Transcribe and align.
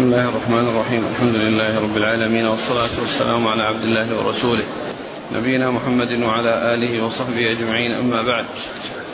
بسم 0.00 0.08
الله 0.08 0.28
الرحمن 0.28 0.68
الرحيم. 0.68 1.06
الحمد 1.06 1.34
لله 1.34 1.80
رب 1.80 1.96
العالمين 1.96 2.46
والصلاة 2.46 3.00
والسلام 3.00 3.46
على 3.46 3.62
عبد 3.62 3.82
الله 3.84 4.18
ورسوله 4.18 4.64
نبينا 5.32 5.70
محمد 5.70 6.22
وعلى 6.22 6.74
آله 6.74 7.04
وصحبه 7.04 7.52
أجمعين. 7.52 7.92
أما 7.92 8.22
بعد 8.22 8.44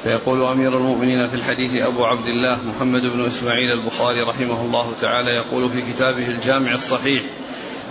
فيقول 0.05 0.43
أمير 0.43 0.77
المؤمنين 0.77 1.29
في 1.29 1.35
الحديث 1.35 1.83
أبو 1.83 2.05
عبد 2.05 2.27
الله 2.27 2.59
محمد 2.65 3.03
بن 3.03 3.27
إسماعيل 3.27 3.71
البخاري 3.71 4.21
رحمه 4.21 4.61
الله 4.61 4.93
تعالى 5.01 5.31
يقول 5.31 5.69
في 5.69 5.83
كتابه 5.83 6.29
الجامع 6.29 6.75
الصحيح 6.75 7.23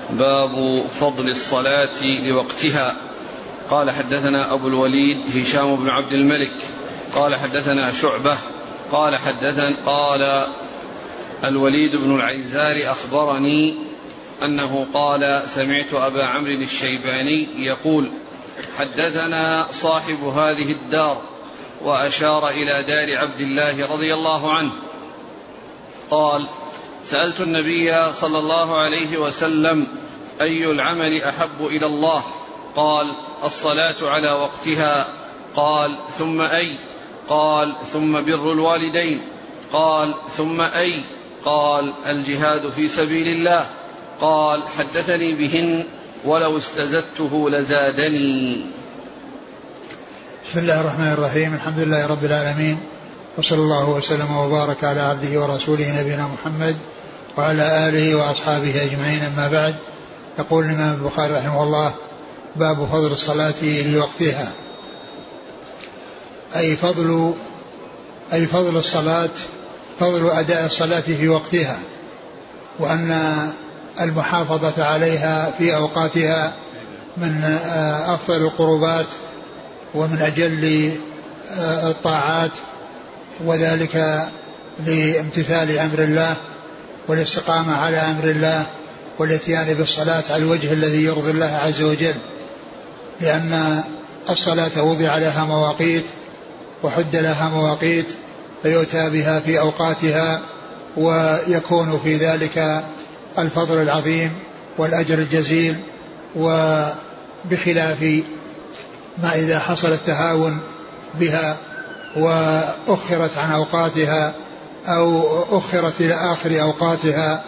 باب 0.09 0.84
فضل 1.00 1.27
الصلاة 1.27 2.04
لوقتها. 2.30 2.96
قال 3.70 3.91
حدثنا 3.91 4.54
أبو 4.54 4.68
الوليد 4.68 5.18
هشام 5.36 5.75
بن 5.75 5.89
عبد 5.89 6.14
الملك. 6.14 6.55
قال 7.16 7.36
حدثنا 7.36 7.91
شعبة. 7.91 8.38
قال 8.91 9.18
حدثنا 9.18 9.77
قال 9.86 10.48
الوليد 11.43 11.95
بن 11.95 12.15
العيزار 12.15 12.91
أخبرني 12.91 13.75
أنه 14.44 14.88
قال 14.94 15.44
سمعت 15.48 15.94
أبا 15.94 16.25
عمرو 16.25 16.52
الشيباني 16.52 17.66
يقول 17.66 18.11
حدثنا 18.77 19.67
صاحب 19.71 20.23
هذه 20.23 20.71
الدار 20.71 21.21
وأشار 21.81 22.49
إلى 22.49 22.84
دار 22.84 23.17
عبد 23.17 23.41
الله 23.41 23.85
رضي 23.85 24.13
الله 24.13 24.53
عنه. 24.53 24.71
قال 26.11 26.45
سألت 27.03 27.41
النبي 27.41 28.13
صلى 28.13 28.39
الله 28.39 28.77
عليه 28.77 29.17
وسلم 29.17 29.88
أي 30.41 30.72
العمل 30.72 31.23
أحب 31.23 31.61
إلى 31.61 31.86
الله؟ 31.86 32.23
قال 32.75 33.13
الصلاة 33.44 33.95
على 34.02 34.31
وقتها. 34.31 35.08
قال 35.55 35.97
ثم 36.17 36.41
أي؟ 36.41 36.80
قال 37.30 37.75
ثم 37.86 38.22
بر 38.22 38.52
الوالدين. 38.52 39.22
قال 39.73 40.13
ثم 40.38 40.61
أي؟ 40.61 41.03
قال 41.45 41.94
الجهاد 42.05 42.70
في 42.70 42.88
سبيل 42.88 43.27
الله. 43.27 43.66
قال 44.22 44.64
حدثني 44.67 45.36
بهن 45.36 45.88
ولو 46.25 46.58
استزدته 46.58 47.50
لزادني. 47.50 48.66
بسم 50.50 50.59
الله 50.59 50.81
الرحمن 50.81 51.11
الرحيم. 51.11 51.53
الحمد 51.53 51.80
لله 51.80 52.08
رب 52.08 52.25
العالمين. 52.25 52.78
وصلى 53.38 53.59
الله 53.59 53.89
وسلم 53.89 54.38
وبارك 54.38 54.84
على 54.84 55.02
عبده 55.02 55.42
ورسوله 55.42 56.02
نبينا 56.02 56.28
محمد 56.28 56.75
وعلى 57.38 57.89
آله 57.89 58.16
وأصحابه 58.16 58.84
أجمعين. 58.84 59.22
أما 59.23 59.47
بعد 59.47 59.75
يقول 60.39 60.66
الإمام 60.66 60.94
البخاري 60.94 61.34
رحمه 61.34 61.64
الله 61.64 61.94
باب 62.56 62.86
فضل 62.86 63.12
الصلاة 63.12 63.64
لوقتها. 63.86 64.52
أي 66.56 66.75
فضل 66.75 67.34
أي 68.34 68.45
فضل 68.45 68.78
الصلاة 68.78 69.30
فضل 69.99 70.29
أداء 70.29 70.65
الصلاة 70.65 70.99
في 70.99 71.27
وقتها 71.27 71.79
وأن 72.79 73.38
المحافظة 74.01 74.83
عليها 74.83 75.51
في 75.57 75.75
أوقاتها 75.75 76.53
من 77.17 77.43
أفضل 78.07 78.35
القربات 78.38 79.05
ومن 79.93 80.21
أجل 80.21 80.91
الطاعات 81.59 82.51
وذلك 83.45 84.25
لامتثال 84.85 85.79
أمر 85.79 85.99
الله 85.99 86.35
والاستقامة 87.07 87.75
على 87.75 87.97
أمر 87.97 88.23
الله 88.23 88.66
والإتيان 89.19 89.73
بالصلاة 89.73 90.23
على 90.29 90.43
الوجه 90.43 90.73
الذي 90.73 91.03
يرضي 91.03 91.31
الله 91.31 91.45
عز 91.45 91.81
وجل. 91.81 92.16
لأن 93.21 93.83
الصلاة 94.29 94.83
وضع 94.83 95.17
لها 95.17 95.45
مواقيت 95.45 96.05
وحد 96.83 97.16
لها 97.16 97.49
مواقيت 97.49 98.07
فيؤتى 98.66 99.09
بها 99.09 99.39
في 99.39 99.59
أوقاتها 99.59 100.41
ويكون 100.97 101.99
في 102.03 102.17
ذلك 102.17 102.83
الفضل 103.39 103.81
العظيم 103.81 104.31
والأجر 104.77 105.19
الجزيل 105.19 105.80
وبخلاف 106.35 108.02
ما 109.23 109.35
إذا 109.35 109.59
حصل 109.59 109.91
التهاون 109.91 110.59
بها 111.19 111.57
وأخرت 112.16 113.38
عن 113.38 113.51
أوقاتها 113.51 114.34
أو 114.88 115.23
أخرت 115.57 116.01
إلى 116.01 116.13
آخر 116.13 116.61
أوقاتها 116.61 117.44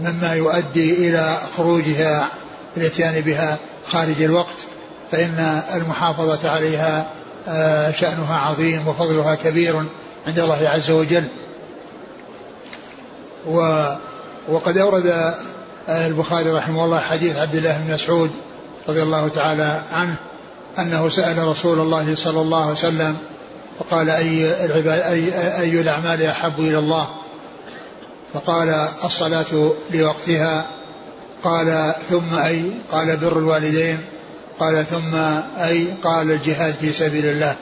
مما 0.00 0.34
يؤدي 0.34 1.08
إلى 1.08 1.38
خروجها 1.56 2.28
الاتيان 2.76 3.20
بها 3.20 3.58
خارج 3.86 4.22
الوقت 4.22 4.58
فإن 5.12 5.62
المحافظة 5.74 6.50
عليها 6.50 7.06
آه، 7.48 7.90
شأنها 7.90 8.38
عظيم 8.38 8.88
وفضلها 8.88 9.34
كبير. 9.34 9.84
عند 10.26 10.38
الله 10.38 10.68
عز 10.68 10.90
وجل. 10.90 11.24
و 13.46 13.86
وقد 14.48 14.78
أورد 14.78 15.34
البخاري 15.88 16.50
رحمه 16.50 16.84
الله 16.84 17.00
حديث 17.00 17.36
عبد 17.36 17.54
الله 17.54 17.78
بن 17.78 17.94
مسعود 17.94 18.30
رضي 18.88 19.02
الله 19.02 19.28
تعالى 19.28 19.80
عنه 19.92 20.14
أنه 20.78 21.08
سأل 21.08 21.38
رسول 21.38 21.80
الله 21.80 22.14
صلى 22.14 22.40
الله 22.40 22.62
عليه 22.62 22.72
وسلم 22.72 23.16
فقال 23.78 24.10
أي 24.10 24.64
العباد 24.64 25.00
أي, 25.00 25.60
أي 25.60 25.80
الأعمال 25.80 26.22
أحب 26.22 26.60
إلى 26.60 26.78
الله؟ 26.78 27.08
فقال 28.34 28.88
الصلاة 29.04 29.72
لوقتها. 29.90 30.66
قال 31.44 31.94
ثم 32.10 32.34
أي؟ 32.34 32.72
قال 32.92 33.16
بر 33.16 33.38
الوالدين. 33.38 33.98
قال 34.60 34.86
ثم 34.86 35.14
أي؟ 35.56 35.86
قال 36.04 36.30
الجهاد 36.30 36.74
في 36.74 36.92
سبيل 36.92 37.26
الله. 37.26 37.56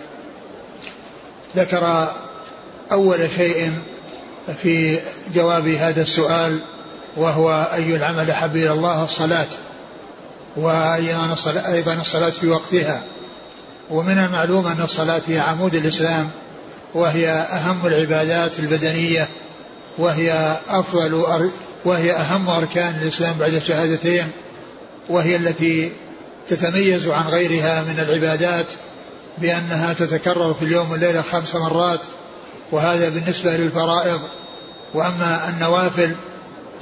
ذكر 1.57 2.09
أول 2.93 3.31
شيء 3.37 3.73
في 4.63 4.99
جواب 5.35 5.69
هذا 5.69 6.03
السؤال 6.03 6.59
وهو 7.17 7.69
أي 7.75 7.97
العمل 7.97 8.31
أحب 8.31 8.57
إلى 8.57 8.73
الله 8.73 9.05
الصلاة 9.05 9.47
وأيضا 10.57 11.95
الصلاة, 11.95 12.31
في 12.31 12.49
وقتها. 12.49 13.03
ومن 13.91 14.19
المعلوم 14.19 14.67
أن 14.67 14.83
الصلاة 14.83 15.23
هي 15.27 15.39
عمود 15.39 15.75
الإسلام 15.75 16.31
وهي 16.95 17.29
أهم 17.29 17.87
العبادات 17.87 18.59
البدنية 18.59 19.29
وهي 19.99 20.57
أفضل 20.69 21.51
وهي 21.85 22.13
أهم 22.13 22.49
أركان 22.49 22.95
الإسلام 23.03 23.39
بعد 23.39 23.55
الشهادتين 23.55 24.31
وهي 25.09 25.37
التي 25.37 25.93
تتميز 26.49 27.09
عن 27.09 27.29
غيرها 27.29 27.83
من 27.83 28.01
العبادات 28.01 28.67
بأنها 29.39 29.93
تتكرر 29.93 30.55
في 30.55 30.63
اليوم 30.63 30.91
والليلة 30.91 31.23
خمس 31.23 31.55
مرات 31.55 32.01
وهذا 32.73 33.09
بالنسبة 33.09 33.57
للفرائض. 33.57 34.21
وأما 34.95 35.49
النوافل 35.49 36.15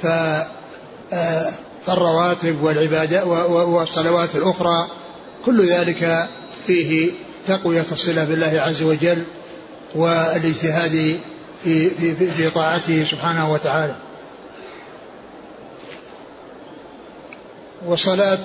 آه، 0.05 1.51
فالرواتب 1.85 2.63
والعبادات 2.63 3.27
والصلوات 3.49 4.35
الأخرى 4.35 4.87
كل 5.45 5.69
ذلك 5.69 6.27
فيه 6.67 7.11
تقوية 7.47 7.85
الصلة 7.91 8.23
بالله 8.23 8.61
عز 8.61 8.83
وجل 8.83 9.23
والاجتهاد 9.95 11.19
في, 11.63 11.89
في, 11.89 12.15
في, 12.15 12.27
في 12.27 12.49
طاعته 12.49 13.03
سبحانه 13.03 13.51
وتعالى. 13.53 13.95
والصلاة 17.85 18.43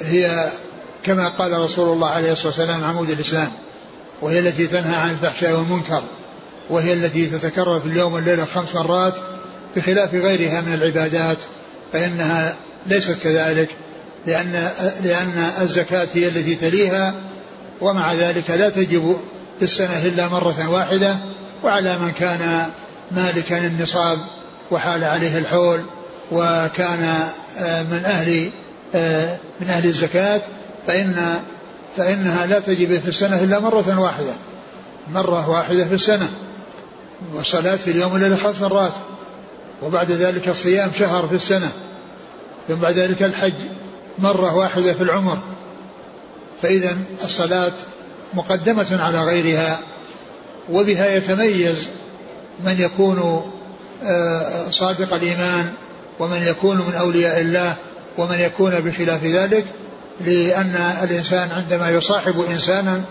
هي 0.00 0.48
كما 1.02 1.28
قال 1.28 1.52
رسول 1.52 1.92
الله 1.92 2.08
عليه 2.08 2.32
الصلاة 2.32 2.46
والسلام 2.46 2.84
عمود 2.84 3.10
الإسلام 3.10 3.52
وهي 4.22 4.38
التي 4.38 4.66
تنهى 4.66 4.96
عن 4.96 5.10
الفحشاء 5.10 5.52
والمنكر. 5.52 6.02
وهي 6.70 6.92
التي 6.92 7.26
تتكرر 7.26 7.80
في 7.80 7.86
اليوم 7.86 8.12
والليلة 8.12 8.44
خمس 8.44 8.74
مرات 8.74 9.14
بخلاف 9.76 10.14
غيرها 10.14 10.60
من 10.60 10.74
العبادات 10.74 11.38
فإنها 11.92 12.56
ليست 12.86 13.16
كذلك 13.22 13.68
لأن 14.26 14.70
لأن 15.04 15.50
الزكاة 15.60 16.08
هي 16.14 16.28
التي 16.28 16.54
تليها 16.54 17.14
ومع 17.80 18.12
ذلك 18.12 18.50
لا 18.50 18.68
تجب 18.68 19.16
في 19.58 19.64
السنة 19.64 20.02
إلا 20.02 20.28
مرة 20.28 20.70
واحدة 20.70 21.16
وعلى 21.64 21.98
من 21.98 22.12
كان 22.12 22.70
مالكا 23.10 23.66
النصاب 23.66 24.18
وحال 24.70 25.04
عليه 25.04 25.38
الحول 25.38 25.80
وكان 26.32 27.14
آه، 27.58 27.82
من 27.82 28.02
أهل 28.04 28.50
آه، 28.94 29.36
من 29.60 29.68
أهل 29.68 29.86
الزكاة 29.86 30.40
فإن 30.86 31.34
فإنها 31.96 32.46
لا 32.46 32.60
تجب 32.60 33.00
في 33.00 33.08
السنة 33.08 33.42
إلا 33.44 33.60
مرة 33.60 34.00
واحدة 34.00 34.32
مرة 35.12 35.50
واحدة 35.50 35.84
في 35.84 35.94
السنة. 35.94 36.28
والصلاة 37.34 37.76
في 37.76 37.90
اليوم 37.90 38.12
والليلة 38.12 38.36
خمس 38.36 38.60
مرات 38.60 38.92
وبعد 39.82 40.10
ذلك 40.10 40.50
صيام 40.50 40.90
شهر 40.98 41.28
في 41.28 41.34
السنة 41.34 41.72
ثم 42.68 42.74
بعد 42.74 42.98
ذلك 42.98 43.22
الحج 43.22 43.54
مرة 44.18 44.56
واحدة 44.56 44.92
في 44.92 45.02
العمر. 45.02 45.38
فإذا 46.62 46.98
الصلاة 47.24 47.72
مقدمة 48.34 48.86
على 49.02 49.20
غيرها 49.20 49.78
وبها 50.72 51.16
يتميز 51.16 51.88
من 52.64 52.80
يكون 52.80 53.50
آه، 54.04 54.70
صادق 54.70 55.14
الإيمان 55.14 55.72
ومن 56.18 56.42
يكون 56.42 56.76
من 56.76 56.94
أولياء 56.94 57.40
الله 57.40 57.74
ومن 58.18 58.40
يكون 58.40 58.80
بخلاف 58.80 59.24
ذلك 59.24 59.64
لأن 60.20 60.74
الإنسان 61.02 61.50
عندما 61.50 61.90
يصاحب 61.90 62.44
إنسانا 62.50 63.02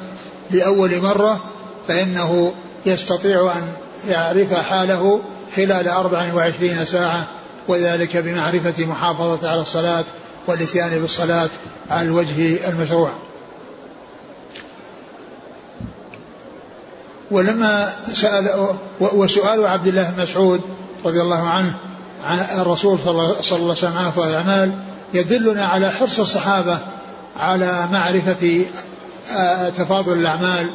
لأول 0.51 1.01
مرة 1.01 1.43
فإنه 1.87 2.53
يستطيع 2.85 3.51
أن 3.51 3.67
يعرف 4.07 4.53
حاله 4.53 5.21
خلال 5.55 5.87
أربع 5.87 6.33
وعشرين 6.33 6.85
ساعة 6.85 7.27
وذلك 7.67 8.17
بمعرفة 8.17 8.85
محافظة 8.85 9.49
على 9.49 9.61
الصلاة 9.61 10.05
والإتيان 10.47 11.01
بالصلاة 11.01 11.49
على 11.89 12.07
الوجه 12.07 12.69
المشروع. 12.69 13.11
ولما 17.31 17.93
سأل 18.13 18.75
وسؤال 18.99 19.65
عبد 19.65 19.87
الله 19.87 20.09
بن 20.09 20.21
مسعود 20.21 20.61
رضي 21.05 21.21
الله 21.21 21.47
عنه 21.47 21.75
عن 22.25 22.61
الرسول 22.61 22.99
صلى 22.99 23.11
الله 23.11 23.25
عليه 23.51 23.71
وسلم 23.71 23.97
عن 23.97 24.11
الأعمال 24.17 24.71
يدلنا 25.13 25.65
على 25.65 25.91
حرص 25.91 26.19
الصحابة 26.19 26.79
على 27.37 27.87
معرفة 27.91 28.65
آه، 29.33 29.69
تفاضل 29.69 30.13
الأعمال 30.13 30.69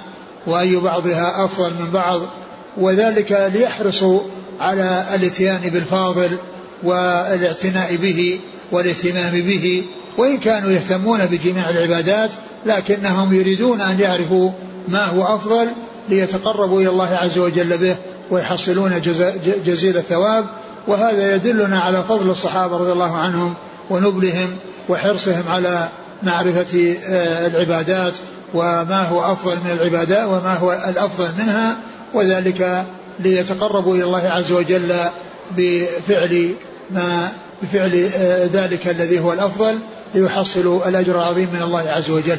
وأي 0.47 0.77
بعضها 0.77 1.45
أفضل 1.45 1.75
من 1.75 1.91
بعض 1.91 2.21
وذلك 2.77 3.51
ليحرصوا 3.55 4.21
على 4.61 5.05
الاتيان 5.15 5.61
بالفاضل 5.61 6.39
والاعتناء 6.83 7.97
به 7.97 8.41
والاهتمام 8.73 9.33
به 9.33 9.85
وإن 10.19 10.39
كانوا 10.39 10.71
يهتمون 10.71 11.27
بجميع 11.27 11.71
العبادات 11.71 12.31
لكنهم 12.67 13.35
يريدون 13.35 13.81
أن 13.81 14.01
يعرفوا 14.01 14.51
ما 14.89 15.05
هو 15.05 15.37
أفضل 15.37 15.67
ليتقربوا 16.09 16.81
إلى 16.81 16.89
الله 16.89 17.09
عز 17.09 17.39
وجل 17.39 17.79
به 17.79 17.97
ويحصلون 18.31 19.03
جزيل 19.67 19.97
الثواب. 19.97 20.47
وهذا 20.89 21.35
يدلنا 21.35 21.81
على 21.81 22.03
فضل 22.03 22.31
الصحابة 22.31 22.77
رضي 22.77 22.93
الله 22.93 23.17
عنهم 23.17 23.55
ونبلهم 23.91 24.57
وحرصهم 24.89 25.49
على 25.49 25.89
معرفة 26.23 26.97
آه، 27.07 27.47
العبادات 27.47 28.15
وما 28.55 29.03
هو 29.09 29.33
أفضل 29.33 29.57
من 29.57 29.71
العبادات 29.71 30.29
وما 30.29 30.55
هو 30.55 30.73
الأفضل 30.73 31.29
منها. 31.39 31.77
وذلك 32.15 32.85
ليتقربوا 33.21 33.97
إلى 33.97 34.05
الله 34.05 34.29
عز 34.29 34.53
وجل 34.53 34.95
بفعل 35.57 36.55
ما 36.91 37.33
بفعل 37.63 38.09
آه، 38.17 38.49
ذلك 38.53 38.89
الذي 38.89 39.21
هو 39.21 39.33
الأفضل 39.33 39.79
ليحصلوا 40.15 40.89
الأجر 40.89 41.15
العظيم 41.19 41.49
من 41.53 41.63
الله 41.63 41.81
عز 41.81 42.11
وجل. 42.11 42.39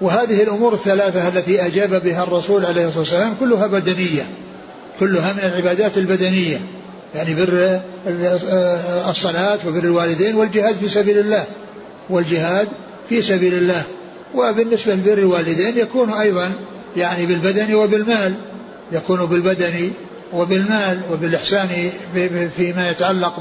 وهذه 0.00 0.42
الأمور 0.42 0.74
الثلاثة 0.74 1.28
التي 1.28 1.66
أجاب 1.66 2.02
بها 2.02 2.22
الرسول 2.22 2.66
عليه 2.66 2.86
الصلاة 2.86 2.98
والسلام 2.98 3.34
كلها 3.40 3.66
بدنية 3.66 4.26
كلها 5.00 5.32
من 5.32 5.38
العبادات 5.38 5.98
البدنية 5.98 6.58
يعني 7.14 7.34
بر 7.34 7.80
آه، 8.08 9.10
الصلاة 9.10 9.58
وبر 9.66 9.78
الوالدين 9.78 10.34
والجهاد 10.34 10.74
في 10.74 10.88
سبيل 10.88 11.18
الله 11.18 11.44
والجهاد 12.10 12.68
في 13.08 13.22
سبيل 13.22 13.54
الله. 13.54 13.82
وبالنسبة 14.34 14.94
لبر 14.94 15.18
الوالدين 15.18 15.78
يكون 15.78 16.12
أيضا 16.12 16.52
يعني 16.96 17.26
بالبدن 17.26 17.74
وبالمال 17.74 18.34
يكون 18.92 19.26
بالبدن 19.26 19.90
وبالمال 20.32 21.00
وبالإحسان 21.12 21.90
فيما 22.56 22.90
يتعلق 22.90 23.40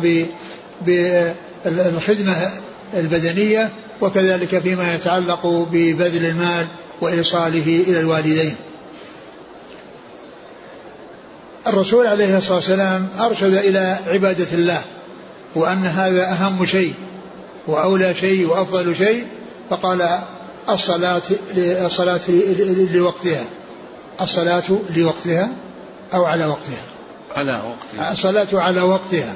بالخدمة 1.66 2.52
البدنية 2.94 3.70
وكذلك 4.02 4.60
فيما 4.60 4.96
يتعلق 4.96 5.68
ببذل 5.72 6.26
المال 6.26 6.68
وإيصاله 7.02 7.84
إلى 7.88 8.00
الوالدين. 8.00 8.56
الرسول 11.68 12.08
عليه 12.08 12.38
الصلاة 12.38 12.56
والسلام 12.56 13.08
أرشد 13.20 13.54
إلى 13.54 13.98
عبادة 14.08 14.54
الله 14.54 14.82
وأن 15.56 15.86
هذا 15.86 16.32
أهم 16.32 16.66
شيء 16.66 16.94
وأولى 17.68 18.14
شيء 18.14 18.48
وأفضل 18.48 18.96
شيء 18.96 19.28
فقال 19.70 20.20
الصلاة 20.70 21.22
الصلاة 21.58 22.20
لوقتها. 22.92 23.44
الصلاة 24.22 24.64
لوقتها 24.96 25.50
أو 26.14 26.26
على 26.26 26.46
وقتها. 26.46 26.84
على 27.36 27.52
وقتها. 27.52 28.12
الصلاة 28.12 28.48
على 28.54 28.82
وقتها. 28.82 29.36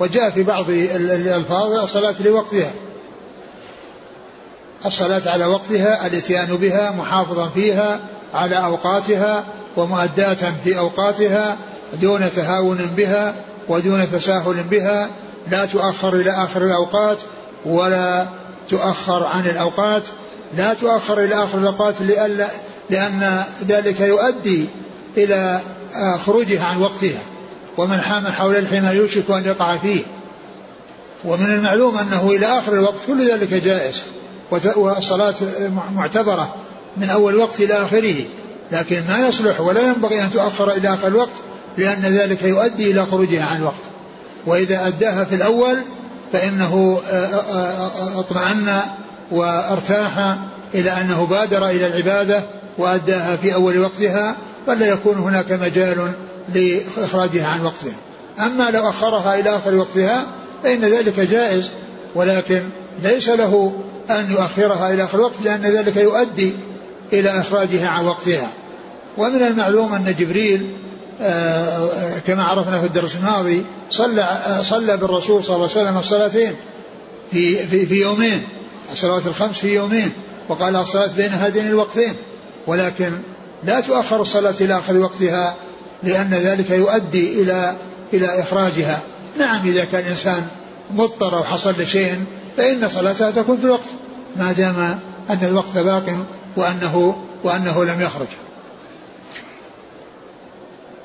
وجاء 0.00 0.30
في 0.30 0.42
بعض 0.42 0.70
الألفاظ 0.70 1.72
الصلاة 1.72 2.14
لوقتها. 2.20 2.70
الصلاة 4.86 5.22
على 5.26 5.46
وقتها 5.46 6.06
الاتيان 6.06 6.56
بها 6.56 6.90
محافظا 6.90 7.48
فيها 7.48 8.00
على 8.34 8.56
أوقاتها 8.56 9.44
ومؤداة 9.76 10.36
في 10.64 10.78
أوقاتها 10.78 11.56
دون 12.00 12.30
تهاون 12.36 12.76
بها 12.96 13.34
ودون 13.68 14.12
تساهل 14.12 14.62
بها 14.70 15.08
لا 15.48 15.66
تؤخر 15.66 16.14
إلى 16.14 16.30
آخر 16.30 16.62
الأوقات 16.62 17.18
ولا 17.64 18.26
تؤخر 18.68 19.26
عن 19.26 19.46
الأوقات 19.46 20.02
لا 20.56 20.74
تؤخر 20.74 21.24
إلى 21.24 21.44
آخر 21.44 21.58
الأوقات 21.58 21.94
لأن 22.90 23.44
ذلك 23.68 24.00
يؤدي 24.00 24.66
إلى 25.16 25.60
خروجها 26.26 26.64
عن 26.64 26.80
وقتها. 26.80 27.20
ومن 27.76 28.00
حام 28.00 28.26
حول 28.26 28.56
الحمى 28.56 28.88
يوشك 28.88 29.30
أن 29.30 29.44
يقع 29.44 29.76
فيه. 29.76 30.02
ومن 31.24 31.46
المعلوم 31.46 31.98
أنه 31.98 32.30
إلى 32.30 32.46
آخر 32.46 32.72
الوقت 32.72 32.96
كل 33.06 33.30
ذلك 33.30 33.54
جائز. 33.54 34.02
والصلاة 34.76 35.34
معتبرة 35.94 36.54
من 36.96 37.10
أول 37.10 37.36
وقت 37.36 37.60
إلى 37.60 37.74
آخره. 37.74 38.24
لكن 38.72 39.02
ما 39.08 39.28
يصلح 39.28 39.60
ولا 39.60 39.80
ينبغي 39.80 40.22
أن 40.22 40.30
تؤخر 40.30 40.70
إلى 40.70 40.94
آخر 40.94 41.06
الوقت 41.06 41.32
لأن 41.78 42.02
ذلك 42.02 42.42
يؤدي 42.42 42.90
إلى 42.90 43.06
خروجها 43.06 43.44
عن 43.44 43.56
الوقت 43.56 43.74
وإذا 44.46 44.86
أداها 44.86 45.24
في 45.24 45.34
الأول 45.34 45.76
فإنه 46.32 47.00
آه، 47.06 47.12
آه، 47.12 47.86
آه، 47.86 48.20
أطمأن 48.20 48.80
وأرتاح 49.30 50.38
إلى 50.74 50.90
أنه 50.90 51.26
بادر 51.26 51.66
إلى 51.66 51.86
العبادة 51.86 52.42
وأداها 52.78 53.36
في 53.36 53.54
أول 53.54 53.78
وقتها 53.78 54.36
فلا 54.66 54.86
يكون 54.86 55.18
هناك 55.18 55.52
مجال 55.52 56.12
لإخراجها 56.54 57.46
عن 57.46 57.64
وقتها. 57.64 57.96
أما 58.40 58.70
لو 58.70 58.90
أخرها 58.90 59.38
إلى 59.38 59.56
آخر 59.56 59.74
وقتها 59.74 60.26
فإن 60.62 60.80
ذلك 60.80 61.20
جائز 61.20 61.70
ولكن 62.14 62.62
ليس 63.02 63.28
له 63.28 63.72
أن 64.10 64.30
يؤخرها 64.30 64.94
إلى 64.94 65.04
آخر 65.04 65.18
الوقت 65.18 65.34
لأن 65.44 65.60
ذلك 65.60 65.96
يؤدي 65.96 66.56
إلى 67.12 67.40
إخراجها 67.40 67.88
عن 67.88 68.04
وقتها. 68.04 68.48
ومن 69.18 69.42
المعلوم 69.42 69.94
أن 69.94 70.14
جبريل 70.18 70.76
آه، 71.20 71.88
كما 72.26 72.44
عرفنا 72.44 72.80
في 72.80 72.86
الدرس 72.86 73.16
الماضي 73.16 73.64
صلى 73.90 74.22
آه، 74.22 74.62
صلى 74.62 74.96
بالرسول 74.96 75.44
صلى 75.44 75.56
الله 75.56 75.68
عليه 75.70 75.82
وسلم 75.82 75.98
الصلاتين 75.98 76.52
في 77.30 77.66
في 77.66 77.86
في 77.86 77.94
يومين. 77.94 78.42
الصلوات 78.92 79.26
الخمس 79.26 79.58
في 79.58 79.74
يومين 79.74 80.12
وقال 80.48 80.76
الصلاة 80.76 81.06
بين 81.16 81.32
هذين 81.32 81.66
الوقتين 81.66 82.14
ولكن 82.66 83.12
لا 83.64 83.80
تؤخر 83.80 84.20
الصلاة 84.20 84.54
إلى 84.60 84.78
آخر 84.78 84.96
وقتها 84.96 85.54
لأن 86.02 86.34
ذلك 86.34 86.70
يؤدي 86.70 87.42
إلى 87.42 87.76
إلى 88.12 88.40
إخراجها. 88.40 89.00
نعم 89.38 89.66
إذا 89.66 89.84
كان 89.84 90.00
الإنسان 90.00 90.46
مضطر 90.94 91.36
أو 91.36 91.44
حصل 91.44 91.74
لشيء 91.78 92.24
فإن 92.56 92.88
صلاتها 92.88 93.30
تكون 93.30 93.56
في 93.56 93.64
الوقت 93.64 93.88
ما 94.36 94.52
دام 94.52 94.98
أن 95.30 95.38
الوقت 95.42 95.78
باق 95.78 96.26
وأنه 96.56 97.16
وأنه 97.44 97.84
لم 97.84 98.00
يخرج. 98.00 98.26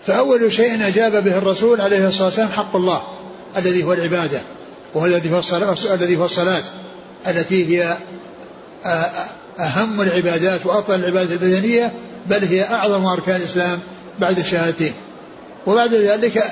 فأول 0.06 0.54
شيء 0.54 0.88
أجاب 0.88 1.24
به 1.24 1.38
الرسول 1.38 1.82
عليه 1.82 2.08
الصلاة 2.08 2.26
والسلام 2.26 2.50
حق 2.50 2.76
الله 2.76 3.04
الذي 3.58 3.84
هو 3.84 3.94
العبادة 3.94 4.42
وهو 4.94 5.06
الذي 5.06 5.32
هو 5.34 5.40
الصلاة 5.40 5.76
الذي 5.94 6.18
هو 6.18 6.26
الصلاة. 6.26 6.64
التي 7.28 7.80
هي 7.80 7.98
أهم 9.60 10.02
العبادات 10.02 10.66
وأفضل 10.66 10.96
العبادات 10.96 11.32
البدنية 11.32 11.94
بل 12.28 12.46
هي 12.46 12.64
أعظم 12.64 13.06
أركان 13.06 13.36
الإسلام 13.36 13.80
بعد 14.20 14.40
الشهادتين 14.40 14.94
وبعد 15.68 15.94
ذلك 15.94 16.44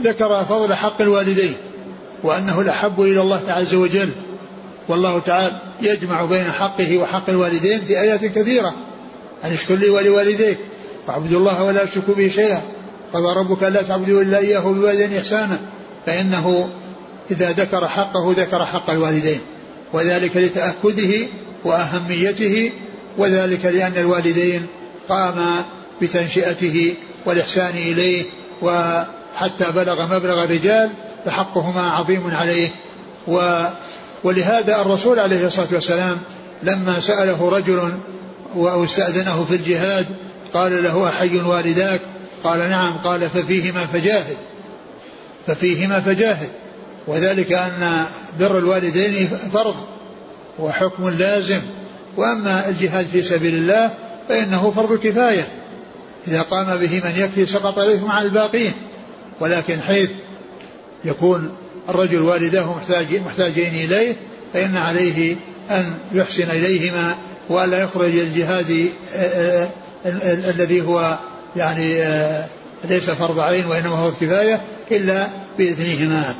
ذكر 0.00 0.44
فضل 0.44 0.74
حق 0.74 1.00
الوالدين 1.00 1.54
وأنه 2.22 2.60
الأحب 2.60 3.00
إلى 3.00 3.20
الله 3.20 3.42
عز 3.46 3.74
وجل. 3.74 4.10
والله 4.88 5.18
تعالى 5.18 5.60
يجمع 5.82 6.24
بين 6.24 6.44
حقه 6.44 6.98
وحق 6.98 7.30
الوالدين 7.30 7.80
في 7.80 8.00
آيات 8.00 8.24
كثيرة. 8.24 8.74
أن 9.44 9.52
اشكر 9.52 9.74
لي 9.74 9.90
ولوالديك 9.90 10.58
واعبدوا 11.08 11.38
الله 11.38 11.64
ولا 11.64 11.84
تشركوا 11.84 12.14
به 12.14 12.28
شيئا. 12.28 12.62
قضى 13.12 13.38
ربك 13.38 13.62
لا 13.62 13.82
تعبدوا 13.82 14.22
إلا 14.22 14.38
إياه 14.38 14.60
بوالدين 14.60 15.16
إحسانا. 15.18 15.58
فإنه 16.06 16.70
إذا 17.30 17.50
ذكر 17.50 17.88
حقه 17.88 18.34
ذكر 18.36 18.64
حق 18.64 18.90
الوالدين. 18.90 19.40
وذلك 19.96 20.36
لتأكده 20.36 21.26
وأهميته 21.64 22.72
وذلك 23.18 23.64
لأن 23.64 23.92
الوالدين 23.96 24.66
قاما 25.08 25.64
بتنشئته 26.02 26.94
والإحسان 27.26 27.76
إليه 27.76 28.24
وحتى 28.62 29.72
بلغ 29.74 30.16
مبلغ 30.16 30.44
الرجال 30.44 30.90
فحقهما 31.24 31.90
عظيم 31.90 32.30
عليه. 32.30 32.70
و 33.28 33.64
ولهذا 34.24 34.80
الرسول 34.80 35.18
عليه 35.18 35.46
الصلاة 35.46 35.68
والسلام 35.72 36.18
لما 36.62 37.00
سأله 37.00 37.48
رجل 37.48 37.92
أو 38.56 38.84
استأذنه 38.84 39.44
في 39.44 39.54
الجهاد 39.54 40.06
قال 40.54 40.82
له 40.82 41.08
أحي 41.08 41.40
والداك؟ 41.40 42.00
قال 42.44 42.70
نعم 42.70 42.98
قال 42.98 43.30
ففيهما 43.30 43.86
فجاهد 43.86 44.36
ففيهما 45.46 46.00
فجاهد. 46.00 46.50
وذلك 47.06 47.52
أن 47.52 48.04
بر 48.40 48.58
الوالدين 48.58 49.28
فرض 49.52 49.76
وحكم 50.58 51.08
لازم. 51.08 51.60
وأما 52.16 52.68
الجهاد 52.68 53.06
في 53.06 53.22
سبيل 53.22 53.54
الله 53.54 53.90
فإنه 54.28 54.70
فرض 54.70 54.98
كفاية. 54.98 55.48
إذا 56.28 56.42
قام 56.42 56.76
به 56.76 57.00
من 57.04 57.12
يكفي 57.16 57.46
سقط 57.46 57.78
الإثم 57.78 58.10
على 58.10 58.26
الباقين. 58.26 58.72
ولكن 59.40 59.80
حيث 59.80 60.10
يكون 61.04 61.56
الرجل 61.88 62.22
والداه 62.22 62.76
محتاج 62.76 63.20
محتاجين 63.26 63.74
إليه 63.74 64.16
فإن 64.54 64.76
عليه 64.76 65.36
أن 65.70 65.94
يحسن 66.12 66.50
إليهما 66.50 67.16
وألا 67.48 67.82
يخرج 67.82 68.18
الجهاد 68.18 68.90
آه، 69.16 69.68
آه، 70.06 70.50
الذي 70.50 70.80
هو 70.80 71.18
يعني 71.56 72.02
آه، 72.02 72.46
ليس 72.84 73.10
فرض 73.10 73.38
عين 73.38 73.66
وإنما 73.66 73.96
هو 73.96 74.12
كفاية 74.20 74.60
إلا 74.90 75.28
بإذنهما. 75.58 76.34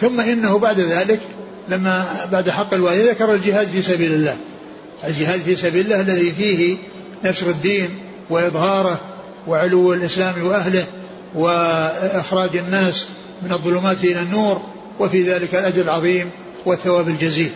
ثم 0.00 0.20
إنه 0.20 0.58
بعد 0.58 0.80
ذلك 0.80 1.20
لما 1.68 2.04
بعد 2.32 2.50
حق 2.50 2.74
الوالد 2.74 3.00
ذكر 3.00 3.34
الجهاد 3.34 3.66
في 3.66 3.82
سبيل 3.82 4.12
الله. 4.12 4.36
الجهاد 5.04 5.40
في 5.40 5.56
سبيل 5.56 5.84
الله 5.84 6.00
الذي 6.00 6.32
فيه 6.32 6.76
نشر 7.24 7.50
الدين 7.50 7.88
وإظهاره 8.30 9.00
وعلو 9.46 9.92
الإسلام 9.92 10.46
وأهله 10.46 10.86
وإخراج 11.34 12.56
الناس 12.56 13.06
من 13.42 13.52
الظلمات 13.52 14.04
إلى 14.04 14.22
النور 14.22 14.62
وفي 15.00 15.22
ذلك 15.22 15.54
الأجر 15.54 15.82
العظيم 15.82 16.30
والثواب 16.66 17.08
الجزيل. 17.08 17.50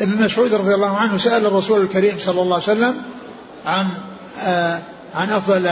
ابن 0.00 0.24
مسعود 0.24 0.54
رضي 0.54 0.74
الله 0.74 0.96
عنه 0.96 1.18
سأل 1.18 1.46
الرسول 1.46 1.80
الكريم 1.80 2.18
صلى 2.18 2.42
الله 2.42 2.54
عليه 2.54 2.64
وسلم 2.64 2.94
عن 3.66 3.86
آه 4.42 4.78
عن 5.14 5.30
أفضل 5.30 5.66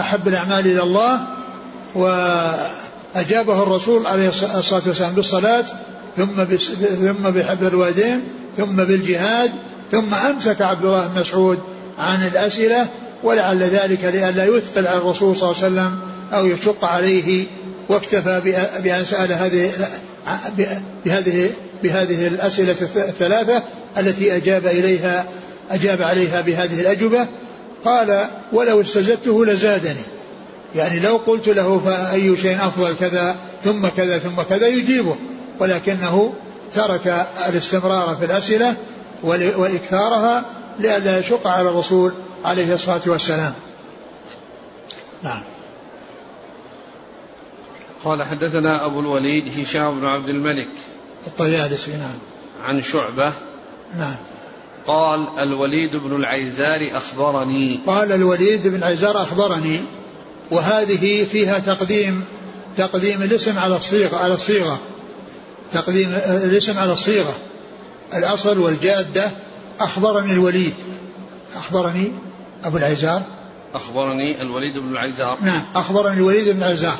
أحب 0.00 0.28
الأعمال 0.28 0.66
إلى 0.66 0.82
الله 0.82 1.26
وأجابه 3.14 3.62
الرسول 3.62 4.06
عليه 4.06 4.28
الصلاة 4.28 4.82
والسلام 4.86 5.14
بالصلاة 5.14 5.64
ثم 6.16 6.44
ثم 7.02 7.30
بحب 7.30 7.62
الوالدين 7.62 8.24
ثم 8.56 8.76
بالجهاد 8.76 9.50
ثم 9.90 10.14
أمسك 10.14 10.62
عبد 10.62 10.84
الله 10.84 11.06
بن 11.06 11.20
مسعود 11.20 11.58
عن 11.98 12.26
الأسئلة 12.26 12.86
ولعل 13.22 13.62
ذلك 13.62 14.04
لئلا 14.04 14.44
يثقل 14.44 14.86
على 14.86 14.96
الرسول 14.98 15.36
صلى 15.36 15.50
الله 15.50 15.62
عليه 15.62 15.72
وسلم 15.72 15.98
أو 16.32 16.46
يشق 16.46 16.84
عليه 16.84 17.46
واكتفى 17.88 18.40
بأن 18.82 19.04
سأل 19.04 19.32
هذه 19.32 19.70
بهذه 21.04 21.50
بهذه 21.82 22.28
الأسئلة 22.28 22.76
الثلاثة 22.96 23.62
التي 23.98 24.36
أجاب 24.36 24.66
إليها 24.66 25.26
أجاب 25.70 26.02
عليها 26.02 26.40
بهذه 26.40 26.80
الأجوبة. 26.80 27.26
قال 27.84 28.28
ولو 28.52 28.80
استزدته 28.80 29.44
لزادني. 29.44 30.02
يعني 30.74 31.00
لو 31.00 31.16
قلت 31.16 31.48
له 31.48 31.78
فأي 31.78 32.36
شيء 32.36 32.66
أفضل 32.66 32.96
كذا 32.96 33.36
ثم 33.64 33.86
كذا 33.88 34.18
ثم 34.18 34.42
كذا 34.42 34.66
يجيبه. 34.66 35.16
ولكنه 35.60 36.32
ترك 36.74 37.26
الاستمرار 37.48 38.16
في 38.16 38.24
الأسئلة 38.24 38.76
وإكثارها 39.22 40.44
لئلا 40.78 41.18
يشق 41.18 41.46
على 41.46 41.68
الرسول 41.68 42.12
عليه 42.44 42.74
الصلاة 42.74 43.00
والسلام. 43.06 43.52
نعم. 45.22 45.42
قال 48.04 48.22
حدثنا 48.22 48.86
أبو 48.86 49.00
الوليد 49.00 49.58
هشام 49.58 50.00
بن 50.00 50.06
عبد 50.06 50.28
الملك 50.28 50.68
الطيالسي 51.26 51.90
نعم. 51.90 52.18
عن 52.64 52.82
شعبة. 52.82 53.32
نعم. 53.98 54.14
قال 54.86 55.38
الوليد 55.38 55.96
بن 55.96 56.16
العيزار 56.16 56.90
أخبرني. 56.96 57.80
قال 57.86 58.12
الوليد 58.12 58.68
بن 58.68 58.74
العيزار 58.74 59.22
أخبرني 59.22 59.80
وهذه 60.52 61.24
فيها 61.24 61.58
تقديم 61.58 62.24
تقديم 62.76 63.22
الاسم 63.22 63.58
على 63.58 63.76
الصيغة 63.76 64.16
على 64.16 64.34
الصيغة. 64.34 64.80
تقديم 65.72 66.08
الاسم 66.26 66.78
على 66.78 66.92
الصيغة. 66.92 67.34
الأصل 68.14 68.58
والجادة 68.58 69.30
أخبرني 69.80 70.32
الوليد. 70.32 70.74
أخبرني 71.56 72.12
أبو 72.64 72.76
العيزار 72.76 73.22
أخبرني 73.74 74.42
الوليد 74.42 74.78
بن 74.78 74.88
العيزار 74.88 75.38
نعم 75.42 75.62
أخبرني 75.74 76.16
الوليد 76.16 76.48
بن 76.48 76.58
العيزار 76.58 76.96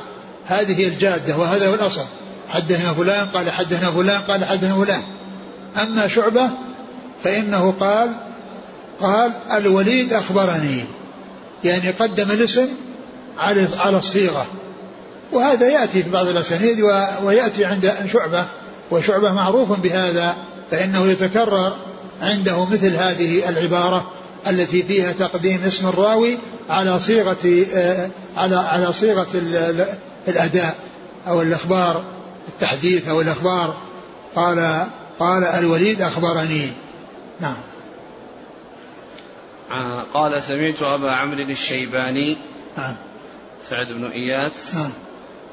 هذه 0.46 0.88
الجادة 0.88 1.36
وهذا 1.38 1.68
هو 1.68 1.74
الأصل. 1.74 2.04
حدثنا 2.48 2.92
فلان 2.92 3.26
قال 3.26 3.50
حدثنا 3.50 3.90
فلان 3.90 4.20
قال 4.20 4.44
حدثنا 4.44 4.74
فلان. 4.84 5.02
أما 5.82 6.08
شعبة 6.08 6.50
فإنه 7.24 7.74
قال 7.80 8.16
قال 9.00 9.32
الوليد 9.52 10.12
أخبرني. 10.12 10.84
يعني 11.64 11.90
قدم 11.90 12.30
الاسم 12.30 12.68
على 13.38 13.68
على 13.78 13.96
الصيغة. 13.96 14.46
وهذا 15.32 15.68
يأتي 15.68 16.02
في 16.02 16.10
بعض 16.10 16.26
الأسانيد 16.26 16.80
ويأتي 17.24 17.64
عند 17.64 18.08
شعبة 18.12 18.46
وشعبة 18.90 19.32
معروف 19.32 19.72
بهذا 19.80 20.36
فإنه 20.70 21.06
يتكرر 21.06 21.72
عنده 22.20 22.64
مثل 22.64 22.96
هذه 22.96 23.48
العبارة 23.48 24.10
التي 24.46 24.82
فيها 24.82 25.12
تقديم 25.12 25.62
اسم 25.64 25.88
الراوي 25.88 26.38
على 26.70 27.00
صيغة 27.00 27.66
آه، 27.74 28.10
على 28.36 28.56
على 28.56 28.92
صيغة 28.92 29.26
الأداء 30.28 30.76
أو 31.28 31.42
الإخبار 31.42 32.04
التحديث 32.48 33.08
أو 33.08 33.20
الإخبار. 33.20 33.74
قال 34.36 34.86
قال 35.18 35.44
الوليد 35.44 36.02
أخبرني. 36.02 36.72
نعم. 37.40 37.56
آه، 39.70 40.02
قال 40.14 40.42
سمعت 40.42 40.82
أبا 40.82 41.10
عمرو 41.10 41.42
الشيباني 41.42 42.36
نعم. 42.76 42.96
سعد 43.70 43.86
بن 43.86 44.04
إياس. 44.04 44.74
نعم. 44.74 44.90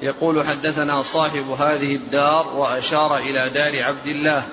يقول 0.01 0.45
حدثنا 0.45 1.03
صاحب 1.03 1.49
هذه 1.49 1.95
الدار 1.95 2.47
وأشار 2.47 3.17
إلى 3.17 3.49
دار 3.49 3.83
عبد 3.83 4.07
الله. 4.07 4.43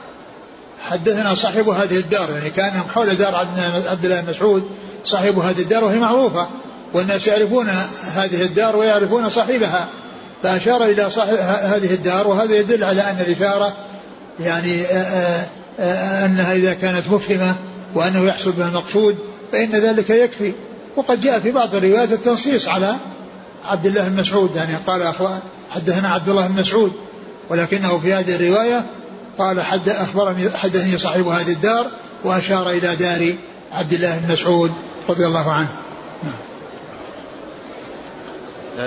حدثنا 0.83 1.35
صاحب 1.35 1.69
هذه 1.69 1.97
الدار 1.97 2.31
يعني 2.31 2.51
كان 2.51 2.83
حول 2.95 3.15
دار 3.15 3.35
عبد 3.89 4.05
الله 4.05 4.21
بن 4.21 4.31
مسعود 4.31 4.71
صاحب 5.05 5.39
هذه 5.39 5.61
الدار 5.61 5.85
وهي 5.85 5.99
معروفة 5.99 6.49
والناس 6.95 7.27
يعرفون 7.27 7.69
هذه 8.15 8.43
الدار 8.43 8.77
ويعرفون 8.77 9.31
صاحبها. 9.31 9.89
فأشار 10.43 10.85
إلى 10.85 11.11
صاحب 11.11 11.37
هذه 11.41 11.95
الدار 11.95 12.29
وهذا 12.29 12.55
يدل 12.57 12.85
على 12.85 13.01
أن 13.01 13.21
الإشارة 13.21 13.77
يعني 14.41 14.83
آآ 14.83 15.47
آآ 15.81 16.27
أنها 16.27 16.53
إذا 16.53 16.75
كانت 16.75 17.09
مفهمة 17.09 17.55
وأنه 17.95 18.25
يحصل 18.27 18.53
بها 18.53 18.69
المقصود 18.69 19.17
فإن 19.53 19.71
ذلك 19.71 20.11
يكفي. 20.11 20.53
وقد 20.97 21.21
جاء 21.21 21.41
في 21.41 21.51
بعض 21.51 21.75
الروايات 21.75 22.13
التنصيص 22.13 22.69
على 22.69 22.97
عبد 23.67 23.87
الله 23.87 24.09
بن 24.09 24.21
مسعود 24.21 24.57
يعني 24.57 24.77
قال 24.87 25.13
حدثنا 25.71 26.09
عبد 26.09 26.29
الله 26.29 26.47
بن 26.47 26.61
مسعود 26.61 26.93
ولكنه 27.49 27.99
في 27.99 28.15
هذه 28.15 28.37
الرواية 28.37 28.87
قال 29.39 29.63
حد 29.63 29.89
أخبرني 29.89 30.51
حدثني 30.51 30.99
صاحب 30.99 31.27
هذه 31.27 31.53
الدار 31.53 31.87
وأشار 32.25 32.71
إلى 32.71 32.97
دار 32.97 33.37
عبد 33.73 33.93
الله 33.93 34.19
بن 34.19 34.33
مسعود 34.33 34.73
رضي 35.09 35.27
الله 35.27 35.53
عنه. 35.53 35.69
نعم. 36.23 36.35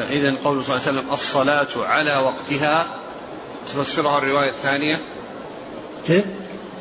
إذا 0.03 0.35
قول 0.43 0.63
صلى 0.65 0.77
الله 0.77 0.87
عليه 0.87 0.99
وسلم 0.99 1.13
الصلاة 1.13 1.67
على 1.75 2.17
وقتها. 2.17 2.87
تفسرها 3.73 4.17
الرواية 4.17 4.49
الثانية؟ 4.49 4.99
كيف؟ 6.07 6.25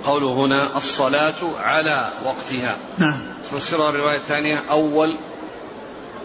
قوله 0.07 0.33
هنا 0.33 0.77
الصلاة 0.77 1.35
على 1.59 2.13
وقتها. 2.25 2.77
نعم. 2.99 3.21
تفسرها 3.51 3.91
الرواية 3.91 4.17
الثانية 4.17 4.59
أول 4.71 5.17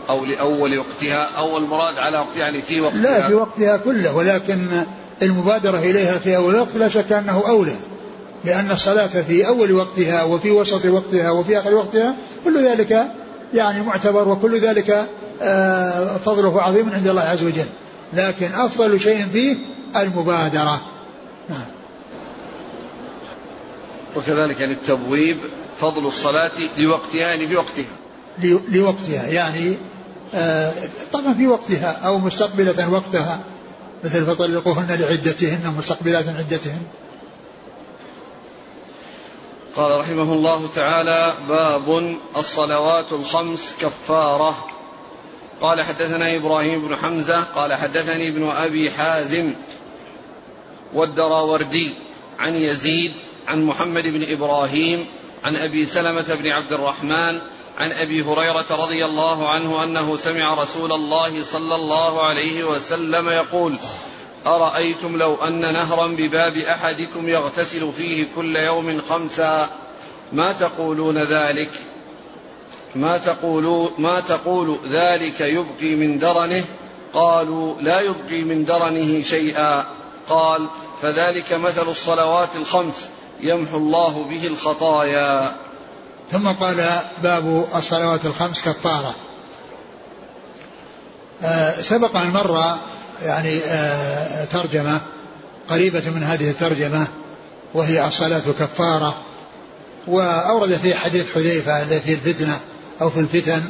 أو 0.09 0.25
لأول 0.25 0.77
وقتها 0.79 1.29
أو 1.37 1.57
المراد 1.57 1.97
على 1.97 2.17
وقتها 2.17 2.39
يعني 2.39 2.61
في 2.61 2.81
وقتها. 2.81 2.97
لا 2.97 3.27
في 3.27 3.33
وقتها 3.33 3.77
كله 3.77 4.15
ولكن 4.15 4.67
المبادرة 5.21 5.77
إليها 5.77 6.17
في 6.17 6.35
أول 6.35 6.55
وقت 6.55 6.75
لا 6.75 6.89
شك 6.89 7.11
أنه 7.11 7.43
أولى 7.47 7.75
لأن 8.45 8.71
الصلاة 8.71 9.07
في 9.07 9.47
أول 9.47 9.71
وقتها 9.71 10.23
وفي 10.23 10.51
وسط 10.51 10.85
وقتها 10.85 11.29
وفي 11.29 11.59
آخر 11.59 11.73
وقتها 11.73 12.15
كل 12.43 12.65
ذلك 12.65 13.07
يعني 13.53 13.81
معتبر 13.81 14.27
وكل 14.27 14.59
ذلك 14.59 15.07
آه، 15.41 16.17
فضله 16.17 16.61
عظيم 16.61 16.89
عند 16.89 17.07
الله 17.07 17.21
عز 17.21 17.43
وجل. 17.43 17.65
لكن 18.13 18.53
أفضل 18.53 18.99
شيء 18.99 19.25
فيه 19.33 19.57
المبادرة. 19.95 20.81
نعم. 21.49 21.65
وكذلك 24.15 24.59
يعني 24.59 24.73
التبويب 24.73 25.37
فضل 25.77 26.05
الصلاة 26.05 26.51
لوقتها 26.77 27.19
يعني 27.19 27.47
في 27.47 27.55
وقتها. 27.55 27.85
لوقتها 28.69 29.27
يعني 29.27 29.77
طبعا 31.13 31.33
في 31.33 31.47
وقتها 31.47 31.91
أو 31.91 32.17
مستقبلة 32.17 32.91
وقتها 32.91 33.39
مثل 34.03 34.25
فطلقوهن 34.25 34.87
لعدتهن 34.99 35.73
مستقبلات 35.77 36.27
عدتهن. 36.27 36.81
قال 39.75 39.99
رحمه 39.99 40.33
الله 40.33 40.69
تعالى 40.75 41.33
باب 41.49 42.17
الصلوات 42.37 43.11
الخمس 43.11 43.73
كفارة. 43.81 44.67
قال 45.61 45.81
حدثنا 45.81 46.35
إبراهيم 46.35 46.87
بن 46.87 46.95
حمزة 46.95 47.43
قال 47.43 47.73
حدثني 47.73 48.27
ابن 48.27 48.49
أبي 48.49 48.91
حازم 48.91 49.53
والدراوردي 50.93 51.95
عن 52.39 52.55
يزيد 52.55 53.13
عن 53.47 53.63
محمد 53.63 54.03
بن 54.03 54.31
إبراهيم 54.31 55.05
عن 55.43 55.55
أبي 55.55 55.85
سلمة 55.85 56.35
بن 56.35 56.47
عبد 56.47 56.71
الرحمن 56.71 57.41
عن 57.77 57.91
أبي 57.91 58.21
هريرة 58.21 58.65
رضي 58.71 59.05
الله 59.05 59.49
عنه 59.49 59.83
أنه 59.83 60.17
سمع 60.17 60.53
رسول 60.53 60.91
الله 60.91 61.43
صلى 61.43 61.75
الله 61.75 62.23
عليه 62.23 62.63
وسلم 62.63 63.29
يقول 63.29 63.75
أرأيتم 64.47 65.17
لو 65.17 65.35
أن 65.35 65.73
نهرا 65.73 66.07
بباب 66.07 66.57
أحدكم 66.57 67.29
يغتسل 67.29 67.91
فيه 67.91 68.27
كل 68.35 68.55
يوم 68.55 69.01
خمسا؟ 69.01 69.69
ما 70.33 70.53
تقولون 70.53 71.17
ذلك؟ 71.17 71.69
ما 72.95 73.17
تقول 73.17 73.91
ما 73.97 74.19
تقول 74.19 74.79
ذلك 74.89 75.41
يبقي 75.41 75.95
من 75.95 76.19
درنه؟ 76.19 76.63
قالوا 77.13 77.81
لا 77.81 78.01
يبقي 78.01 78.43
من 78.43 78.65
درنه 78.65 79.21
شيئا. 79.21 79.85
قال 80.29 80.69
فذلك 81.01 81.53
مثل 81.53 81.89
الصلوات 81.89 82.55
الخمس 82.55 83.09
يمحو 83.41 83.77
الله 83.77 84.25
به 84.29 84.47
الخطايا. 84.47 85.55
ثم 86.33 86.47
قال 86.47 86.99
باب 87.23 87.65
الصلوات 87.75 88.25
الخمس 88.25 88.61
كفاره 88.61 89.15
آه 91.43 91.81
سبق 91.81 92.17
أن 92.17 92.29
مر 92.29 92.77
يعني 93.23 93.59
آه 93.59 94.45
ترجمة 94.45 94.99
قريبة 95.69 96.09
من 96.09 96.23
هذه 96.23 96.49
الترجمة 96.49 97.07
وهي 97.73 98.07
الصلاة 98.07 98.43
كفارة 98.59 99.15
وأورد 100.07 100.73
في 100.73 100.95
حديث 100.95 101.29
حذيفة 101.29 101.99
في 101.99 102.13
الفتنة 102.13 102.59
أو 103.01 103.09
في 103.09 103.19
الفتن 103.19 103.63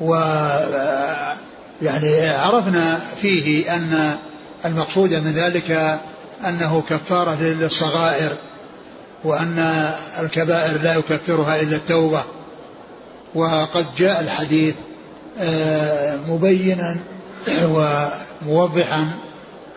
و 0.00 0.14
آه، 0.14 1.36
يعني 1.82 2.28
عرفنا 2.28 3.00
فيه 3.22 3.74
أن 3.76 4.16
المقصود 4.64 5.14
من 5.14 5.32
ذلك 5.32 5.98
أنه 6.46 6.82
كفارة 6.90 7.42
للصغائر. 7.42 8.32
وأن 9.24 9.90
الكبائر 10.20 10.82
لا 10.82 10.94
يكفرها 10.94 11.60
إلا 11.60 11.76
التوبة. 11.76 12.24
وقد 13.34 13.86
جاء 13.98 14.20
الحديث 14.20 14.74
آه، 15.38 16.16
مبينا 16.28 16.96
وموضحا 17.62 19.10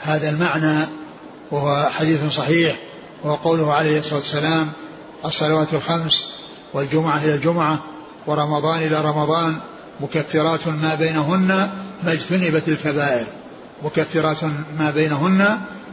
هذا 0.01 0.29
المعنى 0.29 0.86
وهو 1.51 1.89
حديث 1.89 2.25
صحيح 2.25 2.75
وهو 3.24 3.36
قوله 3.36 3.74
عليه 3.74 4.00
الصلاة 4.00 4.19
والسلام 4.19 4.72
الصلوات 5.25 5.74
الخمس 5.74 6.27
والجمعة 6.74 7.24
إلى 7.24 7.36
الجمعة 7.36 7.84
ورمضان 8.27 8.81
إلى 8.81 9.01
رمضان 9.01 9.58
مكفرات 10.01 10.67
ما 10.67 10.96
بينهن 10.96 11.69
ما 12.03 12.12
اجتنبت 12.12 12.69
الكبائر. 12.69 13.25
مكفرات 13.84 14.43
ما 14.79 14.91
بينهن 14.91 15.38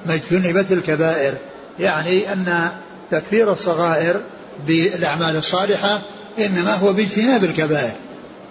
ما 0.06 0.14
اجتنبت 0.14 0.72
الكبائر. 0.72 1.34
يعني 1.78 2.32
أن 2.32 2.70
تكفير 3.10 3.52
الصغائر 3.52 4.20
بالأعمال 4.66 5.36
الصالحة 5.36 6.02
إنما 6.38 6.74
هو 6.74 6.92
باجتناب 6.92 7.44
الكبائر. 7.44 7.94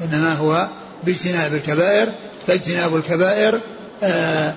إنما 0.02 0.34
هو 0.34 0.68
باجتناب 1.04 1.54
الكبائر 1.54 2.12
فاجتناب 2.48 2.96
الكبائر 2.96 3.60
آه 4.04 4.54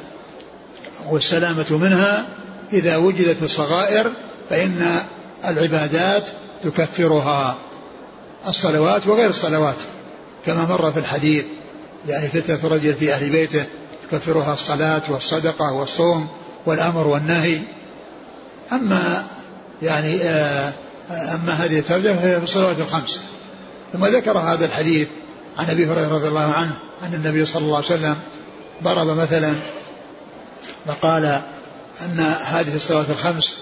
والسلامة 1.10 1.66
منها 1.70 2.26
إذا 2.72 2.96
وجدت 2.96 3.42
الصغائر 3.42 4.10
فإن 4.50 5.00
العبادات 5.44 6.28
تكفرها. 6.62 7.56
الصلوات 8.48 9.06
وغير 9.06 9.30
الصلوات 9.30 9.76
كما 10.46 10.64
مر 10.64 10.92
في 10.92 10.98
الحديث 10.98 11.44
يعني 12.08 12.28
فتنة 12.28 12.58
الرجل 12.64 12.94
في 12.94 13.12
أهل 13.12 13.30
بيته 13.30 13.64
تكفرها 14.10 14.52
الصلاة 14.52 15.02
والصدقة 15.08 15.72
والصوم 15.72 16.28
والأمر 16.66 17.06
والنهي. 17.06 17.60
أما 18.72 19.24
يعني 19.82 20.22
آه، 20.22 20.72
أما 21.10 21.52
هذه 21.52 21.78
الترجمة 21.78 22.16
فهي 22.16 22.38
في 22.38 22.44
الصلوات 22.44 22.78
الخمس. 22.78 23.20
ثم 23.92 24.06
ذكر 24.06 24.38
هذا 24.38 24.64
الحديث 24.64 25.08
عن 25.58 25.70
أبي 25.70 25.86
هريرة 25.86 26.14
رضي 26.14 26.28
الله 26.28 26.52
عنه 26.52 26.72
أن 27.02 27.14
النبي 27.14 27.44
صلى 27.44 27.62
الله 27.62 27.76
عليه 27.76 27.86
وسلم 27.86 28.16
ضرب 28.82 29.06
مثلا 29.06 29.54
فقال 30.86 31.24
أن 32.04 32.20
هذه 32.44 32.76
الصلوات 32.76 33.10
الخمس 33.10 33.56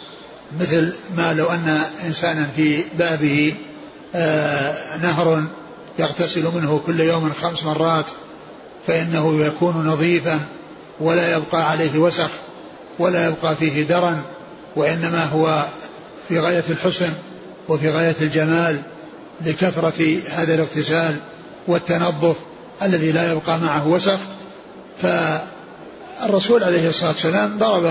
مثل 0.60 0.94
ما 1.16 1.34
لو 1.34 1.46
أن 1.46 1.80
إنسانا 2.06 2.46
في 2.56 2.84
بابه 2.98 3.54
آه، 4.14 4.96
نهر 4.96 5.44
يغتسل 5.98 6.44
منه 6.54 6.82
كل 6.86 7.00
يوم 7.00 7.32
خمس 7.32 7.64
مرات 7.64 8.06
فإنه 8.86 9.44
يكون 9.44 9.86
نظيفا 9.86 10.40
ولا 11.00 11.36
يبقى 11.36 11.70
عليه 11.70 11.98
وسخ 11.98 12.30
ولا 12.98 13.28
يبقى 13.28 13.56
فيه 13.56 13.82
درن 13.82 14.22
وإنما 14.76 15.24
هو 15.24 15.66
في 16.28 16.40
غاية 16.40 16.64
الحسن 16.70 17.12
وفي 17.68 17.90
غاية 17.90 18.14
الجمال 18.20 18.82
لكثرة 19.46 20.18
هذا 20.30 20.54
الاغتسال 20.54 21.20
والتنظف 21.68 22.36
الذي 22.82 23.12
لا 23.12 23.32
يبقى 23.32 23.58
معه 23.58 23.88
وسخ 23.88 24.18
فالرسول 25.02 26.64
عليه 26.64 26.88
الصلاة 26.88 27.10
والسلام 27.10 27.58
ضرب 27.58 27.84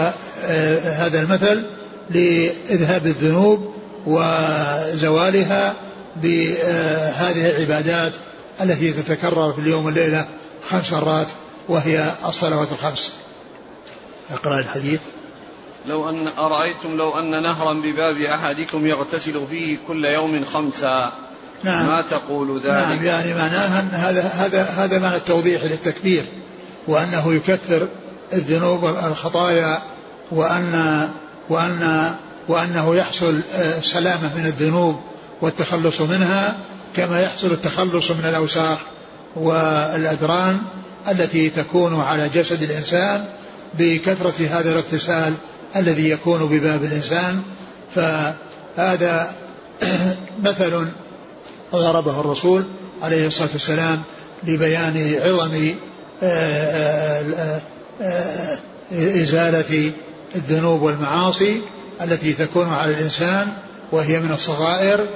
آه، 0.46 0.80
هذا 0.80 1.22
المثل 1.22 1.64
لإذهاب 2.10 3.06
الذنوب 3.06 3.74
وزوالها 4.06 5.74
بهذه 6.16 7.50
العبادات 7.50 8.14
التي 8.62 8.92
تتكرر 8.92 9.54
في 9.54 9.60
اليوم 9.60 9.86
والليلة 9.86 10.28
خمس 10.70 10.94
مرات 10.94 11.28
وهي 11.70 12.12
الصلوات 12.28 12.68
الخمس. 12.72 13.14
أقرأ 14.32 14.60
الحديث. 14.60 15.00
لو 15.88 16.10
أن 16.10 16.28
أرأيتم 16.28 16.98
لو 16.98 17.20
أن 17.20 17.44
نهرا 17.44 17.74
بباب 17.74 18.18
أحدكم 18.18 18.88
يغتسل 18.88 19.48
فيه 19.48 19.78
كل 19.88 20.06
يوم 20.06 20.46
خمسا 20.46 21.14
نعم. 21.64 21.88
ما 21.88 22.02
تقول 22.02 22.60
ذلك؟ 22.60 22.66
نعم 22.66 23.04
يعني 23.04 23.34
معناها 23.34 23.80
أن 23.80 23.88
هذا 23.88 24.22
هذا 24.22 24.64
هذا 24.64 25.00
معنى 25.00 25.16
التوضيح 25.16 25.64
للتكبير 25.64 26.26
وأنه 26.88 27.34
يكفر 27.34 27.88
الذنوب 28.34 28.84
والخطايا 28.84 29.82
وأن 30.32 31.10
وأن 31.50 32.16
وأنه 32.48 32.96
يحصل 32.96 33.42
آه، 33.56 33.80
من 34.36 34.46
الذنوب 34.46 35.00
والتخلص 35.42 36.02
منها 36.02 36.58
كما 36.96 37.22
يحصل 37.22 37.52
التخلص 37.52 38.12
من 38.12 38.26
الأوساخ 38.26 38.80
والأدران 39.36 40.62
التي 41.08 41.50
تكون 41.50 42.02
على 42.02 42.30
جسد 42.30 42.64
الإنسان 42.64 43.26
بكثرة 43.80 44.48
هذا 44.50 44.72
الاغتسال 44.72 45.34
الذي 45.76 46.10
يكون 46.10 46.46
بباب 46.46 46.84
الإنسان 46.84 47.42
فهذا 47.96 49.32
مثل 50.46 50.88
ضربه 51.74 52.20
الرسول 52.20 52.66
عليه 53.02 53.28
الصلاة 53.28 53.50
والسلام 53.54 54.02
لبيان 54.44 55.16
عظم 55.22 55.76
آه، 56.24 57.22
آه، 57.34 57.62
آه، 58.02 58.58
إزالة 58.92 59.92
الذنوب 60.36 60.82
والمعاصي 60.82 61.62
التي 62.02 62.34
تكون 62.34 62.70
على 62.70 62.92
الإنسان 62.92 63.48
وهي 63.92 64.20
من 64.20 64.32
الصغائر 64.32 65.08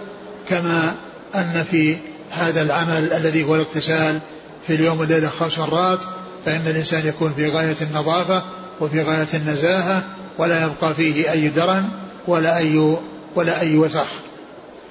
كما 0.50 0.96
أن 1.36 1.66
في 1.72 1.98
هذا 2.32 2.62
العمل 2.62 3.14
الذي 3.14 3.44
هو 3.44 3.56
الاغتسال 3.56 4.22
في 4.68 4.76
اليوم 4.76 5.00
والليلة 5.00 5.30
خمس 5.30 5.60
مرات 5.60 6.00
فإن 6.46 6.62
الإنسان 6.68 7.08
يكون 7.08 7.34
في 7.36 7.50
غاية 7.50 7.76
النظافة 7.82 8.44
وفي 8.82 9.02
غاية 9.02 9.28
النزاهة 9.34 10.04
ولا 10.40 10.66
يبقى 10.66 10.94
فيه 10.94 11.32
أي 11.32 11.50
درن 11.50 11.90
ولا 12.28 12.58
أي 12.58 12.98
ولا 13.36 13.62
أي 13.62 13.78
وسخ 13.78 14.08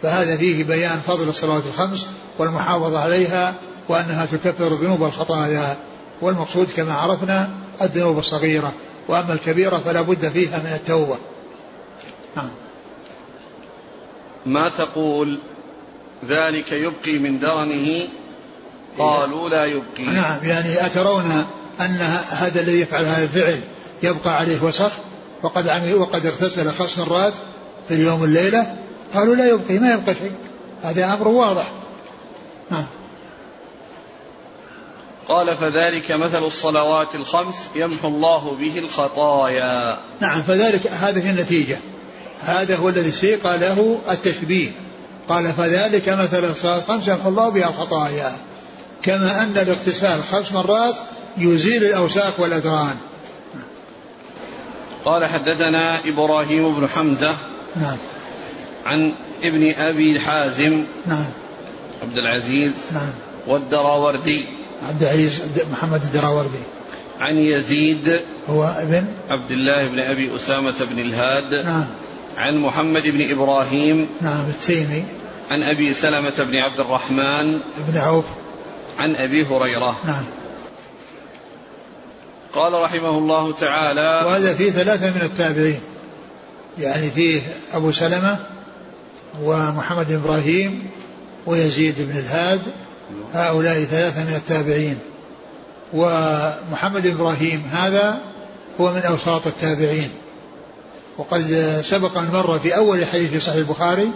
فهذا 0.02 0.36
فيه 0.36 0.64
بيان 0.64 1.00
فضل 1.06 1.28
الصلوات 1.28 1.62
الخمس 1.66 2.06
والمحافظة 2.38 3.00
عليها 3.00 3.54
وأنها 3.88 4.26
تكفر 4.26 4.72
ذنوب 4.72 5.04
الخطايا. 5.04 5.76
والمقصود 6.20 6.68
كما 6.76 6.92
عرفنا 6.92 7.50
الذنوب 7.82 8.18
الصغيرة 8.18 8.72
وأما 9.08 9.32
الكبيرة 9.32 9.78
فلا 9.78 10.02
بد 10.02 10.28
فيها 10.28 10.58
من 10.58 10.72
التوبة. 10.74 11.16
نعم. 12.36 12.48
ما 14.46 14.68
تقول 14.68 15.38
ذلك 16.28 16.72
يبقي 16.72 17.18
من 17.18 17.38
درنه؟ 17.38 18.08
قالوا 18.98 19.48
لا 19.48 19.64
يبقي. 19.64 20.02
نعم 20.02 20.38
يعني 20.44 20.86
أترون 20.86 21.46
أن 21.80 21.96
هذا 22.30 22.60
الذي 22.60 22.80
يفعل 22.80 23.04
هذا 23.04 23.24
الفعل 23.24 23.60
يبقى 24.02 24.36
عليه 24.36 24.62
وسخ 24.62 24.92
وقد 25.42 25.68
عمل 25.68 25.94
وقد 25.94 26.26
اغتسل 26.26 26.72
خمس 26.72 26.98
مرات 26.98 27.32
في 27.88 27.94
اليوم 27.94 28.20
والليلة. 28.20 28.76
قالوا 29.14 29.34
لا 29.34 29.48
يبقي 29.48 29.78
ما 29.78 29.92
يبقى 29.92 30.14
شيء. 30.14 30.32
هذا 30.82 31.14
أمر 31.14 31.28
واضح. 31.28 31.72
نعم. 32.70 32.86
قال 35.28 35.56
فذلك 35.56 36.12
مثل 36.12 36.44
الصلوات 36.44 37.14
الخمس 37.14 37.56
يمحو 37.74 38.08
الله 38.08 38.56
به 38.60 38.78
الخطايا. 38.78 39.98
نعم 40.20 40.42
فذلك 40.42 40.86
هذه 40.86 41.30
النتيجة. 41.30 41.78
هذا 42.40 42.76
هو 42.76 42.88
الذي 42.88 43.10
سيق 43.10 43.56
له 43.56 43.98
التشبيه. 44.10 44.70
قال 45.28 45.52
فذلك 45.52 46.08
مثل 46.08 46.44
الصلاة 46.44 46.78
الخمس 46.78 47.08
يمحو 47.08 47.28
الله 47.28 47.48
بها 47.48 47.68
الخطايا. 47.68 48.32
كما 49.02 49.42
أن 49.42 49.58
الاغتسال 49.58 50.22
خمس 50.22 50.52
مرات 50.52 50.94
يزيل 51.38 51.84
الأوساخ 51.84 52.40
والأدران 52.40 52.96
قال 55.04 55.26
حدثنا 55.26 56.08
إبراهيم 56.08 56.80
بن 56.80 56.88
حمزة 56.88 57.36
نعم. 57.80 57.96
عن 58.86 59.14
ابن 59.42 59.72
أبي 59.74 60.20
حازم 60.20 60.84
نعم. 61.06 61.26
عبد 62.02 62.18
العزيز 62.18 62.72
نعم. 62.92 63.10
والدراوردي 63.46 64.46
عبد 64.82 65.02
العزيز 65.02 65.42
محمد 65.72 66.02
الدراوردي. 66.02 66.58
عن 67.20 67.38
يزيد 67.38 68.20
هو 68.48 68.64
ابن؟ 68.64 69.04
عبد 69.30 69.50
الله 69.50 69.88
بن 69.88 69.98
أبي 69.98 70.36
أسامة 70.36 70.74
بن 70.80 70.98
الهاد 70.98 71.64
نعم. 71.64 71.84
عن 72.36 72.58
محمد 72.58 73.08
بن 73.08 73.30
إبراهيم 73.30 74.08
نعم 74.20 74.48
التيمي. 74.48 75.04
عن 75.50 75.62
أبي 75.62 75.94
سلمة 75.94 76.34
بن 76.38 76.56
عبد 76.56 76.80
الرحمن 76.80 77.60
بن 77.88 77.98
عوف. 77.98 78.24
عن 78.98 79.16
أبي 79.16 79.46
هريرة. 79.46 79.98
نعم. 80.06 80.24
قال 82.54 82.72
رحمه 82.72 83.18
الله 83.18 83.52
تعالى 83.52 84.26
وهذا 84.26 84.54
فيه 84.54 84.70
ثلاثة 84.70 85.10
من 85.10 85.22
التابعين. 85.22 85.80
يعني 86.78 87.10
فيه 87.10 87.42
أبو 87.74 87.90
سلمة 87.90 88.36
ومحمد 89.42 90.06
بن 90.08 90.14
إبراهيم 90.14 90.86
ويزيد 91.46 91.94
بن 91.98 92.18
الهاد. 92.18 92.60
هؤلاء 93.32 93.84
ثلاثة 93.84 94.24
من 94.24 94.34
التابعين. 94.34 94.98
ومحمد 95.92 97.02
بن 97.02 97.10
إبراهيم 97.10 97.62
هذا 97.72 98.20
هو 98.80 98.92
من 98.92 99.00
أوساط 99.00 99.46
التابعين. 99.46 100.10
وقد 101.18 101.42
سبق 101.84 102.18
أن 102.18 102.28
مر 102.32 102.58
في 102.58 102.76
أول 102.76 103.04
حديث 103.04 103.30
في 103.30 103.40
صحيح 103.40 103.56
البخاري 103.56 104.10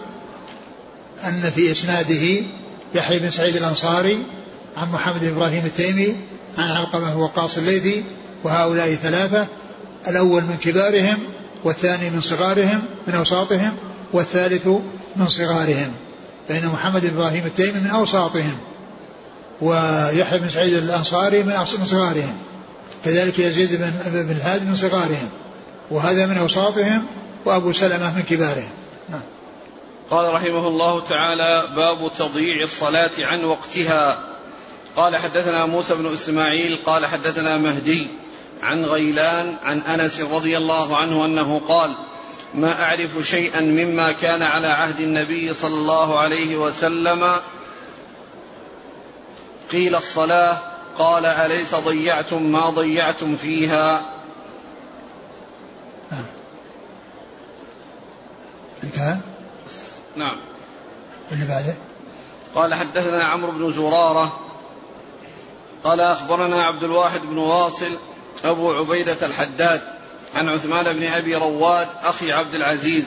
أن 1.25 1.51
في 1.51 1.73
إسناده 1.73 2.47
يحيى 2.95 3.18
بن 3.18 3.31
سعيد 3.31 3.57
الأنصاري 3.57 4.18
عن 4.77 4.92
محمد 4.92 5.21
بن 5.21 5.29
إبراهيم 5.29 5.66
التيمي 5.66 6.16
عن 6.59 6.71
علقمة 6.71 7.18
وقاص 7.18 7.59
الليثي 7.59 8.05
وهؤلاء 8.44 8.94
ثلاثة 8.94 9.46
الأول 10.09 10.42
من 10.42 10.57
كبارهم 10.57 11.18
والثاني 11.64 12.11
من 12.11 12.20
صغارهم 12.20 12.85
من 13.07 13.14
أوساطهم 13.14 13.76
والثالث 14.12 14.66
من 15.16 15.28
صغارهم. 15.28 15.92
فإن 16.48 16.66
محمد 16.66 17.00
بن 17.00 17.16
إبراهيم 17.16 17.46
التيمي 17.46 17.81
من 17.81 17.90
أوساطهم 17.90 18.59
ويحيى 19.61 20.38
بن 20.38 20.50
سعيد 20.50 20.74
الأنصاري 20.74 21.42
من 21.42 21.85
صغارهم. 21.85 22.35
كذلك 23.05 23.38
يزيد 23.38 23.74
بن 23.74 23.92
بن 24.07 24.31
الهاد 24.31 24.66
من 24.66 24.74
صغارهم. 24.74 25.28
وهذا 25.90 26.26
من 26.26 26.38
أوساطهم 26.38 27.07
وأبو 27.44 27.72
سلمة 27.72 28.16
من 28.16 28.22
كبارهم. 28.22 28.70
نعم. 29.09 29.20
قال 30.11 30.35
رحمه 30.35 30.68
الله 30.68 31.00
تعالى 31.00 31.74
باب 31.76 32.12
تضييع 32.18 32.62
الصلاة 32.62 33.11
عن 33.18 33.44
وقتها. 33.44 34.33
قال 34.96 35.16
حدثنا 35.16 35.66
موسى 35.66 35.94
بن 35.94 36.12
إسماعيل 36.12 36.78
قال 36.87 37.07
حدثنا 37.07 37.59
مهدي 37.59 38.21
عن 38.62 38.85
غيلان 38.85 39.57
عن 39.62 39.81
أنس 39.81 40.20
رضي 40.20 40.57
الله 40.57 40.96
عنه 40.96 41.25
أنه 41.25 41.61
قال 41.68 41.96
ما 42.55 42.83
أعرف 42.83 43.18
شيئا 43.22 43.61
مما 43.61 44.12
كان 44.12 44.42
على 44.42 44.66
عهد 44.66 45.01
النبي 45.01 45.55
صلى 45.55 45.75
الله 45.75 46.18
عليه 46.18 46.57
وسلم. 46.57 47.37
قيل 49.72 49.96
الصلاة 49.96 50.59
قال 50.98 51.27
أليس 51.27 51.75
ضيعتم 51.75 52.42
ما 52.42 52.70
ضيعتم 52.70 53.37
فيها؟ 53.37 54.12
انتهى؟ 58.85 59.16
نعم. 60.16 60.37
اللي 61.33 61.46
بعده؟ 61.46 61.75
قال 62.55 62.75
حدثنا 62.75 63.25
عمرو 63.25 63.53
بن 63.53 63.72
زرارة. 63.72 64.40
قال 65.85 66.01
أخبرنا 66.01 66.64
عبد 66.64 66.85
الواحد 66.85 67.20
بن 67.20 67.38
واصل 67.38 67.96
أبو 68.45 68.73
عبيدة 68.73 69.27
الحداد 69.27 69.81
عن 70.35 70.49
عثمان 70.49 70.99
بن 70.99 71.05
أبي 71.05 71.37
رواد 71.37 71.88
أخي 72.03 72.33
عبد 72.33 72.55
العزيز 72.55 73.05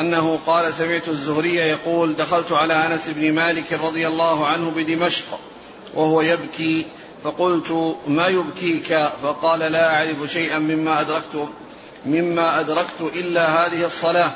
أنه 0.00 0.38
قال 0.46 0.72
سمعت 0.72 1.08
الزهري 1.08 1.54
يقول 1.54 2.16
دخلت 2.16 2.52
على 2.52 2.86
أنس 2.86 3.08
بن 3.08 3.32
مالك 3.32 3.72
رضي 3.72 4.06
الله 4.06 4.46
عنه 4.46 4.70
بدمشق 4.70 5.40
وهو 5.94 6.20
يبكي 6.20 6.86
فقلت 7.24 7.96
ما 8.06 8.26
يبكيك؟ 8.26 9.10
فقال 9.22 9.60
لا 9.60 9.94
أعرف 9.94 10.32
شيئا 10.32 10.58
مما 10.58 11.00
أدركت 11.00 11.48
مما 12.06 12.60
أدركت 12.60 13.00
إلا 13.00 13.66
هذه 13.66 13.86
الصلاة 13.86 14.30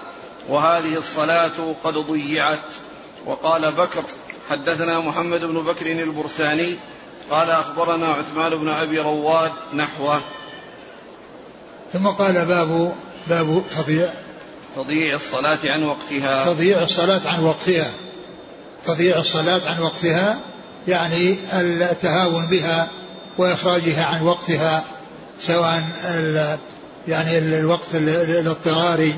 وهذه 0.49 0.97
الصلاة 0.97 1.75
قد 1.85 1.95
ضيعت. 1.95 2.73
وقال 3.27 3.73
بكر 3.73 4.05
حدثنا 4.49 5.01
محمد 5.01 5.45
بن 5.45 5.63
بكر 5.63 5.87
البرساني 5.87 6.79
قال 7.31 7.51
أخبرنا 7.51 8.07
عثمان 8.07 8.59
بن 8.59 8.69
أبي 8.69 9.01
رواد 9.01 9.53
نحوه. 9.75 10.21
ثم 11.93 12.07
قال 12.07 12.33
باب 12.47 12.93
باب 13.29 13.63
تضييع. 13.77 14.13
تضييع 14.77 15.15
الصلاة 15.15 15.59
عن 15.65 15.83
وقتها. 15.83 16.45
تضييع 16.45 16.83
الصلاة 16.83 17.21
عن 17.25 17.45
وقتها. 17.45 17.91
تضييع 18.87 19.19
الصلاة 19.19 19.61
عن 19.67 19.83
وقتها 19.83 20.39
يعني 20.89 21.37
التهاون 21.53 22.47
بها 22.47 22.89
وإخراجها 23.39 24.05
عن 24.05 24.23
وقتها 24.23 24.85
سواء 25.41 25.85
يعني 27.09 27.39
الوقت 27.39 27.95
الاضطراري 27.95 29.15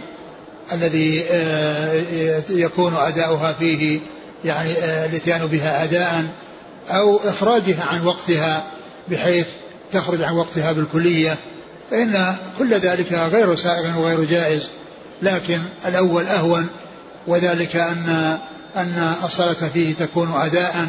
الذي 0.72 1.24
آه، 1.30 2.02
يكون 2.50 2.94
أداؤها 2.94 3.52
فيه 3.52 4.00
يعني 4.44 4.72
آه، 4.72 5.06
الاتيان 5.06 5.46
بها 5.46 5.84
أداء. 5.84 6.26
أو 6.90 7.20
إخراجها 7.24 7.84
عن 7.84 8.06
وقتها 8.06 8.64
بحيث 9.10 9.46
تخرج 9.92 10.22
عن 10.22 10.34
وقتها 10.34 10.72
بالكلية 10.72 11.36
فإن 11.90 12.34
كل 12.58 12.74
ذلك 12.74 13.12
غير 13.12 13.56
سائغ 13.56 13.98
وغير 13.98 14.24
جائز. 14.24 14.68
لكن 15.22 15.60
الأول 15.86 16.26
أهون 16.26 16.68
وذلك 17.26 17.76
أن 17.76 18.38
أن 18.76 19.12
الصلاة 19.24 19.52
فيه 19.52 19.94
تكون 19.94 20.32
أداء 20.34 20.86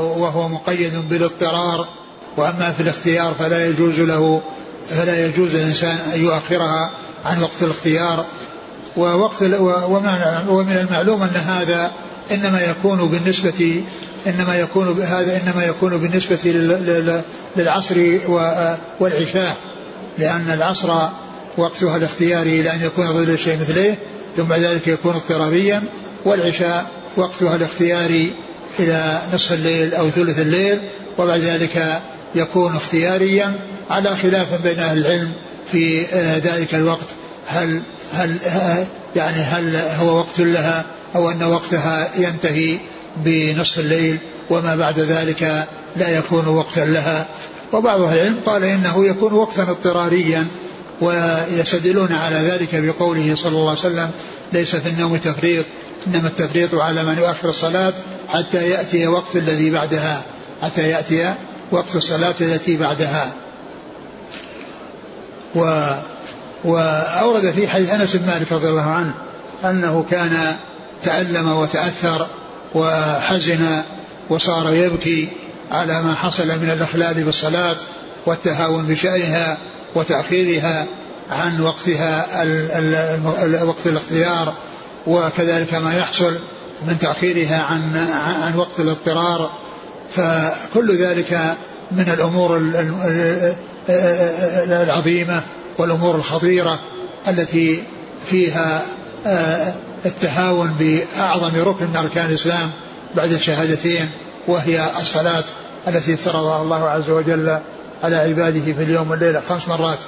وهو 0.00 0.48
مقيد 0.48 1.08
بالاضطرار. 1.08 1.88
وأما 2.36 2.72
في 2.72 2.82
الاختيار 2.82 3.34
فلا 3.34 3.66
يجوز 3.66 4.00
له 4.00 4.42
فلا 4.88 5.26
يجوز 5.26 5.54
للإنسان 5.56 5.98
أن 6.14 6.20
يؤخرها 6.20 6.90
عن 7.26 7.42
وقت 7.42 7.62
الاختيار. 7.62 8.24
ووقت 8.96 9.42
ومن 10.48 10.76
المعلوم 10.80 11.22
أن 11.22 11.36
هذا 11.36 11.90
إنما 12.32 12.60
يكون 12.60 12.98
بالنسبة 13.08 13.84
إنما 14.26 14.56
يكون 14.56 15.02
هذا 15.02 15.40
إنما 15.42 15.64
يكون 15.64 15.98
بالنسبة 15.98 16.38
للعصر 17.56 18.18
والعشاء 19.00 19.56
لأن 20.18 20.50
العصر 20.50 21.08
وقتها 21.56 21.96
الاختياري 21.96 22.60
إلى 22.60 22.72
أن 22.72 22.82
يكون 22.82 23.12
ظل 23.12 23.30
الشيء 23.30 23.60
مثليه 23.60 23.98
ثم 24.36 24.42
بعد 24.42 24.60
ذلك 24.60 24.88
يكون 24.88 25.14
اضطراريا 25.14 25.82
والعشاء 26.24 26.90
وقتها 27.16 27.56
الاختياري 27.56 28.32
إلى 28.78 29.20
نصف 29.32 29.52
الليل 29.52 29.94
أو 29.94 30.10
ثلث 30.10 30.38
الليل 30.38 30.78
وبعد 31.18 31.40
ذلك 31.40 32.02
يكون 32.34 32.76
اختياريا 32.76 33.52
على 33.90 34.16
خلاف 34.16 34.62
بين 34.62 34.78
أهل 34.78 34.98
العلم 34.98 35.32
في 35.72 36.06
آه، 36.06 36.38
ذلك 36.38 36.74
الوقت. 36.74 37.06
هل 37.48 37.82
هل 38.12 38.38
يعني 39.16 39.40
هل 39.40 39.76
هو 39.76 40.18
وقت 40.18 40.40
لها 40.40 40.84
أو 41.14 41.30
أن 41.30 41.42
وقتها 41.42 42.08
ينتهي 42.18 42.78
بنصف 43.16 43.78
الليل 43.78 44.18
وما 44.50 44.76
بعد 44.76 44.98
ذلك 44.98 45.66
لا 45.96 46.18
يكون 46.18 46.48
وقتا 46.48 46.80
لها؟ 46.80 47.26
وبعض 47.72 48.00
أهل 48.00 48.18
العلم 48.18 48.36
قال 48.46 48.64
إنه 48.64 49.06
يكون 49.06 49.32
وقتا 49.32 49.62
اضطراريا 49.62 50.46
ويستدلون 51.00 52.12
على 52.12 52.36
ذلك 52.36 52.74
بقوله 52.74 53.34
صلى 53.34 53.52
الله 53.52 53.70
عليه 53.70 53.80
وسلم 53.80 54.10
ليس 54.52 54.76
في 54.76 54.88
النوم 54.88 55.16
تفريط 55.16 55.66
إنما 56.06 56.28
التفريط 56.28 56.74
على 56.74 57.04
من 57.04 57.18
يؤخر 57.18 57.48
الصلاة 57.48 57.94
حتى 58.28 58.70
يأتي 58.70 59.06
وقت 59.06 59.36
الذي 59.36 59.70
بعدها 59.70 60.22
حتى 60.62 60.88
يأتي 60.88 61.34
وقت 61.70 61.96
الصلاة 61.96 62.34
التي 62.40 62.76
بعدها. 62.76 63.32
و 65.54 65.90
وأورد 66.64 67.50
في 67.50 67.68
حديث 67.68 67.90
أنس 67.90 68.16
بن 68.16 68.26
مالك 68.26 68.52
رضي 68.52 68.68
الله 68.68 68.90
عنه 68.90 69.14
أنه 69.64 70.04
كان 70.10 70.56
تألم 71.02 71.52
وتأثر 71.52 72.26
وحزن 72.74 73.82
وصار 74.30 74.74
يبكي 74.74 75.28
على 75.70 76.02
ما 76.02 76.14
حصل 76.14 76.46
من 76.46 76.70
الإخلال 76.70 77.24
بالصلاة 77.24 77.76
والتهاون 78.26 78.86
بشأنها 78.86 79.58
وتأخيرها 79.94 80.86
عن 81.30 81.60
وقتها 81.60 82.26
وقت 83.64 83.86
الاختيار 83.86 84.54
وكذلك 85.06 85.74
ما 85.74 85.98
يحصل 85.98 86.38
من 86.86 86.98
تأخيرها 86.98 87.62
عن 87.62 87.96
عن 88.42 88.56
وقت 88.56 88.80
الاضطرار. 88.80 89.50
فكل 90.10 90.96
ذلك 90.96 91.56
من 91.92 92.08
الأمور 92.08 92.62
العظيمة 94.68 95.42
والأمور 95.78 96.14
الخطيرة 96.14 96.78
التي 97.28 97.82
فيها 98.30 98.82
آه، 99.26 99.74
التهاون 100.06 100.74
بأعظم 100.78 101.60
ركن 101.60 101.86
من 101.86 101.96
أركان 101.96 102.26
الإسلام 102.26 102.70
بعد 103.16 103.32
الشهادتين 103.32 104.10
وهي 104.46 104.90
الصلاة 105.00 105.44
التي 105.88 106.14
افترضها 106.14 106.62
الله 106.62 106.88
عز 106.88 107.10
وجل 107.10 107.58
على 108.02 108.16
عباده 108.16 108.72
في 108.72 108.82
اليوم 108.82 109.10
والليلة 109.10 109.42
خمس 109.48 109.68
مرات. 109.68 109.98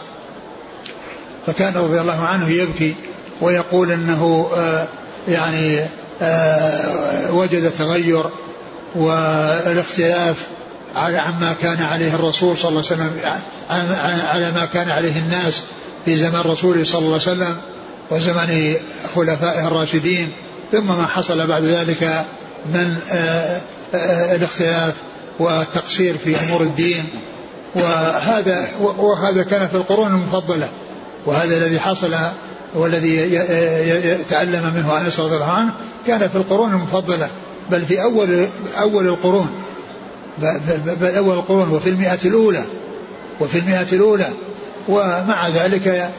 فكان 1.47 1.75
رضي 1.75 2.01
الله 2.01 2.25
عنه 2.25 2.49
يبكي 2.49 2.95
ويقول 3.41 3.91
إنه 3.91 4.51
آه، 4.57 4.87
يعني 5.29 5.81
آه، 6.23 7.33
وجد 7.33 7.71
تغير 7.71 8.25
والاختلاف 8.95 10.47
على 10.97 11.19
عما 11.19 11.55
كان 11.63 11.83
عليه 11.83 12.15
الرسول 12.15 12.59
صلى 12.59 12.69
الله 12.69 12.83
عليه 12.91 13.03
وسلم 13.03 13.13
على 14.27 14.53
ما 14.53 14.69
كان 14.73 14.91
عليه 14.91 15.19
الناس 15.19 15.63
في 16.05 16.17
زمن 16.17 16.41
رسوله 16.41 16.85
صلى 16.85 16.99
الله 16.99 17.13
عليه 17.13 17.33
وسلم 17.33 17.57
وزمن 18.11 18.75
خلفائه 19.15 19.67
الراشدين. 19.67 20.29
ثم 20.73 20.87
ما 20.87 21.07
حصل 21.07 21.47
بعد 21.47 21.63
ذلك 21.63 22.25
من 22.75 22.97
آه، 23.13 23.61
آه، 23.95 24.37
الاختلاف 24.37 24.95
والتقصير 25.39 26.19
في 26.19 26.41
أمور 26.41 26.63
الدين. 26.63 27.05
وهذا 27.75 28.69
وهذا 28.81 29.43
كان 29.43 29.69
في 29.69 29.75
القرون 29.75 30.07
المفضلة. 30.07 30.69
وهذا 31.27 31.57
الذي 31.57 31.81
حصل 31.81 32.17
والذي 32.75 33.39
تعلم 34.31 34.73
منه 34.75 35.01
أنس 35.01 35.21
رضي 35.21 35.35
الله 35.35 35.51
عنه 35.53 35.73
كان 36.07 36.29
في 36.29 36.37
القرون 36.37 36.73
المفضلة. 36.73 37.29
بل 37.71 37.83
في 37.83 38.03
أول 38.03 38.47
أول 38.81 39.07
القرون. 39.07 39.51
بل 41.01 41.15
اول 41.17 41.35
القرون 41.35 41.71
وفي 41.71 41.89
المئة 41.89 42.19
الأولى 42.25 42.65
وفي 43.41 43.59
المئة 43.59 43.87
الأولى 43.93 44.29
ومع 44.89 45.49
ذلك 45.49 46.11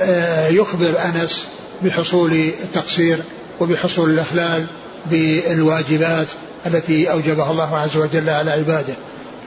آه، 0.00 0.48
يخبر 0.48 0.94
أنس 1.04 1.46
بحصول 1.82 2.32
التقصير 2.32 3.22
وبحصول 3.60 4.10
الأخلال 4.10 4.66
بالواجبات 5.10 6.28
التي 6.66 7.12
أوجبها 7.12 7.50
الله 7.50 7.76
عز 7.76 7.96
وجل 7.96 8.28
على 8.28 8.50
عباده. 8.50 8.94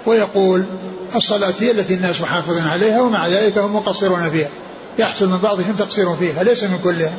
ويقول 0.06 0.65
الصلاة 1.15 1.54
هي 1.60 1.72
التي 1.72 1.93
الناس 1.93 2.22
محافظون 2.22 2.62
عليها 2.62 3.02
ومع 3.02 3.28
ذلك 3.28 3.58
هم 3.58 3.76
مقصرون 3.76 4.30
فيها. 4.30 4.50
يحصل 5.00 5.30
من 5.30 5.38
بعضهم 5.38 5.76
تقصير 5.78 6.15
فيها 6.15 6.43
ليس 6.43 6.63
من 6.63 6.78
كلهم. 6.84 7.17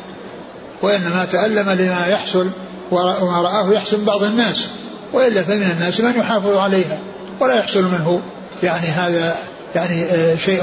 وإنما 0.83 1.27
تألم 1.33 1.71
لما 1.71 2.07
يحصل 2.07 2.51
وما 2.91 3.43
رآه 3.43 3.73
يحصل 3.73 3.99
من 3.99 4.05
بعض 4.05 4.23
الناس. 4.23 4.69
وإلا 5.15 5.43
فمن 5.43 5.71
الناس 5.77 6.01
من 6.01 6.19
يحافظ 6.19 6.57
عليها 6.57 6.99
ولا 7.41 7.55
يحصل 7.55 7.83
منه 7.83 8.23
يعني 8.63 8.87
هذا 8.87 9.37
يعني 9.75 10.05
آه، 10.05 10.37
شيء 10.37 10.63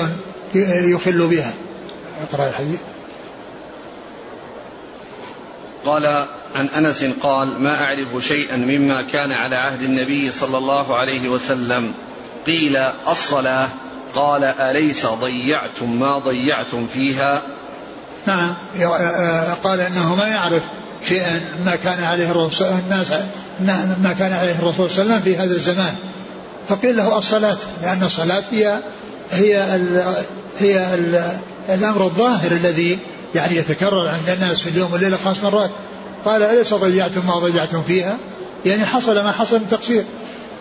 يخل 0.94 1.28
بها. 1.28 1.54
أقرأ 2.32 2.48
الحديث. 2.48 2.80
قال 5.86 6.28
عن 6.56 6.68
أنس 6.68 7.06
قال 7.22 7.62
ما 7.62 7.84
أعرف 7.84 8.28
شيئا 8.28 8.58
مما 8.58 9.02
كان 9.02 9.32
على 9.32 9.56
عهد 9.56 9.82
النبي 9.82 10.32
صلى 10.32 10.58
الله 10.58 10.98
عليه 10.98 11.30
وسلم. 11.30 11.94
قيل 12.48 12.76
الصلاة. 13.08 13.68
قال 14.16 14.44
أليس 14.44 15.06
ضيعتم 15.06 16.00
ما 16.00 16.18
ضيعتم 16.18 16.88
فيها؟ 16.88 17.42
نعم 18.26 18.54
قال 19.64 19.80
إنه 19.80 20.16
ما 20.16 20.28
يعرف 20.28 20.64
شيئا 21.08 21.42
ما 21.66 21.76
كان 21.76 22.04
عليه 22.04 22.32
الرسول 22.32 22.68
الناس 22.68 23.12
ما 24.04 24.16
كان 24.20 24.34
عليه 24.34 24.56
الرسول 24.60 24.90
صلى 24.90 25.04
الله 25.04 25.14
عليه 25.14 25.22
وسلم 25.22 25.22
في 25.22 25.38
هذا 25.38 25.56
الزمان. 25.56 25.96
فقيل 26.70 26.98
له 26.98 27.18
الصلاة 27.18 27.58
لأن 27.84 28.04
الصلاة 28.04 28.44
هي 28.52 28.80
هي 29.32 29.76
ال 29.76 30.04
هي 30.60 30.94
ال 30.94 31.24
الأمر 31.70 32.04
الظاهر 32.06 32.52
الذي 32.52 33.00
يعني 33.36 33.56
يتكرر 33.56 34.08
عند 34.08 34.30
الناس 34.30 34.62
في 34.62 34.70
اليوم 34.70 34.94
والليلة 34.94 35.18
خمس 35.18 35.44
مرات. 35.44 35.70
قال 36.26 36.44
أليس 36.44 36.74
ضيعتم 36.74 37.28
ما 37.28 37.40
ضيعتم 37.40 37.84
فيها؟ 37.84 38.18
يعني 38.66 38.86
حصل 38.86 39.24
ما 39.24 39.32
حصل 39.32 39.60
من 39.60 39.70
تقصير. 39.70 40.04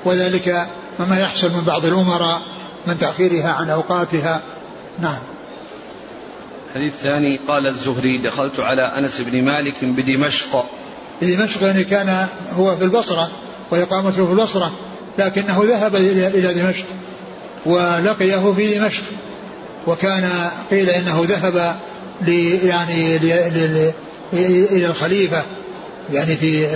وذلك 0.04 0.66
مما 1.00 1.20
يحصل 1.20 1.50
من 1.50 1.64
بعض 1.64 1.84
الأمراء 1.84 2.40
من 2.86 2.98
تأخيرها 2.98 3.48
عن 3.48 3.70
أوقاتها. 3.70 4.40
نعم. 4.98 5.18
الحديث 6.70 6.92
الثاني 6.92 7.40
قال 7.48 7.66
الزهري 7.66 8.18
دخلت 8.18 8.60
على 8.60 8.82
أنس 8.82 9.20
بن 9.20 9.44
مالك 9.44 9.84
بدمشق. 9.84 10.64
بدمشق 11.22 11.62
يعني 11.62 11.84
كان 11.84 12.26
هو 12.52 12.76
في 12.76 12.84
البصرة 12.84 13.30
وإقامته 13.70 14.26
في 14.26 14.32
البصرة 14.32 14.72
لكنه 15.18 15.64
ذهب 15.64 15.96
إلى 15.96 16.54
دمشق 16.54 16.84
ولقيه 17.66 18.52
في 18.52 18.78
دمشق. 18.78 19.02
وكان 19.86 20.30
قيل 20.70 20.90
إنه 20.90 21.24
ذهب 21.28 21.76
لي 22.20 22.56
يعني 22.56 23.18
لي 23.18 23.50
لي 23.50 23.92
إلى 24.70 24.86
الخليفة 24.86 25.42
يعني 26.12 26.36
في 26.36 26.68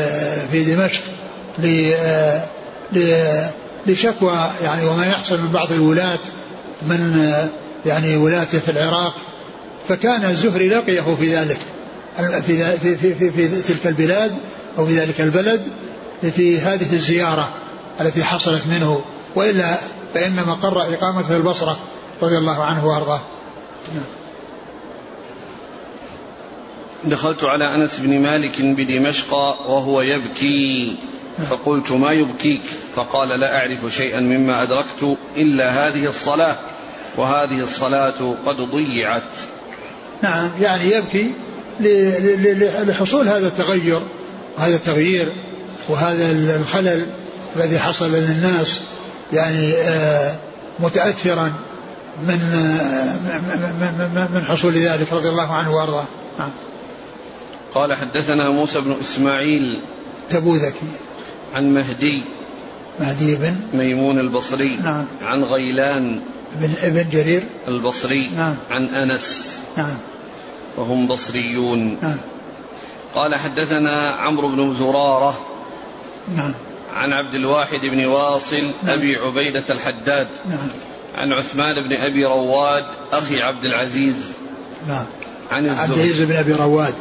في 0.53 0.65
دمشق 0.65 1.03
لشكوى 3.87 4.51
يعني 4.63 4.87
وما 4.87 5.07
يحصل 5.07 5.41
من 5.41 5.49
بعض 5.53 5.73
الولاة 5.73 6.19
من 6.83 7.33
يعني 7.87 8.17
ولاته 8.17 8.59
في 8.59 8.71
العراق. 8.71 9.15
فكان 9.89 10.25
الزهري 10.25 10.69
لقيه 10.69 11.15
في 11.15 11.37
ذلك 11.37 11.59
في, 12.17 12.79
في, 12.79 12.97
في, 12.97 13.15
في, 13.15 13.31
في 13.31 13.63
تلك 13.63 13.87
البلاد 13.87 14.35
أو 14.79 14.87
في 14.87 14.99
ذلك 14.99 15.21
البلد 15.21 15.63
في 16.21 16.59
هذه 16.59 16.93
الزيارة 16.93 17.55
التي 18.01 18.25
حصلت 18.25 18.67
منه 18.67 19.05
وإلا 19.35 19.79
فان 20.15 20.37
مقر 20.37 20.83
إقامته 20.83 21.29
في 21.29 21.37
البصرة 21.37 21.79
رضي 22.23 22.39
الله 22.39 22.65
عنه 22.65 22.87
وأرضاه. 22.87 23.21
نعم. 23.95 24.05
دخلت 27.05 27.45
على 27.45 27.75
أنس 27.75 27.99
بن 27.99 28.19
مالك 28.19 28.63
بدمشق 28.63 29.35
وهو 29.69 30.01
يبكي 30.01 30.99
فقلت 31.51 31.93
ما 31.93 32.13
يبكيك 32.13 32.63
فقال 32.95 33.29
لا 33.29 33.59
أعرف 33.59 33.95
شيئا 33.95 34.21
مما 34.21 34.63
أدركت 34.63 35.17
إلا 35.37 35.89
هذه 35.89 36.07
الصلاة 36.07 36.57
وهذه 37.17 37.61
الصلاة 37.61 38.37
قد 38.47 38.57
ضيعت 38.57 39.23
نعم 40.23 40.51
يعني 40.61 40.91
يبكي 40.91 41.31
لحصول 42.87 43.29
هذا 43.29 43.47
التغير 43.47 44.01
وهذا 44.59 44.77
التغيير 44.77 45.33
وهذا 45.89 46.57
الخلل 46.57 47.07
الذي 47.57 47.79
حصل 47.79 48.13
للناس 48.13 48.81
يعني 49.33 49.75
آه، 49.75 50.35
متاثرا 50.81 51.53
من 52.23 52.41
آه، 52.55 54.29
من 54.35 54.45
حصول 54.45 54.73
ذلك 54.73 55.13
رضي 55.13 55.29
الله 55.29 55.53
عنه 55.53 55.75
وأرضاه. 55.75 56.05
نعم. 56.39 56.51
قال 57.75 57.95
حدثنا 57.95 58.51
موسى 58.51 58.81
بن 58.81 58.97
إسماعيل 59.01 59.81
تبوذكي. 60.31 60.87
عن 61.55 61.75
مهدي 61.75 62.25
مهدي 63.01 63.35
بن 63.37 63.57
ميمون 63.75 64.19
البصري 64.19 64.77
نعم. 64.77 65.07
عن 65.23 65.45
غيلان 65.45 66.21
بن 66.55 66.73
ابن 66.83 67.11
جرير؟ 67.11 67.43
البصري 67.69 68.29
نعم. 68.29 68.57
عن 68.71 68.85
أنس. 68.85 69.59
نعم. 69.77 69.97
وهم 70.77 71.07
بصريون. 71.07 71.99
نعم. 72.03 72.19
قال 73.15 73.35
حدثنا 73.35 74.11
عمرو 74.11 74.49
بن 74.49 74.75
زرارة 74.75 75.39
نعم. 76.37 76.55
عن 76.95 77.13
عبد 77.13 77.35
الواحد 77.35 77.81
بن 77.81 78.07
واصل 78.07 78.71
نعم. 78.83 78.99
أبي 78.99 79.17
عبيدة 79.17 79.65
الحداد 79.71 80.29
نعم. 80.49 80.69
عن 81.15 81.33
عثمان 81.33 81.89
بن 81.89 81.93
أبي 81.93 82.25
رواد 82.25 82.85
أخي 83.13 83.41
عبد 83.41 83.65
العزيز 83.65 84.17
نعم. 84.89 85.05
عن 85.51 85.69
عبد 85.69 85.91
العزيز 85.91 86.23
بن 86.23 86.37
أبي 86.37 86.53
رواد. 86.53 86.95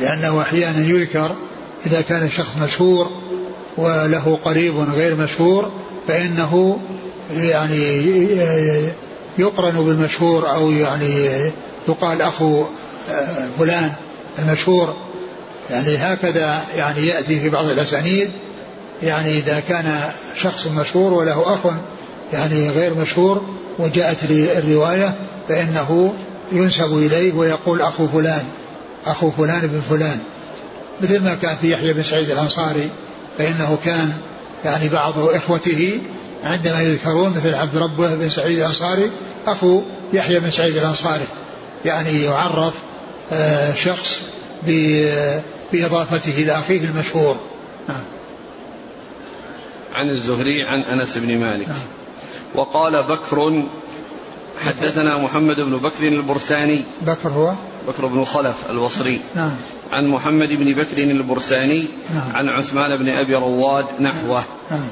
لأنه 0.00 0.42
أحيانا 0.42 0.86
يذكر 0.86 1.36
إذا 1.86 2.00
كان 2.00 2.26
الشخص 2.26 2.56
مشهور 2.62 3.10
وله 3.76 4.38
قريب 4.44 4.78
غير 4.78 5.14
مشهور 5.14 5.72
فإنه 6.08 6.80
يعني 7.30 8.28
يقرن 9.38 9.84
بالمشهور 9.84 10.50
أو 10.54 10.70
يعني 10.70 11.28
يقال 11.88 12.22
أخو 12.22 12.64
آه، 13.10 13.48
فلان 13.58 13.92
المشهور. 14.38 14.96
يعني 15.70 15.96
هكذا 15.96 16.62
يعني 16.76 17.06
يأتي 17.06 17.40
في 17.40 17.48
بعض 17.48 17.64
الأسانيد. 17.64 18.30
يعني 19.02 19.38
إذا 19.38 19.60
كان 19.60 20.00
شخص 20.42 20.66
مشهور 20.66 21.12
وله 21.12 21.54
أخ 21.54 21.72
يعني 22.32 22.70
غير 22.70 22.94
مشهور 22.94 23.42
وجاءت 23.78 24.16
الرواية 24.30 25.14
فإنه 25.48 26.14
ينسب 26.52 26.98
إليه 26.98 27.32
ويقول 27.32 27.82
أخو 27.82 28.08
فلان 28.08 28.44
أخو 29.06 29.30
فلان 29.30 29.60
بن 29.60 29.80
فلان. 29.90 30.18
مثل 31.00 31.24
ما 31.24 31.34
كان 31.34 31.56
في 31.56 31.72
يحيى 31.72 31.92
بن 31.92 32.02
سعيد 32.02 32.30
الأنصاري 32.30 32.90
فإنه 33.38 33.78
كان 33.84 34.12
يعني 34.64 34.88
بعض 34.88 35.18
إخوته 35.18 36.00
عندما 36.44 36.80
يذكرون 36.80 37.30
مثل 37.30 37.54
عبد 37.54 37.76
ربه 37.76 38.14
بن 38.14 38.30
سعيد 38.30 38.58
الأنصاري 38.58 39.10
أخو 39.46 39.82
يحيى 40.12 40.40
بن 40.40 40.50
سعيد 40.50 40.76
الأنصاري. 40.76 41.26
يعني 41.84 42.22
يعرف 42.22 42.74
آه، 43.32 43.74
شخص 43.74 44.22
بإضافته 45.72 46.30
إلى 46.30 46.52
أخيه 46.52 46.84
المشهور. 46.84 47.36
نعم. 47.88 48.02
عن 49.94 50.10
الزهري 50.10 50.62
عن 50.62 50.80
أنس 50.80 51.18
بن 51.18 51.38
مالك. 51.38 51.68
نعم. 51.68 51.78
وقال 52.54 53.02
بكر 53.02 53.64
حدثنا 54.64 55.18
محمد 55.18 55.56
بن 55.56 55.76
بكر 55.76 56.08
البرساني. 56.08 56.84
بكر 57.02 57.28
هو؟ 57.28 57.54
بكر 57.88 58.06
بن 58.06 58.24
خلف 58.24 58.70
البصري 58.70 59.20
نعم. 59.34 59.56
عن 59.92 60.06
محمد 60.06 60.48
بن 60.48 60.74
بكر 60.74 60.98
البرساني 60.98 61.88
نعم. 62.14 62.36
عن 62.36 62.48
عثمان 62.48 62.96
بن 62.96 63.08
أبي 63.08 63.34
رواد 63.34 63.86
نحوه. 64.00 64.44
نعم. 64.70 64.88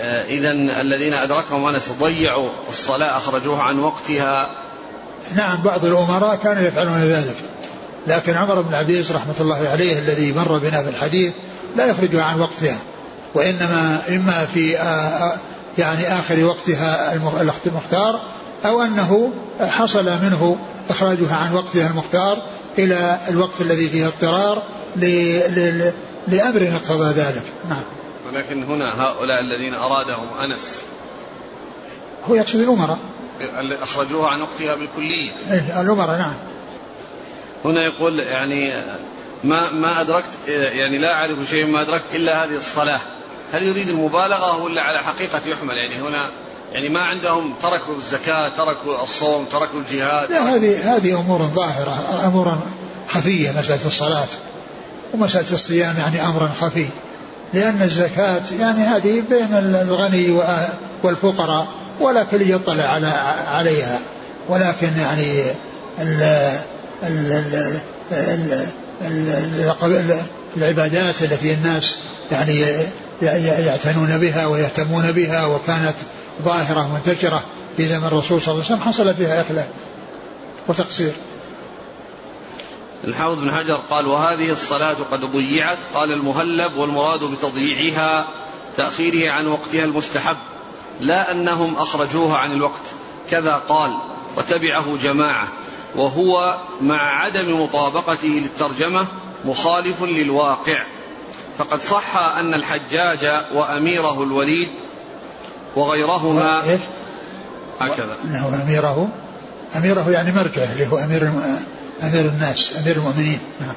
آه، 0.00 0.24
اذا 0.24 0.50
الذين 0.80 1.14
أدركهم 1.14 1.66
انس 1.66 1.88
ضيعوا 2.00 2.50
الصلاة 2.68 3.16
أخرجوها 3.16 3.62
عن 3.62 3.78
وقتها. 3.78 4.50
نعم 5.36 5.62
بعض 5.62 5.84
الأمراء 5.84 6.36
كانوا 6.36 6.62
يفعلون 6.62 6.98
ذلك. 6.98 7.36
لكن 8.06 8.34
عمر 8.34 8.60
بن 8.60 8.68
العزيز 8.68 9.12
رحمة 9.12 9.34
الله 9.40 9.68
عليه 9.68 9.98
الذي 9.98 10.32
مر 10.32 10.58
بنا 10.58 10.82
في 10.82 10.88
الحديث 10.88 11.32
لا 11.76 11.86
يخرجها 11.86 12.24
عن 12.24 12.40
وقتها 12.40 12.78
وإنما 13.34 14.00
إما 14.08 14.46
في 14.54 14.72
يعني 15.78 16.18
آخر 16.18 16.44
وقتها 16.44 17.14
المختار 17.66 18.20
أو 18.64 18.82
أنه 18.82 19.32
حصل 19.60 20.04
منه 20.04 20.58
إخراجها 20.90 21.36
عن 21.36 21.54
وقتها 21.54 21.86
المختار 21.86 22.42
إلى 22.78 23.18
الوقت 23.28 23.60
الذي 23.60 23.88
فيه 23.88 24.06
اضطرار 24.06 24.62
لأمر 26.28 26.72
اقتضى 26.74 27.20
ذلك. 27.20 27.42
نعم. 27.68 27.99
ولكن 28.32 28.62
هنا 28.62 29.02
هؤلاء 29.02 29.40
الذين 29.40 29.74
أرادهم 29.74 30.26
أنس. 30.40 30.80
هو 32.28 32.34
يقصد 32.34 32.60
الأمراء. 32.60 32.98
أخرجوها 33.82 34.28
عن 34.28 34.40
وقتها 34.40 34.74
بالكلية. 34.74 35.32
إيه 35.50 35.80
الأمراء 35.80 36.18
نعم. 36.18 36.34
هنا 37.64 37.84
يقول 37.84 38.18
يعني 38.18 38.72
ما 39.44 39.70
ما 39.70 40.00
أدركت 40.00 40.28
يعني 40.46 40.98
لا 40.98 41.14
أعرف 41.14 41.50
شيء 41.50 41.66
ما 41.66 41.80
أدركت 41.80 42.04
إلا 42.14 42.44
هذه 42.44 42.56
الصلاة. 42.56 43.00
هل 43.52 43.62
يريد 43.62 43.88
المبالغة 43.88 44.62
ولا 44.62 44.82
على 44.82 44.98
حقيقة 44.98 45.40
يحمل؟ 45.46 45.74
يعني 45.74 46.08
هنا 46.08 46.30
يعني 46.72 46.88
ما 46.88 47.00
عندهم 47.00 47.54
تركوا 47.62 47.94
الزكاة 47.94 48.48
تركوا 48.48 49.02
الصوم 49.02 49.44
تركوا 49.44 49.80
الجهاد. 49.80 50.30
لا 50.30 50.54
هذه 50.54 50.96
هذه 50.96 51.20
أمور 51.20 51.42
ظاهرة 51.42 52.24
أمور 52.26 52.58
خفية 53.08 53.50
مسألة 53.50 53.86
الصلاة 53.86 54.28
ومسألة 55.14 55.52
الصيام 55.52 55.96
يعني 55.98 56.26
أمر 56.26 56.48
خفي. 56.60 56.88
لأن 57.54 57.82
الزكاة 57.82 58.42
يعني 58.60 58.82
هذه 58.82 59.22
بين 59.30 59.48
الغني 59.52 60.40
والفقراء 61.02 61.68
ولا 62.00 62.24
كل 62.24 62.50
يطلع 62.50 62.84
على 62.84 63.06
عليها. 63.46 63.98
ولكن 64.48 64.88
يعني 64.98 65.42
ال 66.00 66.22
ال 67.02 67.80
ال 68.12 68.66
العبادات 70.56 71.22
التي 71.22 71.54
الناس 71.54 71.96
يعني 72.32 72.64
يعتنون 73.66 74.18
بها 74.18 74.46
ويهتمون 74.46 75.12
بها 75.12 75.46
وكانت 75.46 75.94
ظاهرة 76.42 76.88
منتشرة 76.94 77.42
في 77.76 77.86
زمن 77.86 78.04
الرسول 78.04 78.42
صلى 78.42 78.54
الله 78.54 78.64
عليه 78.64 78.74
وسلم 78.74 78.88
حصل 78.88 79.14
فيها 79.14 79.40
إخلال 79.40 79.64
وتقصير. 80.68 81.12
الحافظ 83.04 83.40
بن 83.40 83.52
حجر 83.52 83.76
قال 83.90 84.06
وهذه 84.06 84.50
الصلاة 84.50 84.96
قد 85.12 85.20
ضيعت 85.20 85.78
قال 85.94 86.12
المهلب 86.12 86.76
والمراد 86.76 87.20
بتضييعها 87.20 88.26
تأخيره 88.76 89.30
عن 89.30 89.46
وقتها 89.46 89.84
المستحب 89.84 90.36
لا 91.00 91.32
أنهم 91.32 91.76
أخرجوها 91.76 92.36
عن 92.36 92.52
الوقت. 92.52 92.82
كذا 93.30 93.54
قال 93.68 93.90
وتبعه 94.36 94.96
جماعة 94.96 95.48
وهو 95.96 96.58
مع 96.80 97.24
عدم 97.24 97.62
مطابقته 97.62 98.28
للترجمة 98.28 99.06
مخالف 99.44 100.02
للواقع. 100.02 100.86
فقد 101.58 101.80
صح 101.80 102.16
أن 102.16 102.54
الحجاج 102.54 103.44
وأميره 103.54 104.22
الوليد 104.22 104.70
وغيرهما 105.76 106.78
هكذا. 107.80 108.16
أنه 108.24 108.62
أميره. 108.64 109.08
أميره 109.76 110.10
يعني 110.10 110.32
مرجعه 110.32 110.72
اللي 110.72 110.86
هو 110.86 110.98
أمير 110.98 111.32
أمير 112.02 112.20
الناس 112.20 112.76
أمير 112.76 112.96
المؤمنين. 112.96 113.40
نعم. 113.60 113.74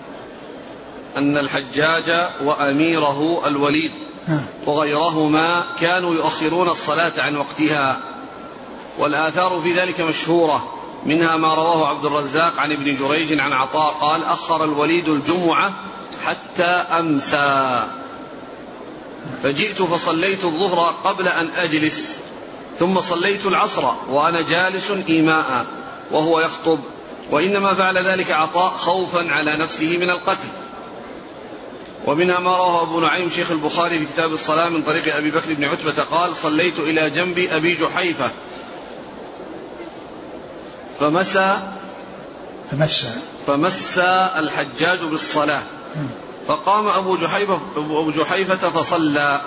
أن 1.18 1.38
الحجاج 1.38 2.30
وأميره 2.44 3.48
الوليد 3.48 3.92
نعم. 4.28 4.46
وغيرهما 4.66 5.66
كانوا 5.80 6.14
يؤخرون 6.16 6.70
الصلاة 6.70 7.14
عن 7.18 7.38
وقتها. 7.38 8.00
والآثار 8.98 9.60
في 9.60 9.74
ذلك 9.74 10.02
مشهورة 10.02 10.74
منها 11.06 11.38
ما 11.38 11.54
رواه 11.54 11.88
عبد 11.88 12.06
الرزاق 12.06 12.60
عن 12.60 12.72
ابن 12.72 12.96
جريج 12.96 13.40
عن 13.40 13.52
عطاء 13.52 13.94
قال 13.94 14.24
أخر 14.24 14.64
الوليد 14.64 15.08
الجمعة 15.10 15.72
حتى 16.26 16.64
أمسى. 17.00 17.88
فجئت 19.44 19.82
فصليت 19.82 20.44
الظهر 20.44 20.96
قبل 21.04 21.28
أن 21.28 21.50
أجلس 21.58 22.20
ثم 22.80 23.02
صليت 23.02 23.46
العصر 23.46 23.86
وأنا 24.10 24.42
جالس 24.42 24.92
إيماء 25.10 25.66
وهو 26.12 26.40
يخطب. 26.40 26.80
وإنما 27.32 27.74
فعل 27.74 27.98
ذلك 27.98 28.32
عطاء 28.32 28.72
خوفا 28.72 29.32
على 29.32 29.56
نفسه 29.56 29.98
من 29.98 30.10
القتل. 30.10 30.48
ومنها 32.06 32.40
ما 32.40 32.58
رواه 32.58 32.82
أبو 32.82 33.00
نعيم 33.00 33.30
شيخ 33.30 33.52
البخاري 33.52 34.00
في 34.00 34.06
كتاب 34.06 34.34
الصلاة 34.34 34.70
من 34.70 34.84
طريق 34.84 35.16
أبي 35.16 35.32
بكر 35.32 35.54
بن 35.54 35.64
عتبة 35.64 36.04
قال 36.04 36.36
صليت 36.36 36.80
إلى 36.80 37.10
جنب 37.10 37.40
أبي 37.40 37.76
جحيفة. 37.76 38.32
فمسى 41.00 41.60
فمسى 42.72 43.10
فمسى 43.48 44.30
الحجاج 44.36 45.00
بالصلاة. 45.00 45.62
فقام 46.48 46.88
أبو 46.88 47.18
جحيفة, 47.18 47.60
أبو 47.76 48.12
جحيفة 48.12 48.70
فصلى. 48.70 49.42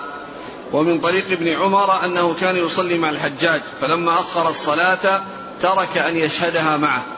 ومن 0.73 0.99
طريق 0.99 1.31
ابن 1.31 1.47
عمر 1.47 2.05
أنه 2.05 2.35
كان 2.41 2.55
يصلي 2.55 2.97
مع 2.97 3.09
الحجاج 3.09 3.61
فلما 3.81 4.11
أخر 4.11 4.49
الصلاة 4.49 5.23
ترك 5.61 5.97
أن 5.97 6.15
يشهدها 6.15 6.77
معه. 6.77 7.16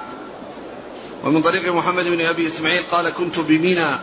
ومن 1.24 1.42
طريق 1.42 1.74
محمد 1.74 2.04
بن 2.04 2.22
أبي 2.22 2.48
إسماعيل 2.48 2.84
قال 2.92 3.10
كنت 3.10 3.40
بمنى 3.40 4.00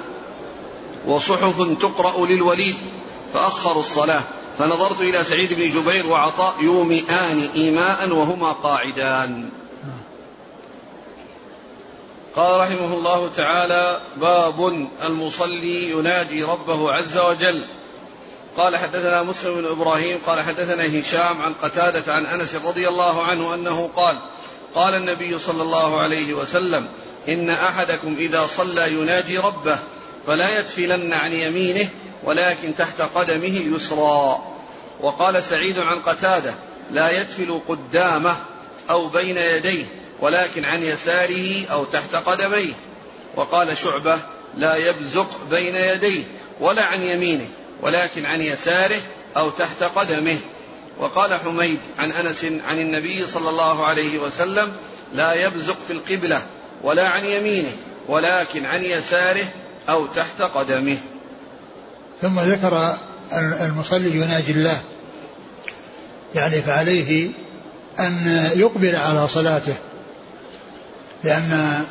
وصحف 1.07 1.79
تقرأ 1.81 2.27
للوليد 2.27 2.77
فأخروا 3.35 3.81
الصلاة 3.81 4.23
فنظرت 4.59 5.01
إلى 5.01 5.25
سعيد 5.25 5.53
بن 5.53 5.71
جبير 5.71 6.07
وعطاء 6.07 6.55
يومئان 6.61 7.39
إيماء 7.39 8.11
وهما 8.11 8.53
قاعدان. 8.53 9.49
قال 12.37 12.61
رحمه 12.61 12.95
الله 12.95 13.29
تعالى 13.37 14.01
باب 14.17 14.89
المصلي 15.05 15.91
يناجي 15.91 16.43
ربه 16.43 16.93
عز 16.93 17.19
وجل. 17.19 17.65
قال 18.57 18.77
حدثنا 18.77 19.23
مسلم 19.23 19.55
بن 19.55 19.67
إبراهيم 19.67 20.19
قال 20.27 20.41
حدثنا 20.41 21.01
هشام 21.01 21.43
عن 21.43 21.55
قتادة 21.63 22.13
عن 22.13 22.27
أنس 22.27 22.55
رضي 22.55 22.89
الله 22.89 23.23
عنه 23.23 23.55
أنه 23.55 23.91
قال 23.97 24.19
قال 24.77 24.95
النبي 24.95 25.39
صلى 25.39 25.63
الله 25.63 26.01
عليه 26.01 26.35
وسلم 26.35 26.89
إن 27.29 27.51
أحدكم 27.51 28.17
إذا 28.19 28.47
صلى 28.47 28.93
يناجي 28.93 29.39
ربه 29.39 29.79
فلا 30.27 30.59
يتفلن 30.59 31.13
عن 31.13 31.33
يمينه 31.33 31.89
ولكن 32.25 32.77
تحت 32.77 33.01
قدمه 33.03 33.47
اليسرى 33.47 34.43
وقال 35.01 35.43
سعيد 35.43 35.79
عن 35.79 36.01
قتادة 36.01 36.55
لا 36.91 37.11
يتفل 37.21 37.61
قدامه 37.69 38.37
أو 38.91 39.09
بين 39.09 39.37
يديه 39.37 39.85
ولكن 40.21 40.65
عن 40.65 40.83
يساره 40.83 41.67
أو 41.73 41.85
تحت 41.85 42.15
قدميه. 42.15 42.73
وقال 43.37 43.79
شعبة 43.79 44.19
لا 44.57 44.77
يبزق 44.77 45.45
بين 45.51 45.77
يديه 45.77 46.25
ولا 46.61 46.85
عن 46.85 47.03
يمينه 47.03 47.49
ولكن 47.83 48.27
عن 48.27 48.43
يساره 48.43 49.01
أو 49.37 49.51
تحت 49.51 49.83
قدمه. 49.83 50.39
وقال 50.99 51.35
حميد 51.35 51.81
عن 51.99 52.13
أنس 52.13 52.45
عن 52.45 52.79
النبي 52.79 53.27
صلى 53.27 53.51
الله 53.51 53.87
عليه 53.87 54.19
وسلم 54.19 54.73
لا 55.15 55.33
يبزق 55.33 55.77
في 55.87 55.93
القبلة 55.93 56.43
ولا 56.83 57.09
عن 57.09 57.25
يمينه 57.25 57.71
ولكن 58.09 58.67
عن 58.67 58.83
يساره 58.83 59.45
أو 59.89 60.07
تحت 60.07 60.43
قدمه. 60.43 60.97
ثم 62.23 62.41
ذكر 62.41 62.97
المصلي 63.33 64.11
يناجي 64.11 64.53
الله. 64.53 64.81
يعني 66.35 66.63
فعليه 66.63 67.31
أن 68.01 68.51
يقبل 68.57 68.97
على 68.97 69.29
صلاته. 69.29 69.75
لأن 71.25 71.85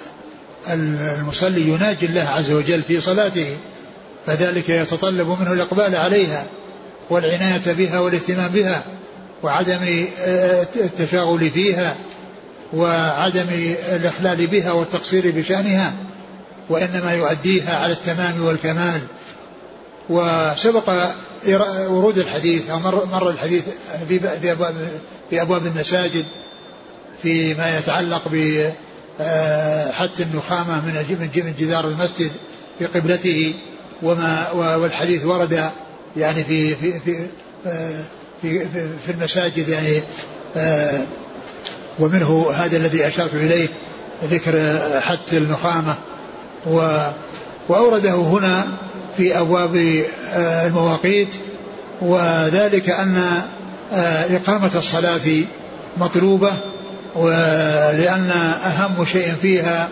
المصلي 0.70 1.62
يناجي 1.62 2.06
الله 2.06 2.30
عز 2.30 2.52
وجل 2.52 2.82
في 2.82 3.02
صلاته 3.02 3.58
فذلك 4.26 4.70
يتطلب 4.70 5.28
منه 5.28 5.54
الإقبال 5.54 5.96
عليها. 5.96 6.46
والعناية 7.10 7.74
بها 7.74 8.00
والاهتمام 8.00 8.52
بها 8.52 8.84
وعدم 9.44 10.08
آه، 10.20 10.66
التشاغل 10.76 11.50
فيها 11.50 11.96
وعدم 12.74 13.48
الإخلال 13.96 14.48
بها 14.48 14.72
والتقصير 14.72 15.32
بشأنها 15.32 15.94
وإنما 16.70 17.14
يؤديها 17.14 17.78
على 17.78 17.94
التمام 17.94 18.46
والكمال. 18.46 19.02
وسبق 20.10 21.14
ورود 21.90 22.18
الحديث 22.18 22.70
أو 22.70 22.80
مر, 22.80 23.30
الحديث 23.30 23.64
في 25.30 25.42
أبواب, 25.42 25.66
المساجد 25.66 26.26
فيما 27.24 27.78
يتعلق 27.78 28.28
ب 28.28 28.66
آه، 29.22 29.92
حتى 29.92 30.24
النخامة 30.24 30.82
من 30.86 31.56
جدار 31.60 31.88
المسجد 31.88 32.32
في 32.80 32.86
قبلته 32.86 33.54
وما 34.04 34.52
والحديث 34.52 35.26
ورد 35.26 35.70
يعني 36.18 36.44
في 36.44 36.76
في 36.76 37.00
في 37.00 37.28
آه، 37.68 37.92
في, 38.42 38.60
في 39.06 39.12
المساجد 39.12 39.70
يعني 39.70 40.04
آه، 40.58 41.02
ومنه 42.00 42.52
هذا 42.54 42.78
الذي 42.78 43.08
أشرت 43.08 43.34
إليه 43.34 43.68
ذكر 44.24 44.80
حت 45.02 45.34
النخامة 45.34 45.96
وأورده 47.70 48.14
هنا 48.14 48.68
في 49.18 49.40
أبواب 49.40 50.04
المواقيت 50.36 51.36
وذلك 52.02 52.90
أن 52.90 53.42
إقامة 54.30 54.72
الصلاة 54.76 55.44
مطلوبة 55.98 56.52
ولأن 57.16 58.32
أهم 58.66 59.06
شيء 59.06 59.36
فيها 59.42 59.90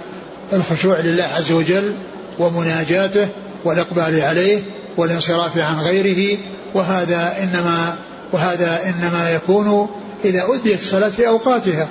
الخشوع 0.53 0.99
لله 0.99 1.24
عز 1.24 1.51
وجل 1.51 1.93
ومناجاته 2.39 3.28
والإقبال 3.65 4.21
عليه. 4.21 4.63
والانصراف 4.97 5.57
عن 5.57 5.79
غيره 5.79 6.37
وهذا 6.73 7.33
إنما 7.43 7.95
وهذا 8.31 8.79
إنما 8.89 9.29
يكون 9.29 9.89
إذا 10.25 10.43
أديت 10.49 10.81
الصلاة 10.81 11.09
في 11.09 11.27
أوقاتها. 11.27 11.87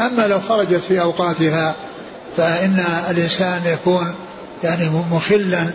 أما 0.00 0.26
لو 0.26 0.40
خرجت 0.40 0.80
في 0.88 1.00
أوقاتها 1.00 1.74
فإن 2.36 2.84
الإنسان 3.10 3.62
يكون 3.66 4.14
يعني 4.64 4.90
مخلا 5.10 5.70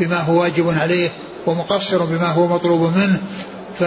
بما 0.00 0.20
هو 0.20 0.40
واجب 0.40 0.78
عليه 0.78 1.08
ومقصر 1.46 2.04
بما 2.04 2.26
هو 2.26 2.46
مطلوب 2.46 2.96
منه. 2.96 3.20
ف 3.80 3.84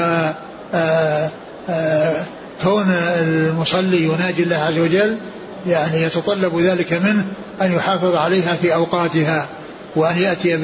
آه، 0.74 1.30
آه، 1.70 2.26
كون 2.64 2.92
المصلي 2.92 4.04
يناجي 4.04 4.44
الله 4.44 4.56
عز 4.56 4.78
وجل 4.78 5.18
يعني 5.68 6.02
يتطلب 6.02 6.60
ذلك 6.60 6.94
منه 6.94 7.26
أن 7.62 7.72
يحافظ 7.72 8.16
عليها 8.16 8.56
في 8.62 8.74
أوقاتها. 8.74 9.48
وأن 9.98 10.18
يأتي 10.18 10.58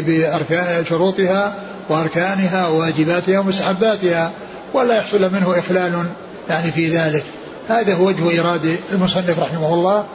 بأركان 0.00 0.84
شروطها 0.84 1.56
وأركانها 1.88 2.68
وواجباتها 2.68 3.38
ومستحباتها 3.38 4.32
ولا 4.74 4.96
يحصل 4.96 5.32
منه 5.32 5.58
إخلال 5.58 6.04
يعني 6.48 6.72
في 6.72 6.86
ذلك. 6.86 7.24
هذا 7.68 7.94
هو 7.94 8.06
وجه 8.06 8.40
إرادة 8.40 8.76
المصنف 8.92 9.38
رحمه 9.38 9.74
الله 9.74 10.06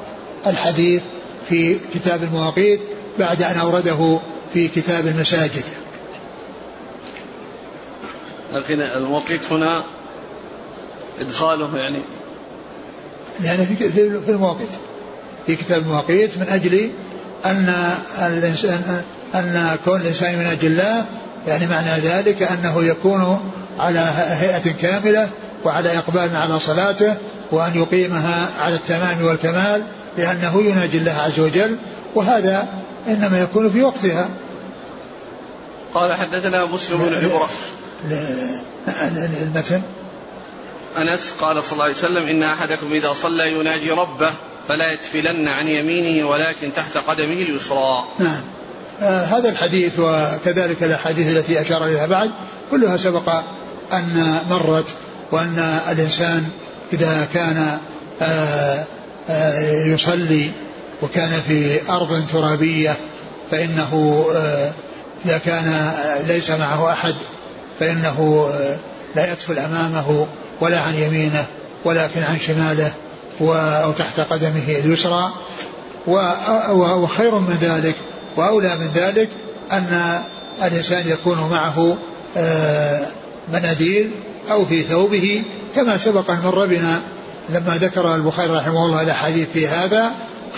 الحديث 0.47 1.01
في 1.49 1.77
كتاب 1.93 2.23
المواقيت 2.23 2.79
بعد 3.19 3.43
أن 3.43 3.57
أورده 3.57 4.19
في 4.53 4.67
كتاب 4.67 5.07
المساجد. 5.07 5.63
لكن 8.53 8.81
المواقيت 8.81 9.41
هنا 9.51 9.83
إدخاله 11.19 11.77
يعني 11.77 12.03
يعني 13.43 13.65
في 13.65 13.75
في 14.25 14.29
المواقيت 14.31 14.69
في 15.45 15.55
كتاب 15.55 15.81
المواقيت 15.81 16.37
من 16.37 16.47
أجل 16.49 16.91
أن 17.45 17.73
الإنسان 18.21 19.03
أن 19.35 19.77
كون 19.85 20.01
الإنسان 20.01 20.39
من 20.39 20.45
أجل 20.45 20.67
الله 20.67 21.05
يعني 21.47 21.67
معنى 21.67 21.91
ذلك 21.91 22.43
أنه 22.43 22.83
يكون 22.83 23.51
على 23.79 23.99
هيئة 24.15 24.71
كاملة 24.81 25.29
وعلى 25.65 25.97
إقبال 25.97 26.35
على 26.35 26.59
صلاته 26.59 27.15
وأن 27.51 27.71
يقيمها 27.75 28.49
على 28.59 28.75
التمام 28.75 29.25
والكمال 29.25 29.83
لأنه 30.17 30.63
يناجي 30.63 30.97
الله 30.97 31.11
عز 31.11 31.39
وجل 31.39 31.77
وهذا 32.15 32.67
إنما 33.07 33.41
يكون 33.41 33.71
في 33.71 33.83
وقتها. 33.83 34.29
قال 35.93 36.13
حدثنا 36.13 36.65
مسلم 36.65 36.97
بن 36.97 37.29
عمر 37.29 37.49
المتن. 39.41 39.81
أنس 40.97 41.33
قال 41.41 41.63
صلى 41.63 41.71
الله 41.71 41.83
عليه 41.83 41.93
وسلم 41.93 42.27
إن 42.27 42.43
أحدكم 42.43 42.93
إذا 42.93 43.13
صلى 43.13 43.51
يناجي 43.51 43.91
ربه 43.91 44.31
فلا 44.69 44.93
يتفلن 44.93 45.47
عن 45.47 45.67
يمينه 45.67 46.29
ولكن 46.29 46.73
تحت 46.75 46.97
قدمه 46.97 47.33
اليسرى. 47.33 48.03
نعم. 48.19 48.41
آه 49.01 49.23
هذا 49.23 49.49
الحديث 49.49 49.99
وكذلك 49.99 50.83
الأحاديث 50.83 51.37
التي 51.37 51.61
أشار 51.61 51.85
إليها 51.85 52.05
بعد 52.05 52.31
كلها 52.71 52.97
سبق 52.97 53.29
أن 53.93 54.37
مرت 54.49 54.87
وأن 55.31 55.79
الإنسان 55.91 56.49
إذا 56.93 57.27
كان 57.33 57.77
آه 58.21 58.85
آه 59.29 59.85
يصلي 59.85 60.51
وكان 61.01 61.31
في 61.47 61.91
أرض 61.91 62.27
ترابية 62.27 62.97
فإنه 63.51 64.25
آه 64.35 64.71
إذا 65.25 65.37
كان 65.37 65.93
ليس 66.27 66.51
معه 66.51 66.91
أحد 66.91 67.15
فإنه 67.79 68.49
آه، 68.53 68.77
لا 69.15 69.31
يدخل 69.31 69.59
أمامه 69.59 70.27
ولا 70.61 70.79
عن 70.79 70.95
يمينه 70.95 71.45
ولكن 71.85 72.23
عن 72.23 72.39
شماله 72.39 72.91
أو 73.41 73.91
تحت 73.91 74.19
قدمه 74.19 74.63
اليسرى 74.67 75.33
وخير 76.71 77.39
من 77.39 77.57
ذلك. 77.61 77.95
وأولى 78.37 78.75
من 78.75 78.91
ذلك 78.95 79.29
أن 79.71 80.21
الإنسان 80.63 81.07
يكون 81.07 81.49
معه 81.51 81.97
آه، 82.37 83.05
مناديل 83.53 84.11
أو 84.51 84.65
في 84.65 84.81
ثوبه 84.81 85.43
كما 85.75 85.97
سبق 85.97 86.31
أن 86.31 86.39
مر 86.45 86.65
بنا 86.65 87.01
لما 87.49 87.77
ذكر 87.77 88.15
البخاري 88.15 88.53
رحمه 88.53 88.85
الله 88.85 89.01
الأحاديث 89.01 89.47
في 89.53 89.67
هذا 89.67 90.11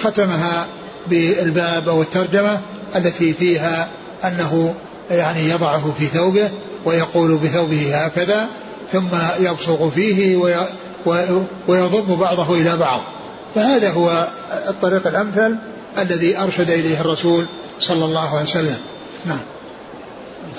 ختمها 0.03 0.67
بالباب 1.07 1.89
أو 1.89 2.01
الترجمة 2.01 2.61
التي 2.95 3.34
فيها 3.34 3.88
أنه 4.23 4.75
يعني 5.11 5.49
يضعه 5.49 5.93
في 5.99 6.05
ثوبه 6.05 6.49
ويقول 6.86 7.38
بثوبه 7.38 7.95
هكذا 7.95 8.47
ثم 8.91 9.07
يبصق 9.39 9.89
فيه 9.89 10.36
ويضم 11.68 12.16
بعضه 12.16 12.54
إلى 12.54 12.78
بعض. 12.78 13.02
فهذا 13.56 13.91
هو 13.91 14.28
الطريق 14.68 15.08
الأمثل 15.08 15.58
الذي 15.97 16.38
أرشد 16.38 16.70
إليه 16.70 17.02
الرسول 17.02 17.45
صلى 17.80 18.06
الله 18.06 18.30
عليه 18.30 18.41
وسلم. 18.41 18.78
نعم. 19.26 19.39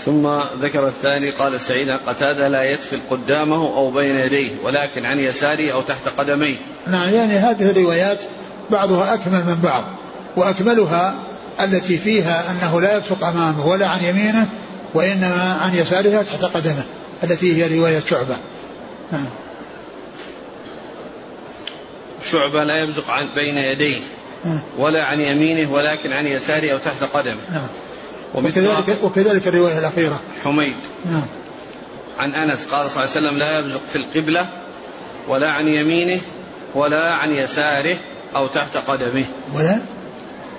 ثم 0.05 0.27
ذكر 0.63 0.87
الثاني 0.87 1.31
قال 1.31 1.61
سعيد 1.61 1.89
قتادة 2.07 2.49
لا 2.49 2.63
يدفل 2.65 2.99
قدامه 3.11 3.77
أو 3.77 3.91
بين 3.91 4.17
يديه 4.17 4.51
ولكن 4.65 5.05
عن 5.05 5.19
يساره 5.19 5.73
أو 5.73 5.83
تحت 5.83 6.09
قدميه. 6.19 6.57
نعم 6.87 7.15
يعني 7.15 7.33
هذه 7.33 7.71
الروايات 7.71 8.19
بعضها 8.71 9.15
أكمل 9.15 9.45
من 9.47 9.59
بعض 9.63 9.85
وأكملها 10.37 11.15
التي 11.61 11.99
فيها 11.99 12.51
أنه 12.51 12.81
لا 12.81 12.97
يبصق 12.97 13.25
أمامه 13.25 13.67
ولا 13.67 13.87
عن 13.87 14.05
يمينه 14.05 14.49
وإنما 14.95 15.59
عن 15.63 15.75
يسارها 15.75 16.23
تحت 16.23 16.45
قدمه 16.45 16.85
التي 17.25 17.57
هي 17.57 17.79
رواية 17.79 18.03
شعبة. 18.11 18.37
نعم. 19.13 19.27
شعبة 22.23 22.65
لا 22.65 22.77
يبزق 22.77 23.11
عن 23.11 23.35
بين 23.35 23.57
يديه 23.57 24.01
نعم. 24.45 24.61
ولا 24.79 25.05
عن 25.05 25.21
يمينه 25.21 25.73
ولكن 25.73 26.13
عن 26.13 26.27
يساره 26.27 26.75
أو 26.75 26.79
تحت 26.79 27.05
قدمه. 27.05 27.41
نعم. 27.53 27.67
وكذلك, 28.35 28.99
وكذلك 29.03 29.49
الرواية 29.49 29.79
الأخيرة. 29.79 30.21
حميد. 30.45 30.77
نعم. 31.05 31.27
عن 32.19 32.35
أنس 32.35 32.65
قال 32.65 32.91
صلى 32.91 33.05
الله 33.05 33.17
عليه 33.17 33.29
وسلم 33.29 33.39
لا 33.39 33.59
يبزق 33.59 33.81
في 33.93 33.97
القبلة 33.97 34.47
ولا 35.29 35.51
عن 35.51 35.69
يمينه 35.69 36.21
ولا 36.75 37.13
عن 37.13 37.31
يساره 37.31 37.97
أو 38.37 38.47
تحت 38.47 38.77
قدمه. 38.77 39.25
ولا؟ 39.55 39.79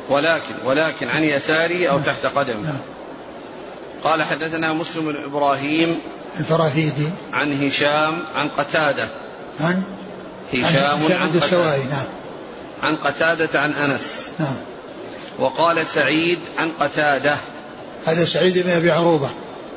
ولكن 0.09 0.55
ولكن 0.65 1.09
عن 1.09 1.23
يساره 1.23 1.89
أو 1.89 1.99
تحت 1.99 2.25
قدمه. 2.25 2.61
نعم. 2.61 2.79
قال 4.03 4.23
حدثنا 4.23 4.73
مسلم 4.73 5.05
بن 5.05 5.15
إبراهيم 5.25 5.99
الفراهيدي. 6.39 7.09
عن 7.33 7.65
هشام 7.65 8.19
عن 8.35 8.49
قتادة. 8.49 9.07
عن؟ 9.59 9.83
هشام 10.53 10.99
عن, 11.13 11.39
قتادة. 11.39 11.77
نعم. 11.77 12.05
عن 12.83 12.95
قتادة 12.95 13.59
عن 13.59 13.73
أنس. 13.73 14.31
نعم. 14.39 14.55
وقال 15.39 15.87
سعيد 15.87 16.39
عن 16.57 16.71
قتادة. 16.71 17.35
هذا 18.05 18.25
سعيد 18.25 18.57
بن 18.57 18.69
أبي 18.69 18.91
عروبة. 18.91 19.29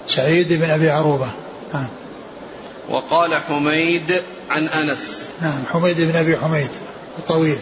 سعيد 0.08 0.52
بن 0.52 0.70
أبي 0.70 0.90
عروبة. 0.90 1.28
نعم. 1.74 1.88
وقال 2.88 3.42
حميد 3.42 4.22
عن 4.50 4.68
أنس. 4.68 5.28
نعم 5.42 5.62
حميد 5.72 6.00
بن 6.00 6.16
أبي 6.16 6.36
حميد 6.36 6.70
الطويل. 7.18 7.58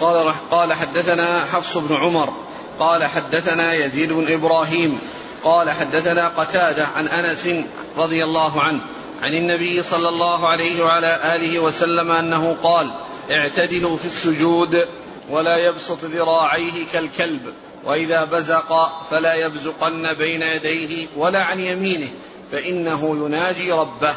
قال 0.00 0.34
قال 0.50 0.72
حدثنا 0.72 1.44
حفص 1.44 1.78
بن 1.78 1.96
عمر. 1.96 2.32
قال 2.80 3.06
حدثنا 3.06 3.74
يزيد 3.74 4.12
بن 4.12 4.32
إبراهيم. 4.32 4.98
قال 5.44 5.70
حدثنا 5.70 6.28
قتادة 6.28 6.86
عن 6.86 7.08
أنس 7.08 7.48
رضي 7.96 8.24
الله 8.24 8.62
عنه. 8.62 8.80
عن 9.22 9.34
النبي 9.34 9.82
صلى 9.82 10.08
الله 10.08 10.48
عليه 10.48 10.84
وعلى 10.84 11.36
آله 11.36 11.58
وسلم 11.58 12.10
أنه 12.10 12.56
قال 12.62 12.90
اعتدلوا 13.30 13.96
في 13.96 14.04
السجود 14.04 14.86
ولا 15.30 15.56
يبسط 15.56 16.04
ذراعيه 16.04 16.86
كالكلب 16.92 17.42
وإذا 17.84 18.24
بزق 18.24 19.02
فلا 19.10 19.34
يبزقن 19.34 20.14
بين 20.14 20.42
يديه 20.42 21.08
ولا 21.16 21.42
عن 21.42 21.60
يمينه 21.60 22.08
فإنه 22.52 23.26
يناجي 23.26 23.72
ربه. 23.72 24.14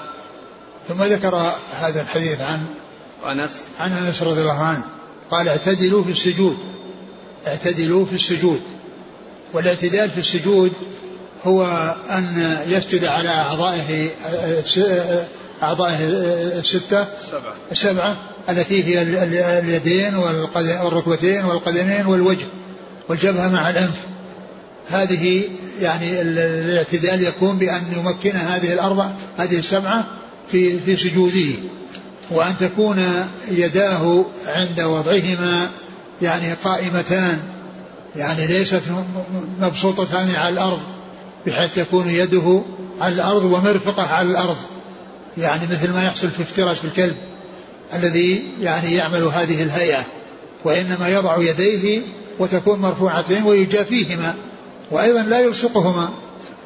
ثم 0.88 1.04
ذكر 1.04 1.54
هذا 1.74 2.02
الحديث 2.02 2.42
عن 2.42 2.66
أنس. 3.26 3.62
عن 3.80 3.92
أنس 3.92 4.24
رضي 4.24 4.42
الله 4.42 4.64
عنه 4.64 4.84
قال 5.32 5.48
اعتدلوا 5.48 6.04
في 6.04 6.12
السجود 6.12 6.58
اعتدلوا 7.48 8.06
في 8.06 8.14
السجود 8.14 8.62
والاعتدال 9.54 10.10
في 10.10 10.18
السجود 10.18 10.74
هو 11.46 11.96
أن 12.10 12.58
يسجد 12.68 13.06
على 13.06 13.30
أعضائه 13.30 14.10
أعضائه 15.64 15.98
الستة. 16.60 17.08
سبعة. 17.32 17.54
السبعة 17.72 18.18
التي 18.50 18.84
هي 18.84 19.02
اليدين 19.60 20.16
والركبتين 20.16 21.46
والقدمين 21.46 22.06
والوجه 22.06 22.46
والجبهة 23.10 23.50
مع 23.50 23.70
الأنف. 23.70 24.02
هذه 24.90 25.44
يعني 25.82 26.22
الاعتدال 26.22 27.24
يكون 27.28 27.58
بأن 27.58 27.84
يمكن 27.98 28.32
هذه 28.32 28.74
الأربع 28.74 29.12
هذه 29.38 29.60
السبعة 29.60 30.08
في 30.52 30.80
في 30.80 30.96
سجوده. 30.96 31.56
وأن 32.32 32.58
تكون 32.58 33.04
يداه 33.52 34.26
عند 34.48 34.82
وضعهما 34.82 35.70
يعني 36.22 36.54
قائمتان 36.54 37.40
يعني 38.16 38.48
ليست 38.48 38.82
مبسوطتان 39.60 40.36
على 40.36 40.54
الأرض. 40.54 40.80
بحيث 41.48 41.76
تكون 41.76 42.10
يده 42.10 42.62
على 43.02 43.16
الأرض 43.16 43.44
ومرفقة 43.44 44.04
على 44.04 44.30
الأرض. 44.30 44.58
يعني 45.38 45.62
مثل 45.72 45.94
ما 45.94 46.04
يحصل 46.04 46.30
في 46.32 46.44
افتراش 46.44 46.78
الكلب 46.86 47.16
الذي 47.94 48.44
يعني 48.62 48.94
يعمل 48.94 49.24
هذه 49.24 49.64
الهيئة 49.64 50.06
وإنما 50.66 51.08
يضع 51.08 51.38
يديه 51.38 52.02
وتكون 52.40 52.80
مرفوعتين 52.80 53.44
ويجافيهما 53.44 54.36
وأيضا 54.92 55.22
لا 55.22 55.40
يلصقهما 55.40 56.10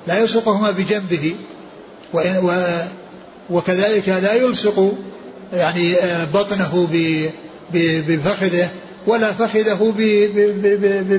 لا 0.08 0.20
يلصقهما 0.20 0.72
بجنبه 0.72 1.36
وكذلك 3.50 4.10
لا 4.10 4.34
يلصق 4.34 4.94
يعني 5.54 5.96
آه، 5.96 6.26
بطنه 6.26 6.88
بفخذه 7.74 8.70
ولا 9.08 9.32
فخذه 9.34 9.94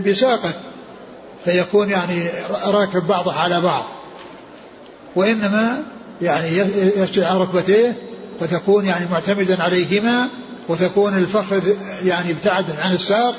بساقه. 0.06 0.52
فيكون 1.46 1.90
يعني 1.90 2.28
راكب 2.64 3.06
بعضه 3.06 3.32
على 3.32 3.60
بعض. 3.60 3.84
وإنما 5.16 5.82
يعني 6.22 6.48
يسجد 6.96 7.22
على 7.22 7.40
ركبتيه 7.40 7.96
فتكون 8.40 8.86
يعني 8.86 9.06
معتمدا 9.10 9.62
عليهما 9.62 10.28
وتكون 10.68 11.18
الفخذ 11.18 11.62
يعني 12.04 12.30
ابتعد 12.30 12.70
عن 12.70 12.94
الساق 12.94 13.34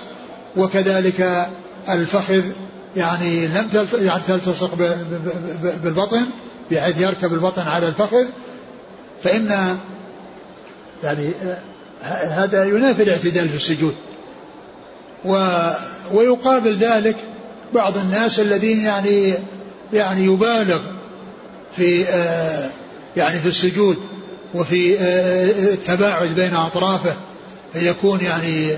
وكذلك 0.57 1.47
الفخذ 1.89 2.43
يعني 2.95 3.47
لم 3.47 3.69
يعني 3.99 4.21
تلتصق 4.27 4.75
بالبطن 5.83 6.27
بحيث 6.71 7.01
يركب 7.01 7.33
البطن 7.33 7.61
على 7.61 7.87
الفخذ. 7.87 8.25
فإن 9.23 9.77
يعني 11.03 11.31
هذا 12.01 12.63
ينافي 12.63 13.03
الاعتدال 13.03 13.49
في 13.49 13.55
السجود. 13.55 13.95
و 15.25 15.57
ويقابل 16.13 16.77
ذلك 16.77 17.15
بعض 17.73 17.97
الناس 17.97 18.39
الذين 18.39 18.81
يعني 18.81 19.33
يعني 19.93 20.25
يبالغ 20.25 20.79
في 21.75 22.05
آه 22.05 22.69
يعني 23.17 23.39
في 23.39 23.47
السجود 23.47 23.97
وفي 24.53 24.99
آه 24.99 25.73
التباعد 25.73 26.29
بين 26.29 26.55
أطرافه 26.55 27.13
فيكون 27.73 28.19
يعني 28.21 28.69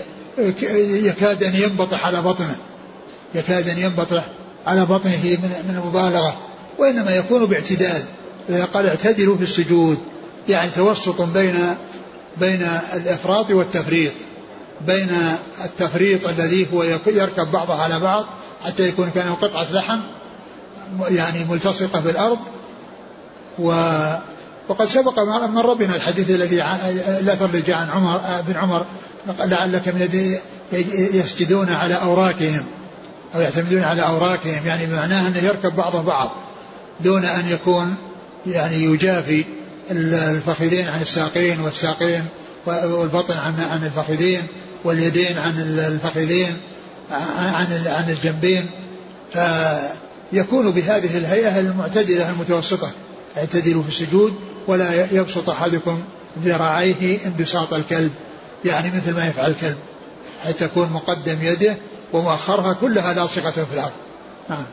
يكاد 1.08 1.44
أن 1.44 1.56
ينبطح 1.56 2.06
على 2.06 2.22
بطنه 2.22 2.56
يكاد 3.36 3.70
أن 3.70 3.78
ينبطح 3.78 4.26
على 4.68 4.86
بطنه 4.86 5.24
من 5.24 5.52
من 5.70 5.82
المبالغة 5.84 6.38
وإنما 6.78 7.16
يكون 7.16 7.46
باعتدال. 7.46 8.04
قال 8.74 8.88
اعتدلوا 8.88 9.38
في 9.38 9.44
السجود 9.44 9.98
يعني 10.50 10.70
توسط 10.70 11.22
بين 11.22 11.56
بين 12.38 12.68
الإفراط 12.94 13.52
والتفريط 13.52 14.12
بين 14.88 15.10
التفريط 15.66 16.28
الذي 16.28 16.68
هو 16.74 16.84
يركب 17.08 17.52
بعضه 17.52 17.74
على 17.74 18.00
بعض 18.00 18.26
حتى 18.66 18.88
يكون 18.88 19.10
كان 19.10 19.36
قطعة 19.36 19.72
لحم 19.72 20.00
يعني 21.10 21.46
ملتصقة 21.46 22.00
بالأرض 22.00 22.40
و 23.60 23.72
وقد 24.70 24.86
سبق 24.86 25.20
مر 25.50 25.74
بنا 25.74 25.96
الحديث 25.96 26.30
الذي 26.30 26.64
الأثر 27.20 27.46
الذي 27.46 27.62
جاء 27.62 27.78
عن 27.78 27.90
عمر 27.90 28.22
بن 28.48 28.56
عمر 28.56 28.86
لعلك 29.40 29.88
من 29.88 30.02
الذين 30.02 30.40
يسجدون 31.14 31.70
على 31.70 31.94
أوراكهم 31.94 32.64
أو 33.36 33.42
يعتمدون 33.42 33.84
على 33.84 34.02
أوراكهم 34.02 34.68
يعني 34.68 34.88
معناه 34.88 35.28
أنه 35.28 35.38
يركب 35.38 35.76
بعضه 35.76 36.02
بعض 36.02 36.32
دون 37.02 37.26
أن 37.26 37.48
يكون 37.48 37.96
يعني 38.48 38.84
يجافي 38.84 39.46
الفخذين 39.92 40.88
عن 40.88 41.02
الساقين 41.02 41.62
والساقين 41.62 42.26
والبطن 42.66 43.38
عن 43.38 43.84
الفخذين 43.84 44.48
واليدين 44.84 45.38
عن 45.38 45.60
الفخذين. 45.60 46.58
عن 47.12 47.84
عن 47.88 48.10
الجنبين 48.10 48.66
فيكون 49.34 50.72
بهذه 50.72 51.18
الهيئة 51.18 51.60
المعتدلة 51.60 52.30
المتوسطة. 52.30 52.92
اعتدلوا 53.38 53.84
في 53.84 53.90
السجود 53.90 54.36
ولا 54.68 55.14
يبسط 55.14 55.50
أحدكم 55.50 56.04
ذراعيه 56.44 57.26
انبساط 57.26 57.74
الكلب 57.74 58.12
يعني 58.66 58.92
مثل 58.98 59.16
ما 59.16 59.28
يفعل 59.28 59.52
الكلب 59.52 59.78
حتى 60.46 60.68
تكون 60.68 60.90
مقدم 60.90 61.38
يده 61.42 61.76
ومؤخرها 62.14 62.74
كلها 62.74 63.14
لاصقة 63.14 63.52
في 63.52 63.74
الأرض. 63.74 63.92
نعم. 64.50 64.66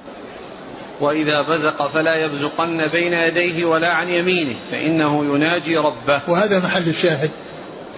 وإذا 1.01 1.43
بزق 1.43 1.87
فلا 1.87 2.15
يبزقن 2.25 2.87
بين 2.87 3.13
يديه 3.13 3.65
ولا 3.65 3.89
عن 3.89 4.09
يمينه 4.09 4.55
فإنه 4.71 5.25
يناجي 5.25 5.77
ربه. 5.77 6.21
وهذا 6.29 6.59
محل 6.59 6.89
الشاهد. 6.89 7.31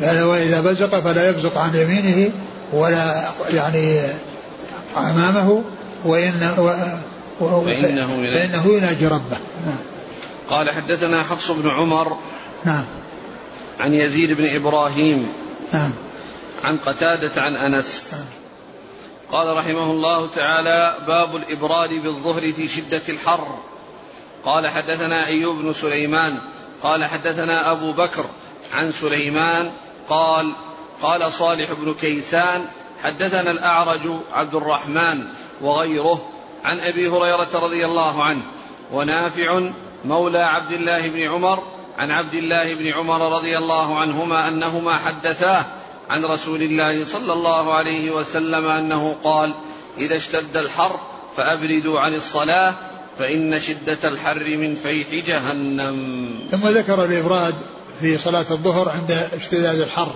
وإذا 0.01 0.61
بزق 0.61 1.01
فلا 1.01 1.31
يبزق 1.31 1.59
عن 1.59 1.75
يمينه 1.75 2.33
ولا 2.73 3.29
يعني 3.53 4.03
أمامه 4.97 5.63
وإن 6.05 6.55
و 6.59 7.65
فإنه, 7.65 8.07
فإنه 8.07 8.67
يناجي 8.67 9.07
ربه. 9.07 9.37
نعم. 9.67 9.79
قال 10.49 10.71
حدثنا 10.71 11.23
حفص 11.23 11.51
بن 11.51 11.71
عمر 11.71 12.17
نعم. 12.65 12.85
عن 13.81 13.95
يزيد 13.95 14.33
بن 14.33 14.47
إبراهيم 14.47 15.29
نعم. 15.73 15.93
عن 16.65 16.77
قتادة 16.77 17.43
عن 17.43 17.57
أنس. 17.57 18.03
نعم. 18.13 18.25
قال 19.33 19.57
رحمه 19.57 19.91
الله 19.91 20.27
تعالى 20.27 20.95
باب 21.07 21.37
الإبراد 21.37 21.89
بالظهر 21.89 22.53
في 22.53 22.69
شدة 22.69 23.03
الحر. 23.09 23.59
قال 24.45 24.69
حدثنا 24.69 25.27
أيوب 25.27 25.59
بن 25.59 25.73
سليمان 25.73 26.39
قال 26.83 27.05
حدثنا 27.05 27.73
أبو 27.73 27.93
بكر 27.93 28.25
عن 28.75 28.93
سليمان 28.93 29.71
قال 30.09 30.53
قال 31.03 31.33
صالح 31.33 31.73
بن 31.73 31.95
كيسان 31.95 32.65
حدثنا 33.03 33.51
الأعرج 33.51 34.01
عبد 34.33 34.55
الرحمن 34.55 35.25
وغيره 35.61 36.29
عن 36.65 36.81
أبي 36.81 37.09
هريرة 37.09 37.49
رضي 37.55 37.87
الله 37.87 38.23
عنه 38.23 38.43
ونافع 38.93 39.71
مولى 40.05 40.39
عبد 40.39 40.73
الله 40.73 41.09
بن 41.09 41.23
عمر 41.23 41.63
عن 41.99 42.11
عبد 42.11 42.35
الله 42.35 42.75
بن 42.75 42.87
عمر 42.87 43.37
رضي 43.37 43.59
الله 43.59 43.99
عنهما 43.99 44.49
أنهما 44.49 44.97
حدثاه 44.97 45.65
عن 46.11 46.25
رسول 46.25 46.63
الله 46.63 47.05
صلى 47.05 47.33
الله 47.33 47.75
عليه 47.75 48.11
وسلم 48.11 48.67
أنه 48.67 49.17
قال 49.25 49.55
إذا 49.99 50.17
اشتد 50.17 50.57
الحر 50.57 51.01
فأبردوا 51.37 52.01
عن 52.01 52.15
الصلاة 52.15 52.75
فإن 53.19 53.61
شدة 53.61 54.09
الحر 54.09 54.57
من 54.57 54.75
فيح 54.75 55.27
جهنم. 55.27 55.97
ثم 56.51 56.69
ذكر 56.69 57.05
الإبراد 57.05 57.55
في 58.01 58.19
صلاة 58.19 58.47
الظهر 58.51 58.89
عند 58.89 59.11
اشتداد 59.11 59.81
الحر 59.81 60.15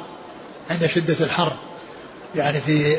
عند 0.71 0.87
شدة 0.87 1.17
الحر. 1.21 1.53
يعني 2.37 2.61
في 2.61 2.97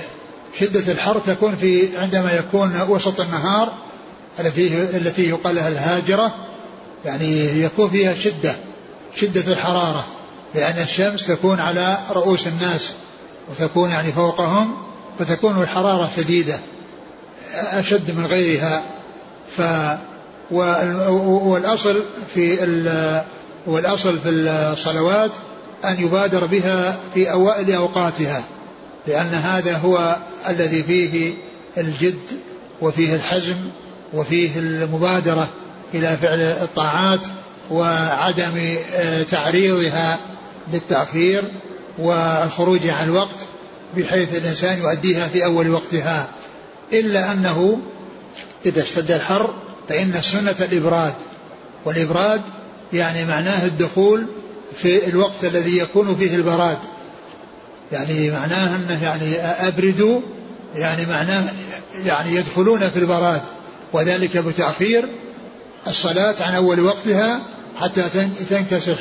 شدة 0.60 0.92
الحر 0.92 1.20
تكون 1.20 1.56
في 1.56 1.98
عندما 1.98 2.32
يكون 2.32 2.82
وسط 2.90 3.22
النهار 3.22 3.74
التي 4.40 4.82
التي 4.98 5.30
يقال 5.30 5.56
لها 5.56 5.68
الهاجرة 5.68 6.36
يعني 7.06 7.62
يكون 7.64 7.90
فيها 7.90 8.14
شدة 8.14 8.56
شدة 9.16 9.54
الحرارة 9.54 10.08
لأن 10.56 10.80
الشمس 10.84 11.28
تكون 11.28 11.60
على 11.60 11.98
رؤوس 12.12 12.48
الناس 12.48 12.94
وتكون 13.52 13.90
يعني 13.90 14.12
فوقهم 14.12 14.78
فتكون 15.20 15.62
الحرارة 15.62 16.12
شديدة 16.18 16.60
أشد 17.54 18.12
من 18.12 18.26
غيرها. 18.26 18.84
ف 19.58 19.62
والأصل 20.52 22.04
في 22.34 22.58
والأصل 23.68 24.20
في 24.20 24.30
الصلوات 24.30 25.32
أن 25.86 26.04
يبادر 26.04 26.46
بها 26.46 26.98
في 27.14 27.32
أوائل 27.32 27.74
أوقاتها. 27.74 28.44
لأن 29.08 29.34
هذا 29.34 29.78
هو 29.78 30.18
الذي 30.50 30.84
فيه 30.84 31.34
الجد 31.78 32.20
وفيه 32.82 33.16
الحزم 33.16 33.58
وفيه 34.14 34.60
المبادرة 34.60 35.50
إلى 35.94 36.18
فعل 36.22 36.40
الطاعات 36.40 37.20
وعدم 37.72 38.78
آه، 38.94 39.24
تعريضها 39.24 40.20
بالتأخير 40.72 41.44
والخروج 42.00 42.88
عن 42.88 43.06
الوقت 43.06 43.48
بحيث 43.98 44.38
الإنسان 44.38 44.80
يؤديها 44.80 45.28
في 45.28 45.46
أول 45.46 45.70
وقتها. 45.70 46.28
إلا 46.94 47.32
أنه 47.32 47.80
إذا 48.66 48.82
اشتد 48.82 49.12
الحر 49.12 49.54
فإن 49.90 50.16
السنة 50.16 50.56
الإبراد. 50.62 51.14
والإبراد 51.86 52.42
يعني 52.94 53.26
معناه 53.26 53.66
الدخول 53.66 54.26
في 54.76 55.08
الوقت 55.08 55.44
الذي 55.44 55.78
يكون 55.78 56.16
فيه 56.16 56.36
البراد. 56.36 56.78
يعني 57.92 58.32
معناه 58.32 58.76
أنه 58.76 59.04
يعني 59.04 59.38
أبردوا 59.42 60.22
يعني 60.76 61.06
معناه 61.06 61.44
يعني 62.06 62.36
يدخلون 62.36 62.90
في 62.90 63.00
البراد. 63.00 63.42
وذلك 63.94 64.38
بتاخير 64.38 65.10
الصلاة 65.88 66.36
عن 66.42 66.56
أول 66.56 66.80
وقتها 66.80 67.42
حتى 67.80 68.10
تنكسر 68.50 68.96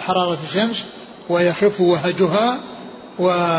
حرارة 0.00 0.38
الشمس 0.48 0.84
ويخف 1.28 1.80
وهجها 1.80 2.60
و 3.18 3.58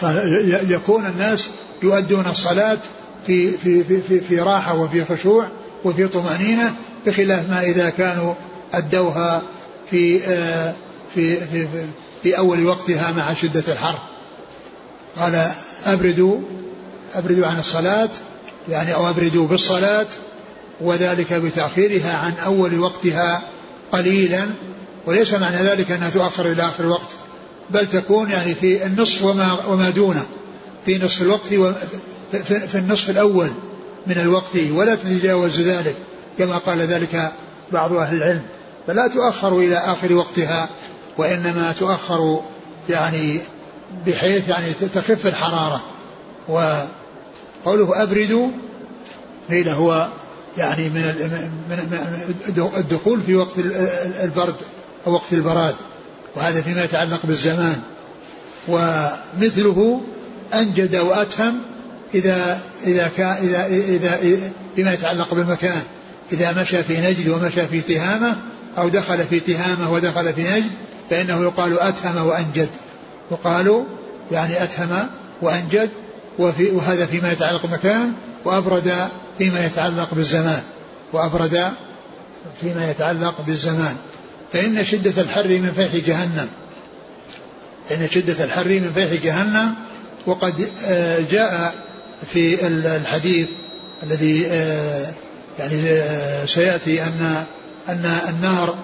فيكون 0.00 1.06
الناس 1.06 1.48
يؤدون 1.82 2.26
الصلاة 2.26 2.78
في 3.26 3.50
في 3.50 3.84
في 3.84 4.20
في, 4.20 4.40
راحة 4.40 4.80
وفي 4.80 5.04
خشوع 5.04 5.48
وفي 5.84 6.08
طمأنينة 6.08 6.74
بخلاف 7.06 7.50
ما 7.50 7.62
إذا 7.62 7.90
كانوا 7.90 8.34
أدوها 8.74 9.42
في 9.90 10.18
في 11.14 11.36
في, 11.36 11.66
في 11.66 11.86
في 12.24 12.38
أول 12.38 12.66
وقتها 12.66 13.12
مع 13.12 13.32
شدة 13.32 13.72
الحر. 13.72 13.98
قال 15.18 15.50
أبردوا 15.86 16.40
أبردوا 17.14 17.46
عن 17.46 17.58
الصلاة 17.58 18.08
يعني 18.68 18.94
أو 18.94 19.10
أبردوا 19.10 19.46
بالصلاة 19.46 20.06
وذلك 20.80 21.32
بتأخيرها 21.32 22.16
عن 22.16 22.32
أول 22.46 22.78
وقتها 22.78 23.42
قليلا 23.92 24.46
وليس 25.06 25.34
معنى 25.34 25.56
ذلك 25.56 25.90
أنها 25.90 26.10
تؤخر 26.10 26.52
إلى 26.52 26.62
آخر 26.62 26.84
الوقت 26.84 27.10
بل 27.70 27.86
تكون 27.86 28.30
يعني 28.30 28.54
في 28.54 28.86
النصف 28.86 29.24
وما, 29.24 29.66
وما 29.66 29.90
دونه 29.90 30.26
في 30.86 31.04
نصف 31.04 31.22
الوقت 31.22 31.46
في 32.46 32.74
النصف 32.74 33.10
الأول 33.10 33.50
من 34.06 34.18
الوقت 34.18 34.56
ولا 34.70 34.94
تتجاوز 34.94 35.60
ذلك 35.60 35.96
كما 36.38 36.58
قال 36.58 36.82
ذلك 36.82 37.32
بعض 37.72 37.92
أهل 37.92 38.16
العلم. 38.16 38.42
فلا 38.86 39.08
تؤخر 39.08 39.58
إلى 39.58 39.76
آخر 39.76 40.12
وقتها 40.12 40.68
وإنما 41.18 41.72
تؤخر 41.72 42.40
يعني 42.88 43.40
بحيث 44.06 44.48
يعني 44.48 44.72
تخف 44.72 45.26
الحرارة. 45.26 45.82
وقوله 46.48 48.02
أبردوا 48.02 48.48
قيل 49.50 49.68
هو 49.68 50.08
يعني 50.58 50.88
من 50.88 51.14
الدخول 52.76 53.20
في 53.22 53.34
وقت 53.34 53.58
البرد 54.24 54.54
أو 55.06 55.12
وقت 55.12 55.32
البراد 55.32 55.74
وهذا 56.36 56.62
فيما 56.62 56.84
يتعلق 56.84 57.26
بالزمان. 57.26 57.82
ومثله 58.68 60.00
أنجد 60.54 60.96
وأتهم 60.96 61.60
إذا 62.14 62.60
إذا 62.86 63.10
كان 63.16 63.36
إذا 63.36 63.66
إذا 63.66 64.18
فيما 64.76 64.92
يتعلق 64.92 65.34
بالمكان. 65.34 65.82
إذا 66.32 66.62
مشى 66.62 66.82
في 66.82 67.00
نجد 67.00 67.28
ومشى 67.28 67.66
في 67.66 67.80
تهامة 67.80 68.36
أو 68.78 68.88
دخل 68.88 69.26
في 69.26 69.40
تهامة 69.40 69.92
ودخل 69.92 70.32
في 70.32 70.42
نجد 70.42 70.70
فإنه 71.10 71.42
يقال 71.42 71.80
أتهم 71.80 72.26
وأنجد. 72.26 72.68
يقال 73.30 73.84
يعني 74.32 74.62
أتهم 74.62 75.08
وأنجد 75.42 75.90
وفي 76.38 76.70
وهذا 76.70 77.06
فيما 77.06 77.32
يتعلق 77.32 77.62
بالمكان 77.62 78.12
وأبرد 78.44 78.94
فيما 79.38 79.66
يتعلق 79.66 80.14
بالزمان. 80.14 80.62
وأبرد 81.12 81.72
فيما 82.60 82.90
يتعلق 82.90 83.34
بالزمان. 83.46 83.96
فإن 84.52 84.84
شدة 84.84 85.22
الحر 85.22 85.48
من 85.48 85.72
فيح 85.76 86.06
جهنم. 86.06 86.48
إن 87.92 88.08
شدة 88.10 88.44
الحر 88.44 88.68
من 88.68 88.92
فيح 88.94 89.22
جهنم 89.24 89.74
وقد 90.26 90.68
آه، 90.86 91.20
جاء 91.30 91.74
في 92.32 92.66
الحديث 92.66 93.48
الذي 94.02 94.46
آه، 94.46 95.12
يعني 95.58 95.90
آه، 95.90 96.46
سيأتي 96.46 97.02
أن 97.02 97.44
أن 97.88 98.18
النار 98.28 98.74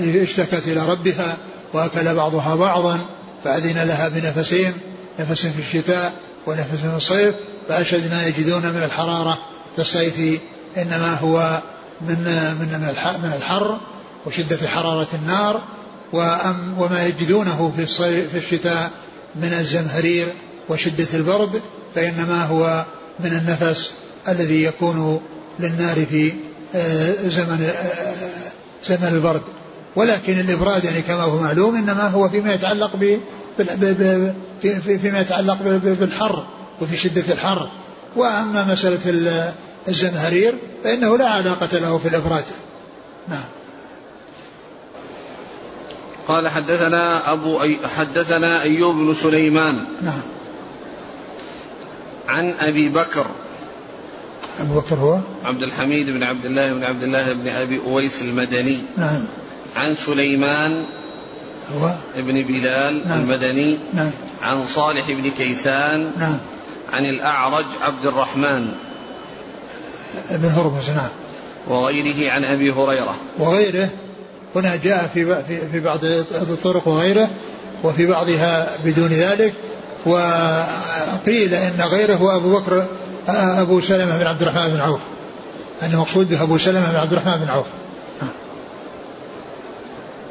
اشتكت 0.00 0.68
إلى 0.68 0.88
ربها 0.88 1.36
وأكل 1.72 2.14
بعضها 2.14 2.54
بعضا 2.54 2.98
فأذن 3.44 3.82
لها 3.82 4.08
بنفسين 4.08 4.72
نفس 5.20 5.46
في 5.46 5.58
الشتاء 5.58 6.14
ونفس 6.46 6.80
في 6.82 6.96
الصيف 6.96 7.34
فأشد 7.68 8.10
ما 8.10 8.26
يجدون 8.26 8.62
من 8.62 8.82
الحرارة 8.84 9.38
في 9.76 9.82
الصيف 9.82 10.40
إنما 10.76 11.14
هو 11.14 11.62
من 12.00 12.18
من 12.60 12.68
من 13.22 13.32
الحر 13.36 13.78
وشدة 14.26 14.68
حرارة 14.68 15.08
النار 15.14 15.62
وما 16.78 17.06
يجدونه 17.06 17.72
في 17.76 17.82
الصيف 17.82 18.30
في 18.30 18.38
الشتاء 18.38 18.90
من 19.34 19.52
الزمهرير 19.52 20.32
وشدة 20.68 21.06
البرد 21.14 21.62
فإنما 21.94 22.44
هو 22.44 22.86
من 23.20 23.32
النفس 23.32 23.92
الذي 24.28 24.62
يكون 24.62 25.20
للنار 25.60 26.06
في 26.10 26.32
آه، 26.74 27.28
زمن 27.28 27.62
آه، 27.62 28.14
زمن 28.86 29.08
البرد. 29.08 29.42
ولكن 29.96 30.40
الإبراد 30.40 30.84
يعني 30.84 31.02
كما 31.02 31.22
هو 31.22 31.40
معلوم 31.40 31.76
إنما 31.76 32.08
هو 32.08 32.28
فيما 32.28 32.54
يتعلق 32.54 32.96
ب 32.96 33.18
فيما 34.98 35.20
يتعلق 35.20 35.58
بالحر 36.00 36.46
وفي 36.80 36.96
شدة 36.96 37.32
الحر. 37.32 37.68
وأما 38.16 38.64
مسألة 38.64 39.52
الزمهرير 39.88 40.54
فإنه 40.84 41.18
لا 41.18 41.28
علاقة 41.28 41.78
له 41.78 41.98
في 41.98 42.08
الإبراد. 42.08 42.44
نعم. 43.28 43.44
قال 46.28 46.48
حدثنا 46.48 47.32
أبو 47.32 47.62
أي 47.62 47.78
حدثنا 47.96 48.62
أيوب 48.62 48.96
بن 48.96 49.14
سليمان 49.14 49.84
نعم. 50.02 50.20
عن 52.28 52.50
أبي 52.50 52.88
بكر. 52.88 53.26
أبو 54.60 54.80
بكر 54.80 54.96
هو؟ 54.96 55.18
عبد 55.44 55.62
الحميد 55.62 56.10
بن 56.10 56.22
عبد 56.22 56.46
الله 56.46 56.72
بن 56.72 56.84
عبد 56.84 57.02
الله 57.02 57.32
بن 57.32 57.48
أبي 57.48 57.80
أويس 57.80 58.22
المدني. 58.22 58.84
نعم. 58.96 59.24
عن 59.76 59.94
سليمان 59.94 60.84
هو؟ 61.74 61.94
ابن 62.16 62.42
بلال 62.42 63.08
نعم. 63.08 63.20
المدني 63.20 63.78
نعم. 63.94 64.10
عن 64.42 64.66
صالح 64.66 65.10
بن 65.10 65.30
كيسان 65.30 66.10
نعم. 66.18 66.38
عن 66.92 67.04
الأعرج 67.04 67.64
عبد 67.82 68.06
الرحمن. 68.06 68.68
ابن 70.30 70.48
هرمز 70.48 70.90
نعم. 70.90 71.08
وغيره 71.68 72.32
عن 72.32 72.44
أبي 72.44 72.70
هريرة. 72.70 73.14
وغيره. 73.38 73.88
هنا 74.56 74.76
جاء 74.76 75.10
في 75.14 75.42
في 75.72 75.80
بعض 75.80 76.04
الطرق 76.32 76.88
وغيره 76.88 77.30
وفي 77.84 78.06
بعضها 78.06 78.68
بدون 78.84 79.08
ذلك. 79.08 79.52
وقيل 80.06 81.54
إن 81.54 81.80
غيره 81.80 82.14
هو 82.14 82.36
أبو 82.36 82.58
بكر 82.58 82.86
أبو 83.28 83.80
سلمة 83.80 84.18
بن 84.18 84.26
عبد 84.26 84.42
الرحمن 84.42 84.68
بن 84.68 84.80
عوف. 84.80 85.00
ان 85.82 85.92
المقصود 85.92 86.28
به 86.28 86.42
أبو 86.42 86.58
سلمة 86.58 86.90
بن 86.90 86.96
عبد 86.96 87.12
الرحمن 87.12 87.44
بن 87.44 87.50
عوف. 87.50 87.66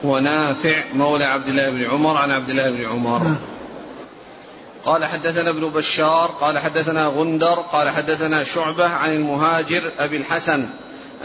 ونافع 0.07 0.83
مولى 0.93 1.25
عبد 1.25 1.47
الله 1.47 1.69
بن 1.69 1.85
عمر 1.85 2.17
عن 2.17 2.31
عبد 2.31 2.49
الله 2.49 2.71
بن 2.71 2.85
عمر. 2.85 3.23
نعم. 3.23 3.35
قال 4.85 5.05
حدثنا 5.05 5.49
ابن 5.49 5.69
بشار 5.69 6.31
قال 6.41 6.59
حدثنا 6.59 7.07
غندر 7.07 7.53
قال 7.53 7.89
حدثنا 7.89 8.43
شعبة 8.43 8.87
عن 8.87 9.13
المهاجر 9.13 9.91
أبي 9.99 10.17
الحسن 10.17 10.69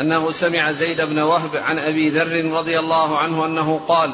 أنه 0.00 0.32
سمع 0.32 0.72
زيد 0.72 1.00
بن 1.00 1.18
وهب 1.18 1.56
عن 1.56 1.78
أبي 1.78 2.08
ذر 2.08 2.52
رضي 2.52 2.78
الله 2.78 3.18
عنه 3.18 3.46
أنه 3.46 3.80
قال 3.88 4.10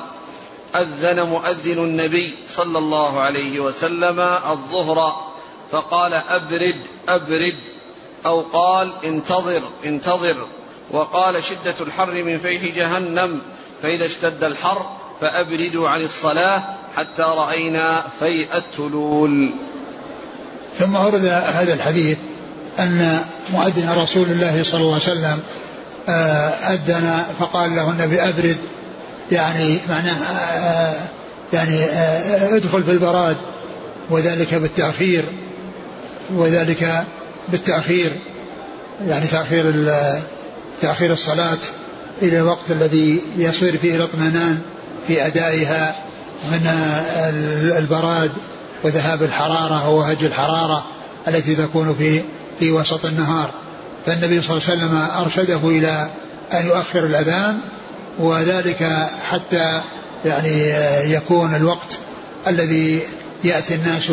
أذن 0.77 1.23
مؤذن 1.23 1.79
النبي 1.85 2.35
صلى 2.49 2.79
الله 2.79 3.21
عليه 3.21 3.61
وسلم 3.61 4.21
الظهر 4.51 5.27
فقال 5.73 6.15
أبرد 6.15 6.77
أبرد 7.09 7.59
أو 8.27 8.41
قال 8.41 8.93
انتظر 9.05 9.63
انتظر. 9.85 10.49
وقال 10.91 11.45
شدة 11.45 11.75
الحر 11.81 12.23
من 12.23 12.39
فيح 12.39 12.77
جهنم. 12.77 13.43
فإذا 13.83 14.07
اشتد 14.07 14.45
الحر 14.45 14.87
فأبردوا 15.21 15.89
عن 15.89 16.01
الصلاة 16.01 16.65
حتى 16.97 17.23
رأينا 17.23 18.05
فيء 18.19 18.49
التلول 18.55 19.51
ثم 20.79 20.97
ورد 20.97 21.25
هذا 21.25 21.75
الحديث 21.75 22.19
أن 22.79 23.25
مؤذن 23.53 23.99
رسول 23.99 24.31
الله 24.31 24.63
صلى 24.63 24.81
الله 24.81 24.93
عليه 24.93 25.03
وسلم 25.03 25.41
آه، 26.09 26.49
أذن 26.49 27.23
فقال 27.39 27.77
له 27.77 27.91
النبي 27.91 28.21
أبرد 28.21 28.57
يعني 29.33 29.79
معناه 29.89 30.17
آه، 30.57 30.95
يعني 31.53 31.85
آه، 31.85 32.57
ادخل 32.57 32.83
في 32.83 32.91
البراد 32.91 33.37
وذلك 34.11 34.55
بالتأخير 34.55 35.25
وذلك 36.35 37.05
بالتأخير 37.49 38.13
يعني 39.09 39.27
تأخير 39.27 39.73
تأخير 40.83 41.13
الصلاة. 41.13 41.59
إلى 42.23 42.39
الوقت 42.39 42.71
الذي 42.71 43.21
يصير 43.37 43.77
فيه 43.77 43.97
الاطمئنان 43.97 44.61
في 45.07 45.27
أدائها 45.27 45.95
من 46.51 46.67
البراد 47.79 48.31
وذهاب 48.85 49.23
الحرارة 49.23 49.89
ووهج 49.89 50.25
الحرارة 50.25 50.85
التي 51.29 51.55
تكون 51.55 51.95
في 51.99 52.23
في 52.59 52.73
وسط 52.73 53.05
النهار. 53.05 53.51
فالنبي 54.07 54.43
صلى 54.43 54.57
الله 54.57 54.69
عليه 54.69 54.79
وسلم 54.79 54.95
أرشده 55.23 55.69
إلى 55.69 56.11
أن 56.53 56.67
يؤخر 56.67 57.05
الأذان 57.05 57.59
وذلك 58.19 59.09
حتى 59.31 59.81
يعني 60.25 60.75
يكون 61.13 61.55
الوقت 61.55 61.99
الذي 62.47 63.03
يأتي 63.45 63.75
الناس 63.75 64.13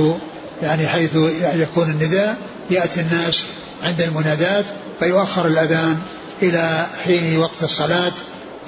يعني 0.64 0.88
حيث 0.88 1.16
يكون 1.56 1.90
النداء 1.90 2.38
يأتي 2.70 3.02
الناس 3.02 3.46
عند 3.82 4.02
المنادات 4.02 4.66
فيؤخر 5.00 5.48
الأذان 5.48 6.00
إلى 6.42 6.86
حين 7.04 7.38
وقت 7.38 7.64
الصلاة 7.64 8.14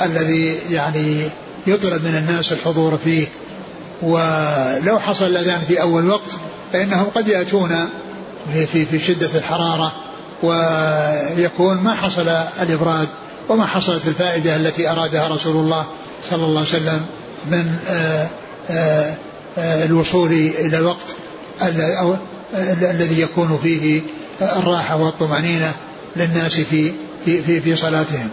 الذي 0.01 0.55
يعني 0.70 1.30
يطلب 1.68 2.03
من 2.03 2.16
الناس 2.16 2.53
الحضور 2.53 2.97
فيه. 2.97 3.28
ولو 4.01 4.99
حصل 4.99 5.26
الأذان 5.26 5.61
في 5.68 5.82
أول 5.82 6.07
وقت 6.07 6.30
فإنهم 6.74 7.05
قد 7.16 7.28
يأتون 7.28 7.89
في, 8.53 8.66
في, 8.66 8.86
في 8.86 8.99
شدة 8.99 9.30
الحرارة 9.36 9.93
ويكون 10.43 11.78
ما 11.78 11.93
حصل 11.93 12.28
الإبراد 12.61 13.07
وما 13.49 13.66
حصلت 13.66 14.07
الفائدة 14.07 14.55
التي 14.55 14.91
أرادها 14.91 15.28
رسول 15.28 15.55
الله 15.55 15.86
صلى 16.30 16.43
الله 16.43 16.59
عليه 16.59 16.70
وسلم 16.70 17.05
من 17.45 17.76
آآ 17.89 18.28
آآ 18.70 19.16
الوصول 19.86 20.32
إلى 20.32 20.78
الوقت 20.78 21.16
الذي 22.82 23.22
يكون 23.22 23.59
فيه 23.63 24.01
الراحة 24.41 24.95
والطمأنينة 24.95 25.74
للناس 26.16 26.59
في 26.59 26.91
في 27.26 27.41
في, 27.41 27.59
في 27.59 27.76
صلاتهم 27.76 28.30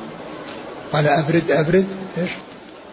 قال 0.92 1.06
أبرد 1.06 1.50
أبرد 1.50 1.86
إيش؟ 2.18 2.30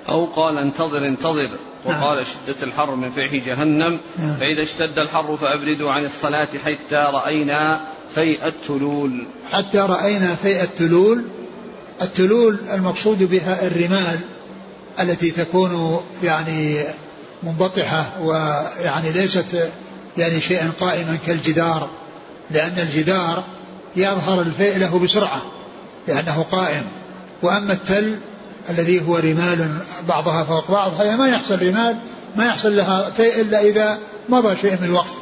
أو 0.09 0.25
قال 0.25 0.57
انتظر 0.57 1.07
انتظر 1.07 1.49
وقال 1.85 2.17
نعم. 2.17 2.25
شدة 2.25 2.63
الحر 2.63 2.95
من 2.95 3.11
فيح 3.11 3.35
جهنم 3.35 3.99
نعم. 4.19 4.35
فإذا 4.39 4.63
اشتد 4.63 4.99
الحر 4.99 5.37
فأبردوا 5.37 5.91
عن 5.91 6.05
الصلاة 6.05 6.47
حتى 6.65 6.95
رأينا 6.95 7.85
فيء 8.15 8.47
التلول 8.47 9.25
حتى 9.51 9.77
رأينا 9.77 10.35
فيء 10.35 10.63
التلول 10.63 11.25
التلول 12.01 12.59
المقصود 12.73 13.23
بها 13.23 13.67
الرمال 13.67 14.19
التي 14.99 15.31
تكون 15.31 16.01
يعني 16.23 16.83
منبطحة 17.43 18.05
ويعني 18.21 19.11
ليست 19.11 19.69
يعني 20.17 20.41
شيئا 20.41 20.71
قائما 20.79 21.17
كالجدار 21.27 21.89
لأن 22.51 22.79
الجدار 22.79 23.43
يظهر 23.95 24.41
الفيء 24.41 24.77
له 24.77 24.99
بسرعة 24.99 25.41
لأنه 26.09 26.45
قائم. 26.51 26.83
وأما 27.41 27.73
التل 27.73 28.19
الذي 28.69 29.07
هو 29.07 29.17
رمال 29.17 29.77
بعضها 30.07 30.43
فوق 30.43 30.71
بعض 30.71 31.01
هذا 31.01 31.15
ما 31.15 31.27
يحصل 31.27 31.61
رمال 31.61 31.97
ما 32.35 32.45
يحصل 32.45 32.77
لها 32.77 33.11
شيء 33.17 33.41
إلا 33.41 33.61
إذا 33.61 33.97
مضى 34.29 34.55
شيء 34.55 34.71
من 34.71 34.83
الوقت. 34.83 35.13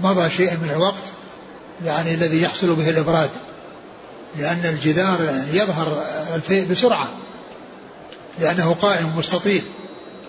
مضى 0.00 0.30
شيء 0.30 0.50
من 0.50 0.70
الوقت 0.70 1.04
يعني 1.84 2.14
الذي 2.14 2.42
يحصل 2.42 2.74
به 2.74 2.90
الإبراد. 2.90 3.30
لأن 4.38 4.64
الجدار 4.64 5.18
يظهر 5.52 6.02
الفيء 6.34 6.70
بسرعة. 6.70 7.08
لأنه 8.40 8.74
قائم 8.74 9.12
مستطيل. 9.18 9.62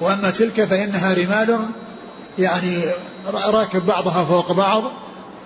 وأما 0.02 0.32
تلك 0.32 0.64
فإنها 0.64 1.14
رمال 1.14 1.60
يعني 2.40 2.84
راكب 3.34 3.86
بعضها 3.86 4.26
فوق 4.26 4.52
بعض 4.52 4.84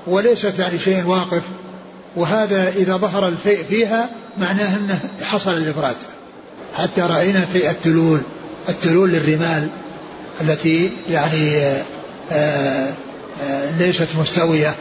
وليست 0.07 0.59
يعني 0.59 0.79
شيء 0.79 1.05
واقف. 1.05 1.43
وهذا 2.15 2.69
إذا 2.69 2.97
ظهر 2.97 3.27
الفيء 3.27 3.63
فيها 3.63 4.09
معناه 4.37 4.77
أنه 4.77 4.99
حصل 5.21 5.51
الإبراد 5.51 5.95
حتى 6.77 7.01
رأينا 7.01 7.45
في 7.45 7.69
التلول 7.69 8.21
التلول 8.69 9.09
للرمال 9.09 9.67
التي 10.41 10.91
يعني 11.09 11.57
آه، 12.31 12.93
آه، 13.43 13.71
ليست 13.79 14.07
مستوية 14.19 14.75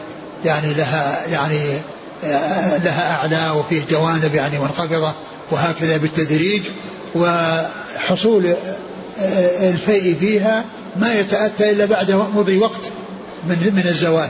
يعني 0.45 0.73
لها 0.73 1.27
يعني 1.27 1.59
آه، 2.23 2.77
لها 2.77 3.15
أعلى 3.15 3.59
وفيه 3.59 3.81
جوانب 3.89 4.35
يعني 4.35 4.59
منخفضة 4.59 5.13
وهكذا 5.51 5.97
بالتدريج. 5.97 6.63
وحصول 7.15 8.53
الفيء 9.59 10.15
فيها 10.19 10.65
ما 10.95 11.13
يتأتى 11.13 11.71
إلا 11.71 11.85
بعد 11.85 12.11
مضي 12.11 12.57
وقت 12.57 12.91
من 13.47 13.71
من 13.75 13.87
الزوال. 13.87 14.29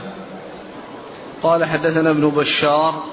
قال 1.43 1.65
حدثنا 1.65 2.09
ابن 2.09 2.29
بشار 2.29 3.03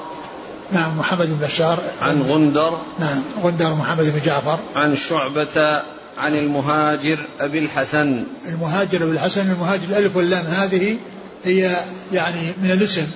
نعم 0.72 0.98
محمد 0.98 1.26
بن 1.26 1.46
بشار. 1.46 1.82
عن 2.02 2.22
غندر. 2.22 2.78
نعم 3.00 3.22
غندر 3.42 3.74
محمد 3.74 4.12
بن 4.12 4.20
جعفر. 4.24 4.58
عن 4.76 4.96
شعبة 4.96 5.82
عن 6.18 6.34
المهاجر 6.34 7.18
أبي 7.40 7.58
الحسن. 7.58 8.26
المهاجر 8.48 9.02
أبي 9.02 9.10
الحسن 9.10 9.50
المهاجر 9.50 9.84
الألف 9.84 10.16
واللام. 10.16 10.46
هذه 10.46 10.96
هي 11.44 11.76
يعني 12.12 12.52
من 12.62 12.70
الاسم 12.70 13.06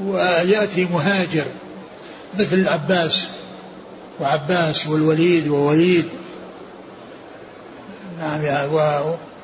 ويأتي 0.00 0.84
مهاجر 0.84 1.44
مثل 2.38 2.56
العباس 2.56 3.28
وعباس 4.20 4.86
والوليد 4.86 5.48
ووليد. 5.48 6.08
نعم 8.20 8.72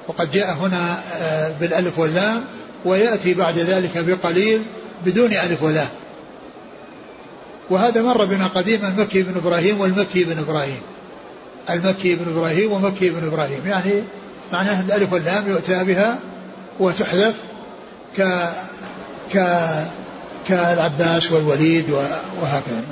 وقد 0.08 0.30
جاء 0.32 0.52
هنا 0.52 0.98
آه، 1.20 1.52
بالألف 1.60 1.98
واللام 1.98 2.44
ويأتي 2.84 3.34
بعد 3.34 3.58
ذلك 3.58 3.98
بقليل 3.98 4.62
بدون 5.04 5.32
ألف 5.32 5.62
ولام 5.62 5.88
وهذا 7.70 8.02
مر 8.02 8.24
بنا 8.24 8.48
قديما 8.48 8.94
مكي 8.98 9.22
بن 9.22 9.36
إبراهيم 9.36 9.80
والمكي 9.80 10.24
بن 10.24 10.38
إبراهيم 10.38 10.80
المكي 11.70 12.14
بن 12.14 12.36
إبراهيم 12.36 12.72
ومكي 12.72 13.10
بن 13.10 13.26
إبراهيم 13.26 13.66
يعني 13.66 14.02
معناه 14.52 14.80
الألف 14.80 15.12
واللام 15.12 15.48
يؤتى 15.48 15.84
بها 15.84 16.18
وتحذف 16.80 17.34
ك 18.16 18.22
ك 19.34 19.64
كالعباس 20.48 21.32
والوليد 21.32 21.90
وهكذا 22.40 22.84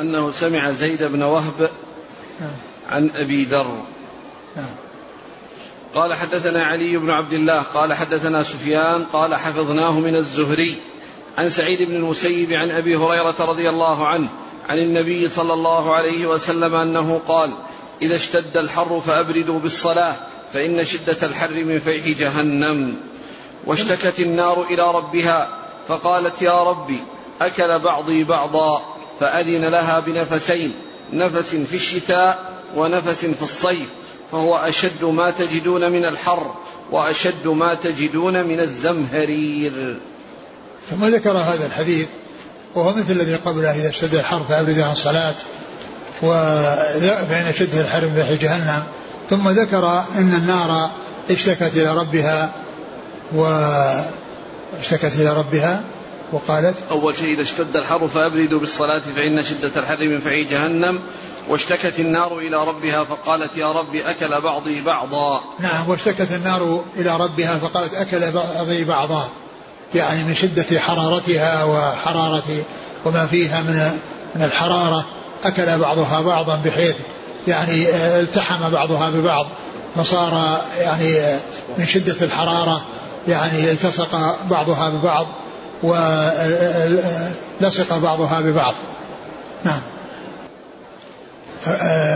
أنه 0.00 0.32
سمع 0.32 0.70
زيد 0.70 1.02
بن 1.02 1.22
وهب 1.22 1.70
نعم. 2.40 2.50
عن 2.90 3.10
أبي 3.16 3.44
ذر 3.44 3.82
نعم. 4.56 4.83
قال 5.94 6.14
حدثنا 6.14 6.64
علي 6.64 6.96
بن 6.96 7.10
عبد 7.10 7.32
الله 7.32 7.62
قال 7.62 7.94
حدثنا 7.94 8.42
سفيان 8.42 9.04
قال 9.12 9.34
حفظناه 9.34 10.00
من 10.00 10.16
الزهري 10.16 10.76
عن 11.38 11.50
سعيد 11.50 11.82
بن 11.82 11.96
المسيب 11.96 12.52
عن 12.52 12.70
أبي 12.70 12.96
هريرة 12.96 13.34
رضي 13.40 13.70
الله 13.70 14.06
عنه 14.06 14.30
عن 14.68 14.78
النبي 14.78 15.28
صلى 15.28 15.52
الله 15.52 15.94
عليه 15.94 16.26
وسلم 16.26 16.74
أنه 16.74 17.20
قال 17.28 17.52
إذا 18.02 18.16
اشتد 18.16 18.56
الحر 18.56 19.02
فأبردوا 19.06 19.60
بالصلاة 19.60 20.16
فإن 20.52 20.84
شدة 20.84 21.16
الحر 21.22 21.64
من 21.64 21.78
فيح 21.78 22.18
جهنم. 22.18 22.96
واشتكت 23.66 24.20
النار 24.20 24.62
إلى 24.62 24.90
ربها 24.94 25.48
فقالت 25.88 26.42
يا 26.42 26.62
ربي 26.62 26.98
أكل 27.40 27.78
بعضي 27.78 28.24
بعضا 28.24 28.82
فأذن 29.20 29.64
لها 29.64 30.00
بنفسين 30.00 30.74
نفس 31.12 31.54
في 31.54 31.76
الشتاء 31.76 32.60
ونفس 32.76 33.24
في 33.24 33.42
الصيف. 33.42 33.88
فهو 34.32 34.56
أشد 34.56 35.04
ما 35.04 35.30
تجدون 35.30 35.92
من 35.92 36.04
الحر 36.04 36.54
وأشد 36.90 37.46
ما 37.46 37.74
تجدون 37.74 38.44
من 38.44 38.60
الزمهرير. 38.60 39.98
ثم 40.90 41.04
ذكر 41.04 41.38
هذا 41.38 41.66
الحديث؟ 41.66 42.08
وهو 42.74 42.92
مثل 42.92 43.12
الذي 43.12 43.34
قبله 43.34 43.76
إذا 43.76 43.88
اشتد 43.88 44.14
الحر 44.14 44.44
فأبرد 44.48 44.78
عن 44.78 44.92
الصلاة 44.92 45.34
فإن 47.28 47.52
شده 47.58 47.80
الحر 47.80 48.00
في 48.00 48.36
جهنم. 48.36 48.82
ثم 49.30 49.48
ذكر 49.48 50.04
أن 50.14 50.34
النار 50.34 50.90
اشتكت 51.30 51.72
إلى 51.76 51.96
ربها 51.96 52.52
واشتكت 53.32 55.14
إلى 55.14 55.32
ربها 55.32 55.82
وقالت 56.34 56.76
أول 56.90 57.16
شيء 57.16 57.34
إذا 57.34 57.42
اشتد 57.42 57.76
الحر 57.76 58.08
فأبردوا 58.08 58.60
بالصلاة 58.60 59.02
فإن 59.16 59.42
شدة 59.42 59.80
الحر 59.80 59.98
من 59.98 60.20
فعي 60.20 60.44
جهنم 60.44 61.00
واشتكت 61.48 62.00
النار 62.00 62.38
إلى 62.38 62.56
ربها 62.56 63.04
فقالت 63.04 63.56
يا 63.56 63.72
رب 63.72 63.94
أكل 63.94 64.42
بعضي 64.42 64.82
بعضا. 64.82 65.40
نعم 65.60 65.88
واشتكت 65.88 66.32
النار 66.32 66.84
إلى 66.96 67.16
ربها 67.16 67.58
فقالت 67.58 67.94
أكل 67.94 68.32
بعضي 68.32 68.84
بعضا. 68.84 69.28
يعني 69.94 70.24
من 70.24 70.34
شدة 70.34 70.80
حرارتها 70.80 71.64
وحرارة 71.64 72.64
وما 73.04 73.26
فيها 73.26 73.62
من 73.62 73.98
من 74.34 74.42
الحرارة 74.42 75.04
أكل 75.44 75.78
بعضها 75.78 76.20
بعضا 76.20 76.56
بحيث 76.64 76.96
يعني 77.48 77.88
التحم 78.20 78.70
بعضها 78.70 79.10
ببعض. 79.10 79.46
فصار 79.96 80.60
يعني 80.78 81.38
من 81.78 81.86
شدة 81.86 82.16
الحرارة 82.22 82.82
يعني 83.28 83.70
التصق 83.70 84.36
بعضها 84.50 84.90
ببعض. 84.90 85.26
ولصق 87.60 87.98
بعضها 87.98 88.40
ببعض. 88.40 88.74
نعم. 89.64 89.80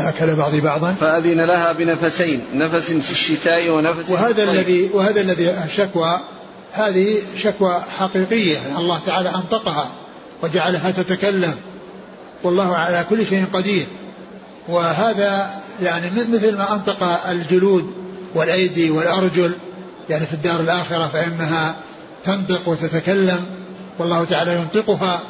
أكل 0.09 0.35
بعض 0.35 0.55
بعضا. 0.55 0.95
فأذن 1.01 1.41
لها 1.41 1.73
بنفسين 1.73 2.45
نفس 2.55 2.93
في 2.93 3.11
الشتاء 3.11 3.71
ونفس 3.71 4.11
وهذا 4.11 4.45
في 4.45 4.51
الذي 4.51 4.91
وهذا 4.95 5.21
الذي 5.21 5.55
شكوى 5.77 6.21
هذه 6.73 7.19
شكوى 7.37 7.83
حقيقية. 7.99 8.59
الله 8.79 9.01
تعالى 9.07 9.29
أنطقها 9.29 9.87
وجعلها 10.43 10.91
تتكلم. 10.91 11.55
والله 12.43 12.77
على 12.77 13.05
كل 13.11 13.27
شيء 13.27 13.45
قدير. 13.53 13.87
وهذا 14.69 15.51
يعني 15.83 16.11
مثل 16.11 16.57
ما 16.57 16.75
أنطق 16.75 17.03
الجلود 17.29 17.93
والأيدي 18.35 18.91
والأرجل 18.91 19.53
يعني 20.11 20.27
في 20.27 20.33
الدار 20.33 20.61
الآخرة 20.61 21.11
فإنها 21.13 21.77
تنطق 22.25 22.69
وتتكلم. 22.69 23.58
والله 23.99 24.25
تعالى 24.25 24.55
ينطقها 24.55 25.23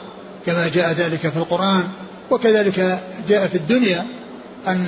كما 0.47 0.69
جاء 0.69 0.93
ذلك 0.93 1.29
في 1.29 1.37
القرآن 1.37 1.89
وكذلك 2.31 3.01
جاء 3.29 3.47
في 3.47 3.55
الدنيا 3.55 4.07
أن 4.69 4.87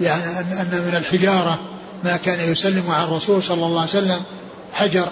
يعني 0.00 0.38
أن 0.40 0.84
من 0.86 0.96
الحجارة 0.96 1.58
ما 2.04 2.16
كان 2.16 2.52
يسلم 2.52 2.90
على 2.90 3.04
الرسول 3.04 3.42
صلى 3.42 3.66
الله 3.66 3.80
عليه 3.80 3.90
وسلم 3.90 4.20
حجر 4.72 5.08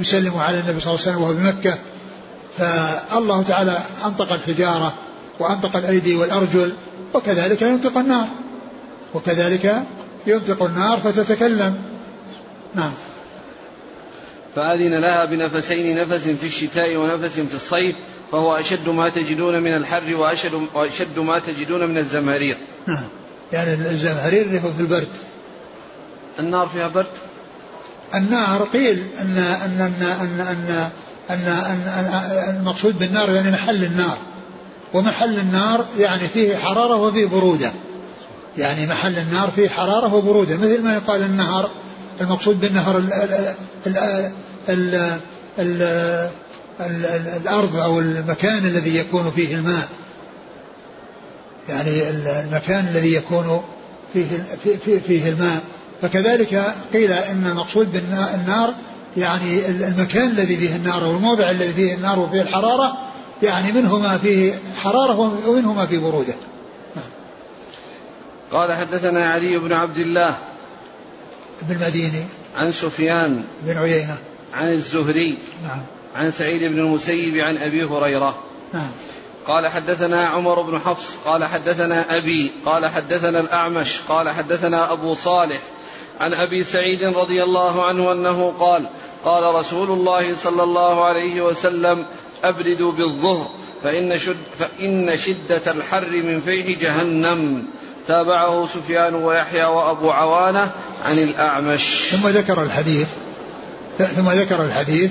يسلم 0.00 0.38
على 0.38 0.60
النبي 0.60 0.80
صلى 0.80 0.94
الله 0.94 1.06
عليه 1.06 1.10
وسلم 1.10 1.22
وهو 1.22 1.32
بمكة. 1.32 1.78
فالله 2.58 3.42
تعالى 3.42 3.78
أنطق 4.04 4.32
الحجارة 4.32 4.92
وأنطق 5.38 5.76
الأيدي 5.76 6.16
والأرجل 6.16 6.72
وكذلك 7.14 7.62
ينطق 7.62 7.98
النار. 7.98 8.26
وكذلك 9.14 9.82
ينطق 10.26 10.62
النار 10.62 10.98
فتتكلم. 10.98 11.82
نعم. 12.74 12.92
فأذن 14.56 14.94
لها 14.94 15.24
بنفسين 15.24 15.98
نفس 15.98 16.22
في 16.28 16.46
الشتاء 16.46 16.96
ونفس 16.96 17.40
في 17.40 17.54
الصيف 17.54 17.96
فهو 18.32 18.56
أشد 18.56 18.88
ما 18.88 19.08
تجدون 19.08 19.62
من 19.62 19.76
الحر 19.76 20.16
وأشد, 20.16 20.68
وأشد 20.74 21.18
ما 21.18 21.38
تجدون 21.38 21.86
من 21.86 21.98
الزمهرير. 21.98 22.56
نعم. 22.86 23.04
يعني 23.52 23.74
الزمهرير 23.74 24.42
اللي 24.42 24.58
هو 24.58 24.72
في 24.72 24.80
البرد. 24.80 25.08
النار 26.38 26.66
فيها 26.66 26.88
برد؟ 26.88 27.06
النار 28.14 28.62
قيل 28.72 29.06
أن 29.20 29.38
أن 29.38 29.80
أن 29.80 30.06
أن 30.20 30.40
أن, 30.40 30.86
أن, 31.30 31.46
أن, 31.48 31.88
أن 32.48 32.56
المقصود 32.56 32.98
بالنار 32.98 33.30
يعني 33.30 33.50
محل 33.50 33.84
النار. 33.84 34.16
ومحل 34.94 35.38
النار 35.38 35.84
يعني 35.98 36.28
فيه 36.28 36.56
حرارة 36.56 36.94
وفيه 36.96 37.26
برودة. 37.26 37.72
يعني 38.58 38.86
محل 38.86 39.18
النار 39.18 39.50
فيه 39.50 39.68
حرارة 39.68 40.14
وبرودة. 40.14 40.56
مثل 40.56 40.82
ما 40.82 40.94
يقال 40.94 41.22
النهر 41.22 41.70
المقصود 42.20 42.60
بالنهر 42.60 43.02
ال 44.68 44.94
ال 44.94 45.18
ال 45.58 45.82
ال 46.80 47.06
ال 47.06 47.28
الأرض 47.28 47.76
أو 47.76 48.00
المكان 48.00 48.66
الذي 48.66 48.96
يكون 48.96 49.30
فيه 49.30 49.54
الماء. 49.54 49.88
يعني 51.68 52.10
المكان 52.10 52.88
الذي 52.88 53.14
يكون 53.14 53.64
فيه 54.12 54.26
فيه, 54.84 54.98
فيه 54.98 55.28
الماء. 55.30 55.62
فكذلك 56.02 56.74
قيل 56.92 57.12
إن 57.12 57.46
المقصود 57.46 57.92
بالنار 57.92 58.74
يعني 59.16 59.68
المكان 59.68 60.30
الذي 60.30 60.56
فيه 60.56 60.76
النار 60.76 61.04
والموضع 61.04 61.50
الذي 61.50 61.72
فيه 61.72 61.94
النار 61.94 62.18
وفيه 62.18 62.42
الحرارة 62.42 62.98
يعني 63.42 63.72
منه 63.72 63.98
ما 63.98 64.18
فيه 64.18 64.54
حرارة 64.76 65.18
ومنه 65.48 65.72
ما 65.72 65.86
فيه 65.86 65.98
برودة. 65.98 66.34
قال 68.52 68.72
حدثنا 68.72 69.30
علي 69.30 69.58
بن 69.58 69.72
عبد 69.72 69.98
الله 69.98 70.36
بن 71.62 71.74
المديني. 71.74 72.24
عن 72.56 72.72
سفيان 72.72 73.44
بن 73.62 73.78
عيينة. 73.78 74.18
عن 74.56 74.72
الزهري 74.72 75.38
نعم. 75.62 75.82
عن 76.16 76.30
سعيد 76.30 76.62
بن 76.62 76.78
المسيب 76.78 77.36
عن 77.36 77.56
أبي 77.56 77.84
هريرة. 77.84 78.38
نعم. 78.72 78.90
قال 79.46 79.68
حدثنا 79.68 80.26
عمر 80.26 80.62
بن 80.62 80.78
حفص 80.78 81.16
قال 81.24 81.44
حدثنا 81.44 82.16
أبي 82.16 82.52
قال 82.66 82.86
حدثنا 82.86 83.40
الأعمش 83.40 84.00
قال 84.08 84.30
حدثنا 84.30 84.92
أبو 84.92 85.14
صالح 85.14 85.60
عن 86.20 86.34
أبي 86.34 86.64
سعيد 86.64 87.04
رضي 87.04 87.42
الله 87.42 87.84
عنه 87.86 88.12
أنه 88.12 88.52
قال 88.52 88.86
قال 89.24 89.54
رسول 89.54 89.90
الله 89.90 90.34
صلى 90.34 90.62
الله 90.62 91.04
عليه 91.04 91.40
وسلم 91.40 92.06
أبردوا 92.44 92.92
بالظهر 92.92 93.50
فإن, 93.82 94.18
شد 94.18 94.36
فإن 94.58 95.16
شدة 95.16 95.72
الحر 95.72 96.10
من 96.10 96.40
فيح 96.40 96.80
جهنم. 96.80 97.64
تابعه 98.06 98.66
سفيان 98.66 99.14
ويحيى 99.14 99.64
وأبو 99.64 100.10
عوانة 100.10 100.70
عن 101.04 101.18
الأعمش. 101.18 102.08
ثم 102.10 102.28
ذكر 102.28 102.62
الحديث 102.62 103.08
ثم 103.98 104.30
ذكر 104.30 104.64
الحديث 104.64 105.10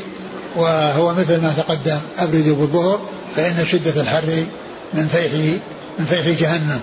وهو 0.55 1.13
مثل 1.13 1.41
ما 1.41 1.53
تقدم 1.57 1.99
أبردوا 2.19 2.55
بالظهر 2.55 2.99
فإن 3.35 3.65
شدة 3.65 4.01
الحر 4.01 4.45
من 4.93 5.07
فيح 5.07 5.33
من 5.99 6.05
فيح 6.05 6.39
جهنم. 6.39 6.79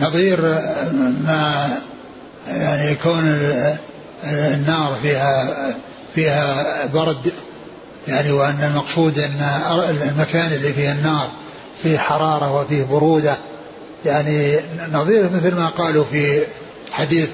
نظير 0.00 0.40
ما 1.24 1.68
يعني 2.48 2.90
يكون 2.90 3.38
النار 4.24 4.96
فيها 5.02 5.54
فيها 6.14 6.86
برد 6.86 7.32
يعني 8.08 8.32
وأن 8.32 8.70
المقصود 8.70 9.18
أن 9.18 9.42
المكان 10.10 10.52
اللي 10.52 10.72
فيه 10.72 10.92
النار 10.92 11.28
فيه 11.82 11.98
حرارة 11.98 12.52
وفيه 12.52 12.84
برودة. 12.84 13.36
يعني 14.06 14.56
نظير 14.92 15.30
مثل 15.30 15.54
ما 15.54 15.68
قالوا 15.68 16.04
في 16.10 16.42
حديث 16.90 17.28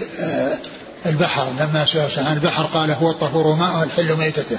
البحر 1.07 1.47
لما 1.61 1.85
سئل 1.85 2.27
عن 2.27 2.37
البحر 2.37 2.65
قال 2.65 2.91
هو 2.91 3.11
الطهور 3.11 3.55
ماءه 3.55 3.83
الحل 3.83 4.17
ميتته. 4.17 4.59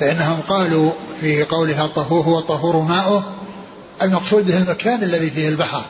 فإنهم 0.00 0.40
قالوا 0.48 0.90
في 1.20 1.44
قولها 1.44 1.84
الطهور 1.84 2.24
هو 2.24 2.38
الطهور 2.38 2.76
ماؤه 2.76 3.24
المقصود 4.02 4.46
به 4.46 4.56
المكان 4.56 5.02
الذي 5.02 5.30
فيه 5.30 5.48
البحر. 5.48 5.82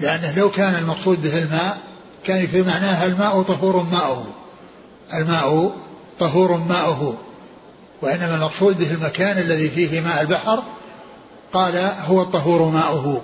لأنه 0.00 0.32
لو 0.36 0.50
كان 0.50 0.74
المقصود 0.74 1.22
به 1.22 1.38
الماء 1.38 1.78
كان 2.24 2.46
في 2.46 2.62
معناها 2.62 3.06
الماء 3.06 3.42
طهور 3.42 3.82
ماؤه. 3.82 4.26
الماء 5.14 5.72
طهور 6.18 6.56
ماؤه. 6.56 7.14
وإنما 8.02 8.34
المقصود 8.34 8.78
به 8.78 8.90
المكان 8.90 9.38
الذي 9.38 9.70
فيه 9.70 10.00
ماء 10.00 10.20
البحر 10.20 10.62
قال 11.52 11.76
هو 12.08 12.22
الطهور 12.22 12.64
ماؤه. 12.64 13.22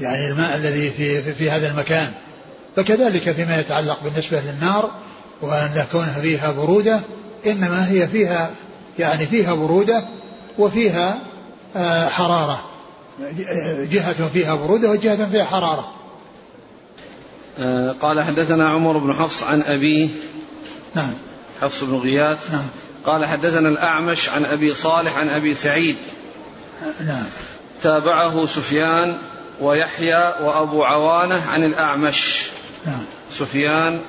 يعني 0.00 0.28
الماء 0.28 0.56
الذي 0.56 0.90
في, 0.90 1.34
في 1.34 1.50
هذا 1.50 1.70
المكان. 1.70 2.12
فكذلك 2.76 3.32
فيما 3.32 3.60
يتعلق 3.60 3.98
بالنسبة 4.04 4.40
للنار 4.40 4.90
وأن 5.42 5.86
كونها 5.92 6.20
فيها 6.20 6.52
برودة 6.52 7.00
إنما 7.46 7.90
هي 7.90 8.08
فيها 8.08 8.50
يعني 8.98 9.26
فيها 9.26 9.54
برودة 9.54 10.04
وفيها 10.58 11.18
آه، 11.76 12.08
حرارة. 12.08 12.64
جهة 13.90 14.28
فيها 14.28 14.54
برودة 14.54 14.90
وجهة 14.90 15.30
فيها 15.30 15.44
حرارة. 15.44 15.92
آه، 17.58 17.94
قال 18.02 18.22
حدثنا 18.22 18.68
عمر 18.68 18.98
بن 18.98 19.12
حفص 19.12 19.42
عن 19.42 19.62
أبيه. 19.62 20.08
نعم. 20.94 21.12
حفص 21.62 21.84
بن 21.84 21.94
غياث. 21.96 22.52
نعم. 22.52 22.66
قال 23.06 23.26
حدثنا 23.26 23.68
الأعمش 23.68 24.28
عن 24.28 24.44
أبي 24.44 24.74
صالح 24.74 25.18
عن 25.18 25.28
أبي 25.28 25.54
سعيد. 25.54 25.96
نعم. 27.06 27.24
تابعه 27.82 28.46
سفيان. 28.46 29.18
ويحيى 29.60 30.34
وأبو 30.40 30.84
عوانة 30.84 31.42
عن 31.48 31.64
الأعمش. 31.64 32.46
نعم. 32.86 33.04
سفيان 33.30 34.00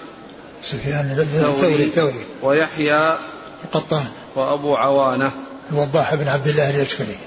سفيان 0.63 1.15
الثوري 1.19 1.83
الثوري. 1.83 2.25
ويحيى 2.41 3.17
القطان. 3.65 4.05
وأبو 4.35 4.75
عوانة. 4.75 5.31
الوضاح 5.71 6.15
بن 6.15 6.27
عبد 6.27 6.47
الله 6.47 6.69
اليشكري 6.69 7.17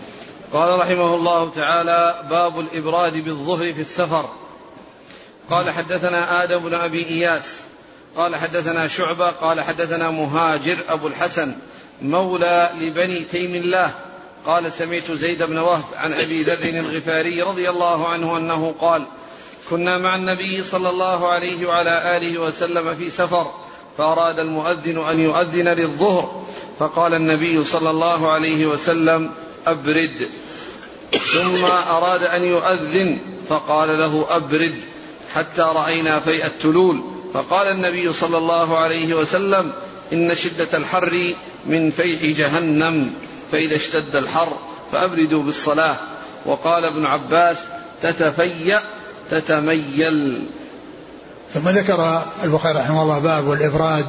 قال 0.53 0.79
رحمه 0.79 1.15
الله 1.15 1.51
تعالى 1.51 2.15
باب 2.31 2.61
الإبراد 2.61 3.13
بالظهر 3.13 3.73
في 3.75 3.81
السفر. 3.81 4.29
قال 5.51 5.71
حدثنا 5.71 6.43
آدم 6.43 6.59
بن 6.59 6.75
أبي 6.75 7.07
إياس. 7.07 7.57
قال 8.17 8.37
حدثنا 8.37 8.89
شعبة. 8.89 9.31
قال 9.31 9.61
حدثنا 9.61 10.11
مهاجر 10.11 10.79
أبو 10.89 11.07
الحسن 11.07 11.55
مولى 12.03 12.71
لبني 12.81 13.25
تيم 13.25 13.55
الله. 13.55 13.91
قال 14.47 14.73
سمعت 14.73 15.13
زيد 15.13 15.43
بن 15.43 15.59
وهب 15.59 15.85
عن 15.97 16.13
أبي 16.13 16.43
ذر 16.43 16.63
الغفاري 16.63 17.43
رضي 17.43 17.71
الله 17.71 18.09
عنه 18.09 18.37
أنه 18.37 18.73
قال 18.73 19.07
كنا 19.71 19.99
مع 19.99 20.17
النبي 20.17 20.63
صلى 20.63 20.91
الله 20.91 21.29
عليه 21.29 21.67
وعلى 21.67 22.17
آله 22.17 22.41
وسلم 22.41 22.95
في 22.95 23.11
سفر 23.11 23.51
فأراد 23.99 24.39
المؤذن 24.39 24.99
أن 24.99 25.21
يؤذن 25.21 25.69
للظهر 25.69 26.45
فقال 26.79 27.15
النبي 27.15 27.65
صلى 27.65 27.91
الله 27.91 28.31
عليه 28.31 28.67
وسلم 28.67 29.31
أبرد. 29.67 30.29
ثم 31.11 31.65
أراد 31.65 32.23
أن 32.23 32.45
يؤذن 32.45 33.21
فقال 33.49 33.99
له 33.99 34.27
أبرد. 34.31 34.81
حتى 35.35 35.63
رأينا 35.63 36.21
فيء 36.21 36.47
التلول 36.47 37.03
فقال 37.35 37.69
النبي 37.69 38.13
صلى 38.13 38.39
الله 38.39 38.79
عليه 38.79 39.15
وسلم 39.15 39.73
إن 40.13 40.35
شدة 40.35 40.79
الحر 40.79 41.35
من 41.67 41.91
فيح 41.91 42.39
جهنم. 42.39 43.15
فإذا 43.53 43.77
اشتد 43.77 44.17
الحر 44.17 44.53
فأبردوا 44.93 45.43
بالصلاة. 45.43 45.97
وقال 46.47 46.85
ابن 46.85 47.07
عباس 47.07 47.59
تتفيأ 48.03 48.81
تتميل. 49.31 50.43
ثم 51.55 51.69
ذكر 51.69 52.23
البخاري 52.45 52.79
رحمه 52.79 53.03
الله 53.03 53.19
باب 53.19 53.53
الإبراد 53.53 54.07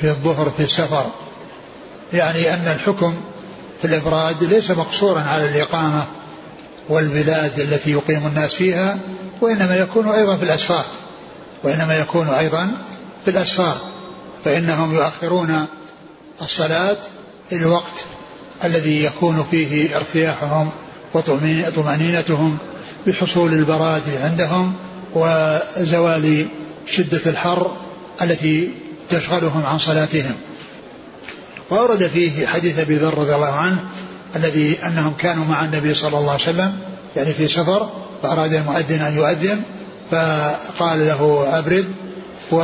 في 0.00 0.04
الظهر 0.04 0.50
في 0.50 0.62
السفر. 0.62 1.06
يعني 2.12 2.54
أن 2.54 2.74
الحكم 2.76 3.14
في 3.82 3.84
الإبراد 3.84 4.44
ليس 4.44 4.70
مقصورا 4.70 5.20
على 5.20 5.50
الإقامة 5.50 6.04
والبلاد 6.88 7.60
التي 7.60 7.90
يقيم 7.90 8.26
الناس 8.26 8.54
فيها 8.54 8.98
وإنما 9.40 9.76
يكون 9.76 10.08
أيضا 10.08 10.36
في 10.36 10.42
الأسفار. 10.42 10.84
وإنما 11.64 11.98
يكون 11.98 12.28
أيضا 12.28 12.72
في 13.24 13.30
الأسفار. 13.30 13.76
فإنهم 14.44 14.94
يؤخرون 14.94 15.66
الصلاة 16.42 16.96
الوقت 17.52 18.04
الذي 18.64 19.04
يكون 19.04 19.46
فيه 19.50 19.96
ارتياحهم 19.96 20.70
وطمأنينتهم 21.14 22.58
بحصول 23.06 23.52
البراد 23.52 24.02
عندهم 24.10 24.74
وزوال 25.14 26.46
شدة 26.86 27.20
الحر 27.26 27.70
التي 28.22 28.70
تشغلهم 29.10 29.66
عن 29.66 29.78
صلاتهم. 29.78 30.34
وأورد 31.70 32.06
فيه 32.06 32.46
حديث 32.46 32.78
أبي 32.78 32.96
ذر 32.96 33.18
رضي 33.18 33.34
الله 33.34 33.52
عنه 33.52 33.84
الذي 34.36 34.78
أنهم 34.86 35.14
كانوا 35.18 35.44
مع 35.44 35.64
النبي 35.64 35.94
صلى 35.94 36.18
الله 36.18 36.32
عليه 36.32 36.42
وسلم 36.42 36.78
يعني 37.16 37.32
في 37.32 37.48
سفر 37.48 37.90
فأراد 38.22 38.54
المؤذن 38.54 39.00
أن 39.00 39.16
يؤذن 39.16 39.62
فقال 40.10 41.06
له 41.06 41.48
أبرد 41.58 41.86
و 42.52 42.56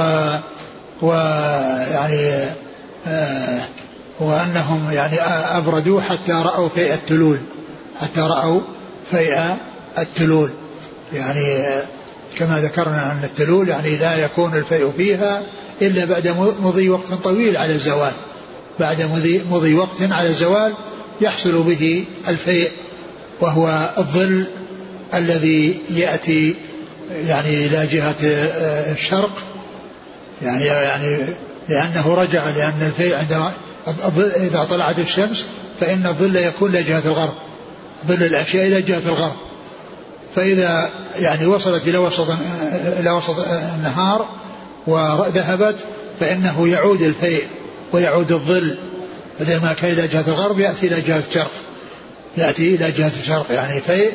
ويعني 1.02 2.44
آه 3.06 3.60
وأنهم 4.20 4.92
يعني 4.92 5.20
أبردوا 5.56 6.00
حتى 6.00 6.32
رأوا 6.32 6.68
فيء 6.68 6.94
التلول 6.94 7.38
حتى 8.00 8.20
رأوا 8.20 8.60
فيء 9.10 9.56
التلول. 9.98 10.50
يعني 11.12 11.64
كما 12.36 12.60
ذكرنا 12.60 13.12
أن 13.12 13.20
التلول 13.24 13.68
يعني 13.68 13.96
لا 13.96 14.16
يكون 14.16 14.54
الفيء 14.54 14.92
فيها 14.96 15.42
إلا 15.82 16.04
بعد 16.04 16.28
مضي 16.62 16.88
وقت 16.88 17.12
طويل 17.24 17.56
على 17.56 17.72
الزوال. 17.72 18.12
بعد 18.80 19.02
مضي, 19.02 19.42
مضي 19.50 19.74
وقت 19.74 20.02
على 20.02 20.28
الزوال 20.28 20.74
يحصل 21.20 21.62
به 21.62 22.04
الفيء 22.28 22.70
وهو 23.40 23.90
الظل 23.98 24.44
الذي 25.14 25.78
يأتي 25.90 26.54
يعني 27.26 27.66
إلى 27.66 27.86
جهة 27.86 28.16
آه، 28.24 28.92
الشرق. 28.92 29.42
يعني 30.42 30.64
يعني 30.64 31.18
لأنه 31.68 32.14
رجع 32.14 32.44
لأن 32.44 32.82
الفيء 32.86 33.14
عندما 33.14 33.52
إذا 34.36 34.66
طلعت 34.70 34.98
الشمس 34.98 35.44
فإن 35.80 36.06
الظل 36.06 36.36
يكون 36.36 36.70
إلى 36.70 36.82
جهة 36.82 37.02
الغرب. 37.06 37.34
ظل 38.06 38.22
الأشياء 38.22 38.66
إلى 38.66 38.82
جهة 38.82 39.08
الغرب. 39.08 39.36
فإذا 40.36 40.90
يعني 41.16 41.46
وصلت 41.46 41.88
إلى 41.88 41.98
وسط 41.98 42.30
إلى 43.00 43.10
وسط 43.10 43.36
النهار 43.76 44.26
وذهبت 44.86 45.84
فإنه 46.20 46.68
يعود 46.68 47.02
الفيء 47.02 47.44
ويعود 47.92 48.32
الظل. 48.32 48.78
بدل 49.40 49.60
ما 49.62 49.72
كان 49.72 49.92
إلى 49.92 50.08
جهة 50.08 50.24
الغرب 50.28 50.60
يأتي 50.60 50.86
إلى 50.86 51.00
جهة 51.00 51.22
الشرق. 51.28 51.50
يأتي 52.36 52.74
إلى 52.74 52.90
جهة 52.90 53.12
الشرق. 53.20 53.46
يعني 53.50 53.80
فيء 53.80 54.12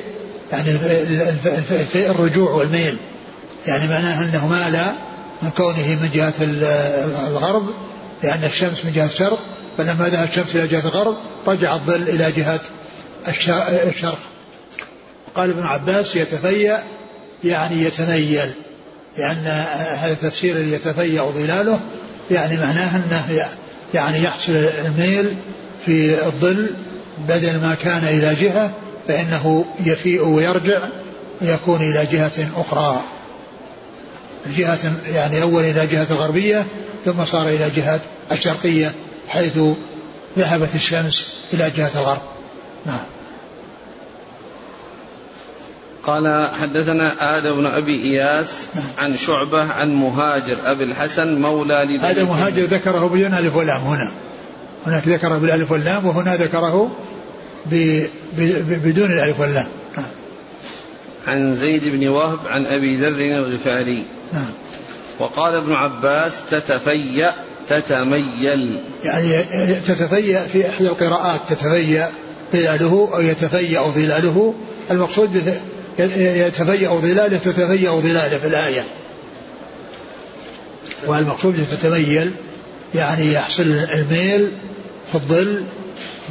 يعني 0.51 0.69
الفيء 1.71 2.11
الرجوع 2.11 2.51
والميل. 2.51 2.97
يعني 3.67 3.87
معناه 3.87 4.21
أنه 4.21 4.47
مال 4.47 4.93
من 5.41 5.49
كونه 5.57 5.87
من 6.01 6.09
جهة 6.13 6.33
الغرب 7.27 7.69
لأن 8.23 8.43
الشمس 8.43 8.85
من 8.85 8.91
جهة 8.91 9.05
الشرق 9.05 9.39
فلما 9.77 10.09
ذهب 10.09 10.29
الشمس 10.29 10.55
إلى 10.55 10.67
جهة 10.67 10.79
الغرب 10.79 11.17
رجع 11.47 11.73
الظل 11.73 12.01
إلى 12.01 12.31
جهة 12.31 12.61
الشرق. 13.89 14.19
قال 15.35 15.49
ابن 15.49 15.63
عباس 15.63 16.15
يتفيأ 16.15 16.83
يعني 17.43 17.83
يتنيل 17.83 18.53
لأن 19.17 19.65
هذا 19.99 20.13
تفسير 20.21 20.57
يتفيأ 20.57 21.23
ظلاله 21.23 21.79
يعني 22.31 22.57
معناه 22.57 22.97
أنه 22.97 23.47
يعني 23.93 24.23
يحصل 24.23 24.51
الميل 24.85 25.35
في 25.85 26.25
الظل 26.25 26.75
بدل 27.27 27.59
ما 27.59 27.75
كان 27.75 28.03
إلى 28.03 28.35
جهة 28.35 28.71
فإنه 29.07 29.65
يفيء 29.85 30.27
ويرجع 30.27 30.89
ويكون 31.41 31.81
إلى 31.81 32.05
جهة 32.11 32.49
أخرى. 32.57 33.01
جهة 34.57 34.93
يعني 35.05 35.41
أول 35.41 35.63
إلى 35.63 35.87
جهة 35.87 36.07
الغربية 36.11 36.65
ثم 37.05 37.25
صار 37.25 37.47
إلى 37.47 37.69
جهة 37.75 38.01
الشرقية. 38.31 38.93
حيث 39.33 39.59
ذهبت 40.37 40.75
الشمس 40.75 41.27
إلى 41.53 41.71
جهة 41.77 41.91
الغرب 41.95 42.21
نعم 42.85 42.99
قال 46.03 46.51
حدثنا 46.61 47.37
آدم 47.37 47.55
بن 47.55 47.65
أبي 47.65 48.03
إياس 48.03 48.47
نعم. 48.75 48.83
عن 48.99 49.17
شعبة 49.17 49.63
عن 49.63 49.93
مهاجر 49.93 50.57
أبي 50.63 50.83
الحسن 50.83 51.41
مولى 51.41 51.83
لبني 51.83 51.97
هذا 51.97 52.23
مهاجر 52.23 52.61
ذكره 52.61 53.07
بدون 53.07 53.33
ألف 53.33 53.55
ولام 53.55 53.81
هنا 53.81 54.11
هناك 54.85 55.07
ذكره 55.07 55.37
بالألف 55.37 55.71
واللام 55.71 56.05
وهنا 56.05 56.35
ذكره 56.35 56.91
بدون 58.71 59.11
الألف 59.11 59.39
واللام 59.39 59.67
نعم. 59.97 60.05
عن 61.27 61.55
زيد 61.55 61.87
بن 61.87 62.07
وهب 62.07 62.39
عن 62.47 62.65
أبي 62.65 62.95
ذر 62.95 63.37
الغفاري 63.47 64.05
نعم. 64.33 64.51
وقال 65.19 65.55
ابن 65.55 65.73
عباس 65.73 66.33
تتفيأ 66.51 67.33
تتميل. 67.69 68.79
يعني 69.03 69.43
تتفيأ 69.87 70.39
في 70.39 70.69
إحدى 70.69 70.87
القراءات 70.87 71.41
تتفيأ 71.49 72.09
ظلاله 72.53 73.09
أو 73.13 73.21
يتفيأ 73.21 73.81
ظلاله. 73.81 74.53
المقصود 74.91 75.53
يتفيأ 75.99 76.89
ظلاله 76.89 77.37
تتفيأ 77.37 77.91
ظلاله 77.91 78.37
في 78.37 78.47
الآية. 78.47 78.83
والمقصود 81.07 81.65
تتميل 81.71 82.31
يعني 82.95 83.33
يحصل 83.33 83.63
الميل 83.93 84.51
في 85.11 85.15
الظل 85.15 85.63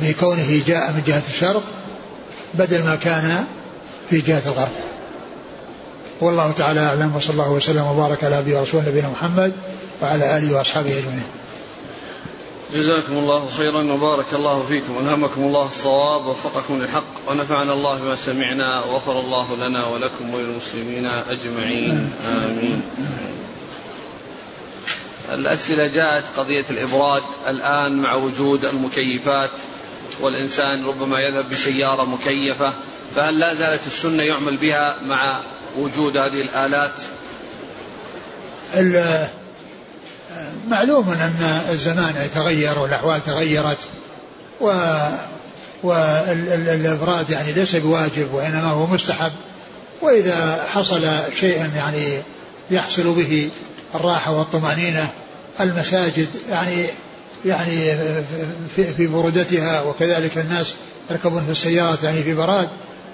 بكونه 0.03 0.63
جاء 0.67 0.93
من 0.93 1.03
جهة 1.07 1.23
الشرق 1.29 1.63
بدل 2.55 2.85
ما 2.85 2.97
كان 2.97 3.45
في 4.11 4.21
جهة 4.21 4.43
الغرب. 4.47 4.82
والله 6.23 6.53
تعالى 6.53 6.81
أعلم 6.81 7.17
وصلى 7.17 7.33
الله 7.33 7.51
وسلم 7.51 7.87
وبارك 7.87 8.25
على 8.25 8.35
عبده 8.35 8.61
ورسوله 8.61 8.89
نبينا 8.89 9.09
محمد 9.09 9.53
وعلى 10.03 10.39
آله 10.39 10.57
وأصحابه 10.57 10.99
أجمعين. 10.99 11.27
جزاكم 12.75 13.13
الله 13.13 13.49
خيرا 13.49 13.93
وبارك 13.93 14.27
الله 14.33 14.63
فيكم. 14.69 14.99
ألهمكم 15.01 15.43
الله 15.43 15.67
الصواب 15.67 16.27
ووفقكم 16.27 16.83
للحق 16.83 17.31
ونفعنا 17.31 17.73
الله 17.73 17.99
بما 17.99 18.17
سمعنا 18.17 18.85
وغفر 18.85 19.21
الله 19.21 19.57
لنا 19.57 19.87
ولكم 19.87 20.35
وللمسلمين 20.35 21.07
أجمعين. 21.07 22.13
آمين. 22.27 22.83
الأسئلة 25.33 25.87
جاءت 25.87 26.25
قضية 26.37 26.65
الإبراد. 26.71 27.23
الآن 27.49 28.03
مع 28.03 28.15
وجود 28.15 28.65
المكيفات 28.65 29.51
والإنسان 30.21 30.87
ربما 30.87 31.21
يذهب 31.21 31.51
بسيارة 31.51 32.05
مكيفة 32.05 32.73
فهل 33.17 33.39
لا 33.39 33.55
زالت 33.55 33.87
السنة 33.87 34.23
يعمل 34.23 34.57
بها 34.57 34.97
مع 35.09 35.41
وجود 35.79 36.17
هذه 36.17 36.43
الآلات؟ 36.43 36.93
معلوم 40.69 41.11
أن 41.11 41.61
الزمان 41.71 42.15
يتغير 42.25 42.79
والأحوال 42.79 43.25
تغيرت 43.25 43.79
و 44.61 44.71
والإبراد 45.83 47.31
يعني 47.31 47.53
ليس 47.53 47.77
بواجب 47.77 48.35
وإنما 48.35 48.71
هو 48.71 48.87
مستحب. 48.87 49.33
وإذا 50.03 50.67
حصل 50.69 51.09
شيء 51.41 51.71
يعني 51.77 52.23
يحصل 52.71 53.15
به 53.15 53.51
الراحة 53.95 54.33
والطمأنينة 54.33 55.09
المساجد 55.61 56.29
يعني 56.51 56.87
يعني 57.45 57.97
في, 58.77 59.07
برودتها 59.07 59.83
وكذلك 59.83 60.39
الناس 60.39 60.75
يركبون 61.11 61.45
في 61.45 61.51
السيارات 61.51 62.03
يعني 62.03 62.23
في 62.23 62.35
براد 62.35 62.69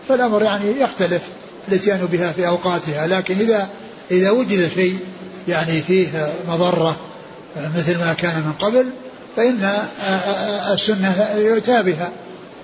فالأمر 0.09 0.43
يعني 0.43 0.81
يختلف. 0.81 1.23
الاتيان 1.69 2.07
بها 2.07 2.33
في 2.33 2.49
أوقاتها 2.49 3.07
لكن 3.07 3.35
إذا 3.35 3.69
إذا 4.11 4.31
وجد 4.31 4.71
شيء 4.75 4.99
يعني 5.49 5.83
فيه 5.83 6.33
مضرة 6.49 6.97
مثل 7.77 7.99
ما 7.99 8.13
كان 8.13 8.37
من 8.37 8.53
قبل 8.53 8.87
فإن 9.37 9.79
السنة 10.73 11.29
يؤتى 11.37 11.83
بها. 11.83 12.13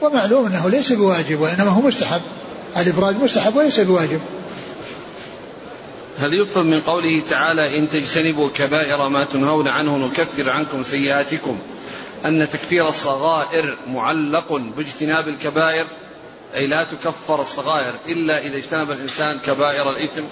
ومعلوم 0.02 0.46
أنه 0.46 0.68
ليس 0.68 0.92
بواجب 0.92 1.40
وإنما 1.40 1.70
هو 1.70 1.80
مستحب. 1.80 2.20
الإبراد 2.76 3.22
مستحب 3.22 3.56
وليس 3.56 3.80
بواجب. 3.80 4.20
هل 6.18 6.40
يفهم 6.40 6.66
من 6.66 6.80
قوله 6.80 7.22
تعالى 7.30 7.78
إن 7.78 7.90
تجتنبوا 7.90 8.48
كبائر 8.54 9.08
ما 9.08 9.24
تنهون 9.24 9.68
عنه 9.68 9.96
نكفر 9.96 10.50
عنكم 10.50 10.84
سيئاتكم؟ 10.84 11.58
أن 12.24 12.48
تكفير 12.48 12.88
الصغائر 12.88 13.78
معلق 13.86 14.52
باجتناب 14.76 15.28
الكبائر 15.28 15.86
أي 16.54 16.66
لا 16.66 16.84
تكفر 16.84 17.40
الصغائر 17.40 17.94
إلا 18.06 18.38
إذا 18.38 18.56
اجتنب 18.56 18.90
الإنسان 18.90 19.38
كبائر 19.38 19.90
الإثم. 19.90 20.22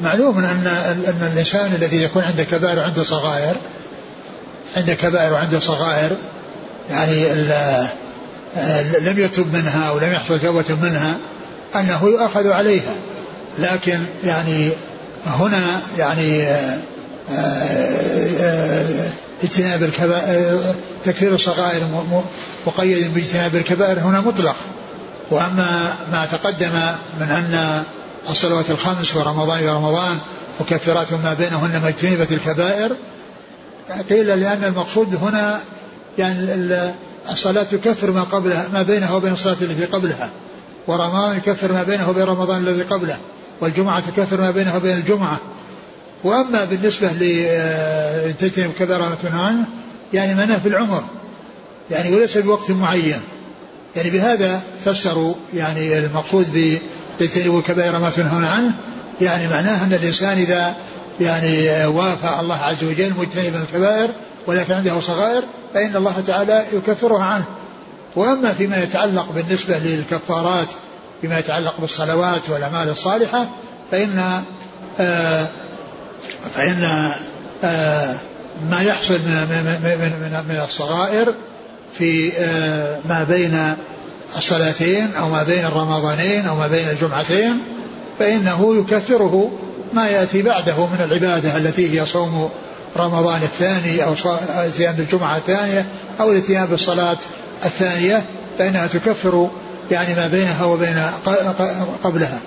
معلوم 0.00 0.38
أن 0.38 0.66
أن 1.06 1.30
الإنسان 1.32 1.74
الذي 1.74 2.02
يكون 2.02 2.22
عنده 2.22 2.44
كبائر 2.44 2.78
وعنده 2.78 3.02
صغائر 3.02 3.56
عنده 4.76 4.94
كبائر 4.94 5.32
وعنده 5.32 5.60
صغائر 5.60 6.10
يعني 6.90 7.34
لم 9.00 9.18
يتب 9.18 9.54
منها 9.54 9.88
أو 9.88 9.98
لم 9.98 10.12
يحصل 10.12 10.40
توبة 10.40 10.74
منها 10.82 11.18
أنه 11.74 12.04
يؤخذ 12.08 12.50
عليها. 12.50 12.94
لكن 13.58 14.00
يعني 14.24 14.70
هنا 15.26 15.80
يعني 15.98 16.46
اجتناب 19.42 19.82
الكبائر 19.82 20.74
تكفير 21.04 21.34
الصغائر 21.34 22.04
مقيد 22.66 23.14
باجتناب 23.14 23.56
الكبائر 23.56 23.98
هنا 23.98 24.20
مطلق. 24.20 24.56
وأما 25.30 25.94
ما 26.12 26.26
تقدم 26.26 26.72
من 27.20 27.30
أن 27.30 27.82
الصلوات 28.30 28.70
الخمس 28.70 29.16
ورمضان 29.16 29.58
إلى 29.58 29.74
رمضان 29.74 30.18
مكفرات 30.60 31.12
ما 31.12 31.34
بينهن 31.34 31.80
ما 31.82 31.88
اجتنبت 31.88 32.32
الكبائر 32.32 32.96
قيل 34.10 34.26
لأن 34.26 34.64
المقصود 34.64 35.14
هنا 35.14 35.60
يعني 36.18 36.66
الصلاة 37.30 37.62
تكفر 37.62 38.10
ما 38.10 38.22
قبلها 38.22 38.68
ما 38.72 38.82
بينها 38.82 39.14
وبين 39.14 39.32
الصلاة 39.32 39.56
التي 39.60 39.84
قبلها. 39.84 40.30
ورمضان 40.86 41.36
يكفر 41.36 41.72
ما 41.72 41.82
بينه 41.82 42.10
وبين 42.10 42.24
رمضان 42.24 42.68
الذي 42.68 42.82
قبله 42.82 43.16
والجمعة 43.60 44.00
تكفر 44.00 44.40
ما 44.40 44.50
بينها 44.50 44.76
وبين 44.76 44.96
الجمعة. 44.96 45.36
وأما 46.24 46.64
بالنسبة 46.64 47.10
لتجتنب 47.12 48.72
كبيرة 48.78 49.16
ما 49.32 49.42
عنه 49.42 49.64
يعني 50.12 50.34
مناه 50.34 50.58
في 50.58 50.68
العمر 50.68 51.04
يعني 51.90 52.14
وليس 52.14 52.38
بوقت 52.38 52.70
معين. 52.70 53.20
يعني 53.96 54.10
بهذا 54.10 54.60
فسروا 54.84 55.34
يعني 55.54 55.98
المقصود 55.98 56.78
بتجتنبوا 57.18 57.60
كبائر 57.60 57.98
ما 57.98 58.10
تنهون 58.10 58.44
عنه. 58.44 58.72
يعني 59.20 59.48
معناه 59.48 59.84
أن 59.84 59.92
الإنسان 59.92 60.38
إذا 60.38 60.74
يعني 61.20 61.86
وافى 61.86 62.40
الله 62.40 62.56
عز 62.56 62.84
وجل 62.84 63.12
مجتنبا 63.18 63.62
الكبائر 63.62 64.10
ولكن 64.46 64.74
عنده 64.74 65.00
صغائر 65.00 65.42
فإن 65.74 65.96
الله 65.96 66.22
تعالى 66.26 66.64
يكفرها 66.72 67.24
عنه. 67.24 67.44
وأما 68.16 68.52
فيما 68.52 68.82
يتعلق 68.82 69.32
بالنسبة 69.32 69.78
للكفارات 69.78 70.68
فيما 71.20 71.38
يتعلق 71.38 71.74
بالصلوات 71.80 72.50
والأعمال 72.50 72.88
الصالحة 72.88 73.48
فإن 73.90 74.42
آه 75.00 75.46
فإن 76.54 77.12
آه 77.64 78.14
ما 78.70 78.80
يحصل 78.80 79.14
من, 79.14 79.46
من, 79.82 80.00
من, 80.00 80.44
من 80.48 80.60
الصغائر 80.64 81.34
في 81.98 82.32
آه 82.38 82.98
ما 83.04 83.24
بين 83.24 83.74
الصلاتين 84.36 85.08
أو 85.20 85.28
ما 85.28 85.42
بين 85.42 85.64
الرمضانين 85.64 86.46
أو 86.46 86.56
ما 86.56 86.66
بين 86.66 86.88
الجمعتين 86.88 87.62
فإنه 88.18 88.76
يكفره 88.76 89.50
ما 89.92 90.08
يأتي 90.08 90.42
بعده 90.42 90.86
من 90.86 91.00
العبادة 91.00 91.56
التي 91.56 92.00
هي 92.00 92.06
صوم 92.06 92.50
رمضان 92.96 93.42
الثاني 93.42 94.04
أو 94.04 94.14
الاتيان 94.60 94.94
بالجمعة 94.94 95.36
الثانية 95.36 95.86
أو 96.20 96.32
الاتيان 96.32 96.66
بالصلاة 96.66 97.18
الثانية 97.64 98.22
فإنها 98.58 98.86
تكفر 98.86 99.48
يعني 99.90 100.14
ما 100.14 100.26
بينها 100.26 100.64
وبين 100.64 101.02
قبلها. 102.04 102.40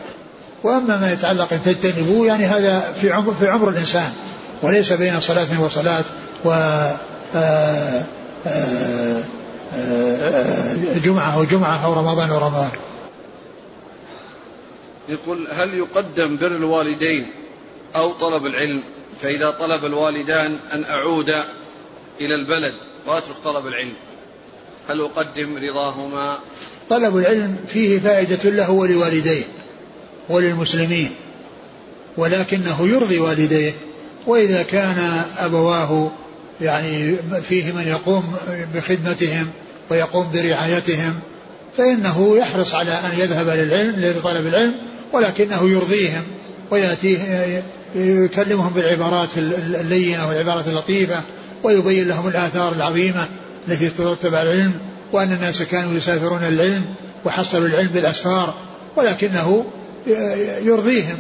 وأما 0.64 0.98
ما 0.98 1.12
يتعلق 1.12 1.54
أن 1.54 1.60
تجتنبوا 1.66 2.28
يعني 2.28 2.46
هذا 2.46 2.84
في 3.02 3.12
عمر 3.12 3.34
في 3.39 3.48
عمر 3.48 3.70
الإنسان 3.70 4.10
وليس 4.62 4.93
بين 4.93 5.20
صلاة 5.20 5.62
وصلاة 5.62 6.04
و 6.46 6.52
آه، 8.48 9.24
آه، 9.76 9.76
آه، 9.76 10.98
جمعة 10.98 11.39
وجمعه 11.39 11.86
أو 11.86 11.93
رمضان 11.93 12.32
ورمضان. 12.32 12.70
يقول 15.10 15.48
هل 15.52 15.74
يقدم 15.74 16.38
بر 16.38 16.48
الوالدين 16.48 17.28
أو 17.96 18.12
طلب 18.12 18.46
العلم 18.46 18.84
فإذا 19.22 19.52
طلب 19.52 19.86
الوالدان 19.86 20.58
أن 20.74 20.84
أعود 20.84 21.30
إلى 22.22 22.36
البلد 22.36 22.74
وأترك 23.08 23.36
طلب 23.43 23.68
العلم 23.68 23.93
هل 24.89 25.02
أقدم 25.02 25.58
رضاهما 25.58 26.39
طلب 26.89 27.18
العلم 27.18 27.58
فيه 27.68 28.00
فائدة 28.00 28.50
له 28.50 28.72
ولوالديه 28.72 29.43
وللمسلمين 30.30 31.16
ولكنه 32.18 32.88
يرضي 32.88 33.20
والديه 33.20 33.74
وإذا 34.28 34.64
كان 34.64 35.24
أبواه 35.38 36.12
يعني 36.62 37.16
فيه 37.49 37.72
من 37.72 37.88
يقوم 37.88 38.36
بخدمتهم 38.74 39.47
ويقوم 39.91 40.32
برعايتهم 40.34 41.14
فإنه 41.78 42.38
يحرص 42.38 42.74
على 42.74 42.91
أن 42.91 43.20
يذهب 43.20 43.49
للعلم 43.49 43.95
لطلب 43.97 44.47
العلم 44.47 44.74
ولكنه 45.14 45.70
يرضيهم 45.70 46.24
ويأتيه 46.72 47.64
يكلمهم 47.95 48.74
بالعبارات 48.74 49.30
اللينة 49.38 50.30
والعبارات 50.30 50.68
اللطيفة 50.68 51.22
ويبين 51.64 52.08
لهم 52.08 52.28
الآثار 52.28 52.74
العظيمة 52.74 53.26
التي 53.68 53.89
تترتب 53.89 54.36
على 54.36 54.53
العلم 54.53 54.74
وأن 55.14 55.34
الناس 55.34 55.64
كانوا 55.64 55.93
يسافرون 55.93 56.43
العلم 56.43 56.86
وحصلوا 57.26 57.68
العلم 57.68 57.88
بالأسفار 57.88 58.53
ولكنه 58.95 59.66
يرضيهم 60.64 61.18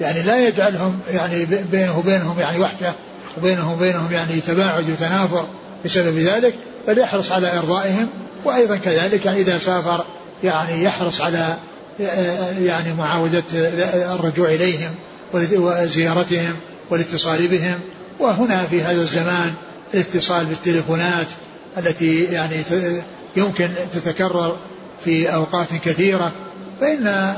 يعني 0.00 0.22
لا 0.22 0.48
يجعلهم 0.48 1.00
يعني 1.10 1.46
بينه 1.72 1.98
وبينهم 1.98 2.40
يعني 2.40 2.58
وحدة 2.58 2.94
وبينهم 3.36 3.72
وبينهم 3.72 4.12
يعني 4.12 4.40
تباعد 4.40 4.90
وتنافر 4.90 5.46
بسبب 5.84 6.18
ذلك 6.18 6.54
بل 6.88 6.98
يحرص 6.98 7.32
على 7.32 7.58
إرضائهم 7.58 8.08
وأيضا 8.44 8.76
كذلك 8.76 9.26
يعني 9.26 9.40
إذا 9.40 9.58
سافر 9.58 10.04
يعني 10.44 10.84
يحرص 10.84 11.20
على 11.20 11.56
يعني 12.60 12.94
معاودة 12.94 13.44
الرجوع 14.14 14.48
إليهم 14.48 14.94
وزيارتهم 15.34 16.56
والاتصال 16.90 17.48
بهم 17.48 17.78
وهنا 18.20 18.64
في 18.64 18.82
هذا 18.82 19.00
الزمان 19.00 19.54
الاتصال 19.94 20.46
بالتليفونات 20.46 21.26
التي 21.78 22.24
يعني 22.24 22.56
يمكن 23.36 23.70
تتكرر 23.94 24.56
في 25.04 25.34
أوقات 25.34 25.68
كثيرة 25.84 26.32
فإن 26.80 27.34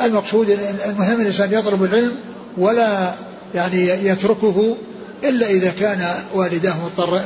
المقصود 0.00 0.58
المهم 0.86 1.20
الإنسان 1.20 1.52
يطلب 1.52 1.84
العلم 1.84 2.12
ولا 2.58 3.14
يعني 3.54 3.88
يتركه 3.88 4.76
إلا 5.24 5.46
إذا 5.46 5.70
كان 5.80 6.14
والداه 6.34 6.74
مضطر 6.84 7.20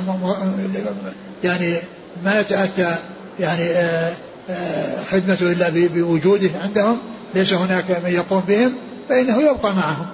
يعني 1.44 1.76
ما 2.24 2.40
يتأتى 2.40 2.96
يعني 3.40 3.62
آه، 3.62 4.12
آه، 4.50 5.04
خدمته 5.04 5.52
إلا 5.52 5.70
بوجوده 5.72 6.50
عندهم 6.54 6.98
ليس 7.34 7.52
هناك 7.52 7.90
من 8.04 8.10
يقوم 8.10 8.42
بهم 8.48 8.74
فإنه 9.08 9.42
يبقى 9.42 9.74
معهم 9.74 10.06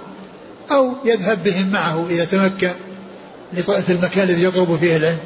أو 0.70 0.92
يذهب 1.04 1.42
بهم 1.44 1.70
معه 1.70 2.06
إذا 2.10 2.24
تمكن 2.24 2.70
في 3.56 3.92
المكان 3.92 4.28
الذي 4.28 4.44
يطلب 4.44 4.76
فيه 4.80 4.96
العلم. 4.96 5.18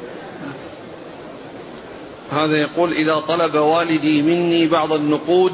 هذا 2.31 2.57
يقول 2.57 2.93
إذا 2.93 3.15
طلب 3.15 3.55
والدي 3.55 4.21
مني 4.21 4.67
بعض 4.67 4.93
النقود 4.93 5.53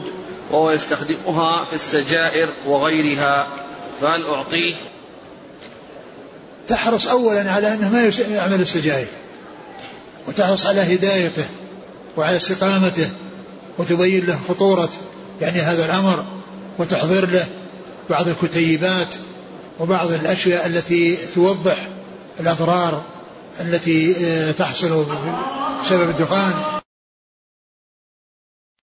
وهو 0.51 0.71
يستخدمها 0.71 1.63
في 1.63 1.73
السجائر 1.73 2.49
وغيرها 2.65 3.47
فهل 4.01 4.25
أعطيه؟ 4.25 4.73
تحرص 6.67 7.07
أولا 7.07 7.51
على 7.51 7.73
أنه 7.73 7.89
ما 7.89 8.11
يعمل 8.29 8.61
السجائر 8.61 9.07
وتحرص 10.27 10.65
على 10.65 10.95
هدايته 10.95 11.45
وعلى 12.17 12.37
استقامته 12.37 13.09
وتبين 13.77 14.25
له 14.25 14.39
خطورة 14.49 14.89
يعني 15.41 15.61
هذا 15.61 15.85
الأمر 15.85 16.25
وتحضر 16.77 17.25
له 17.25 17.45
بعض 18.09 18.27
الكتيبات 18.27 19.15
وبعض 19.79 20.11
الأشياء 20.11 20.67
التي 20.67 21.17
توضح 21.35 21.87
الأضرار 22.39 23.01
التي 23.61 24.15
آه، 24.25 24.51
تحصل 24.51 25.05
بسبب 25.85 26.09
الدخان. 26.09 26.53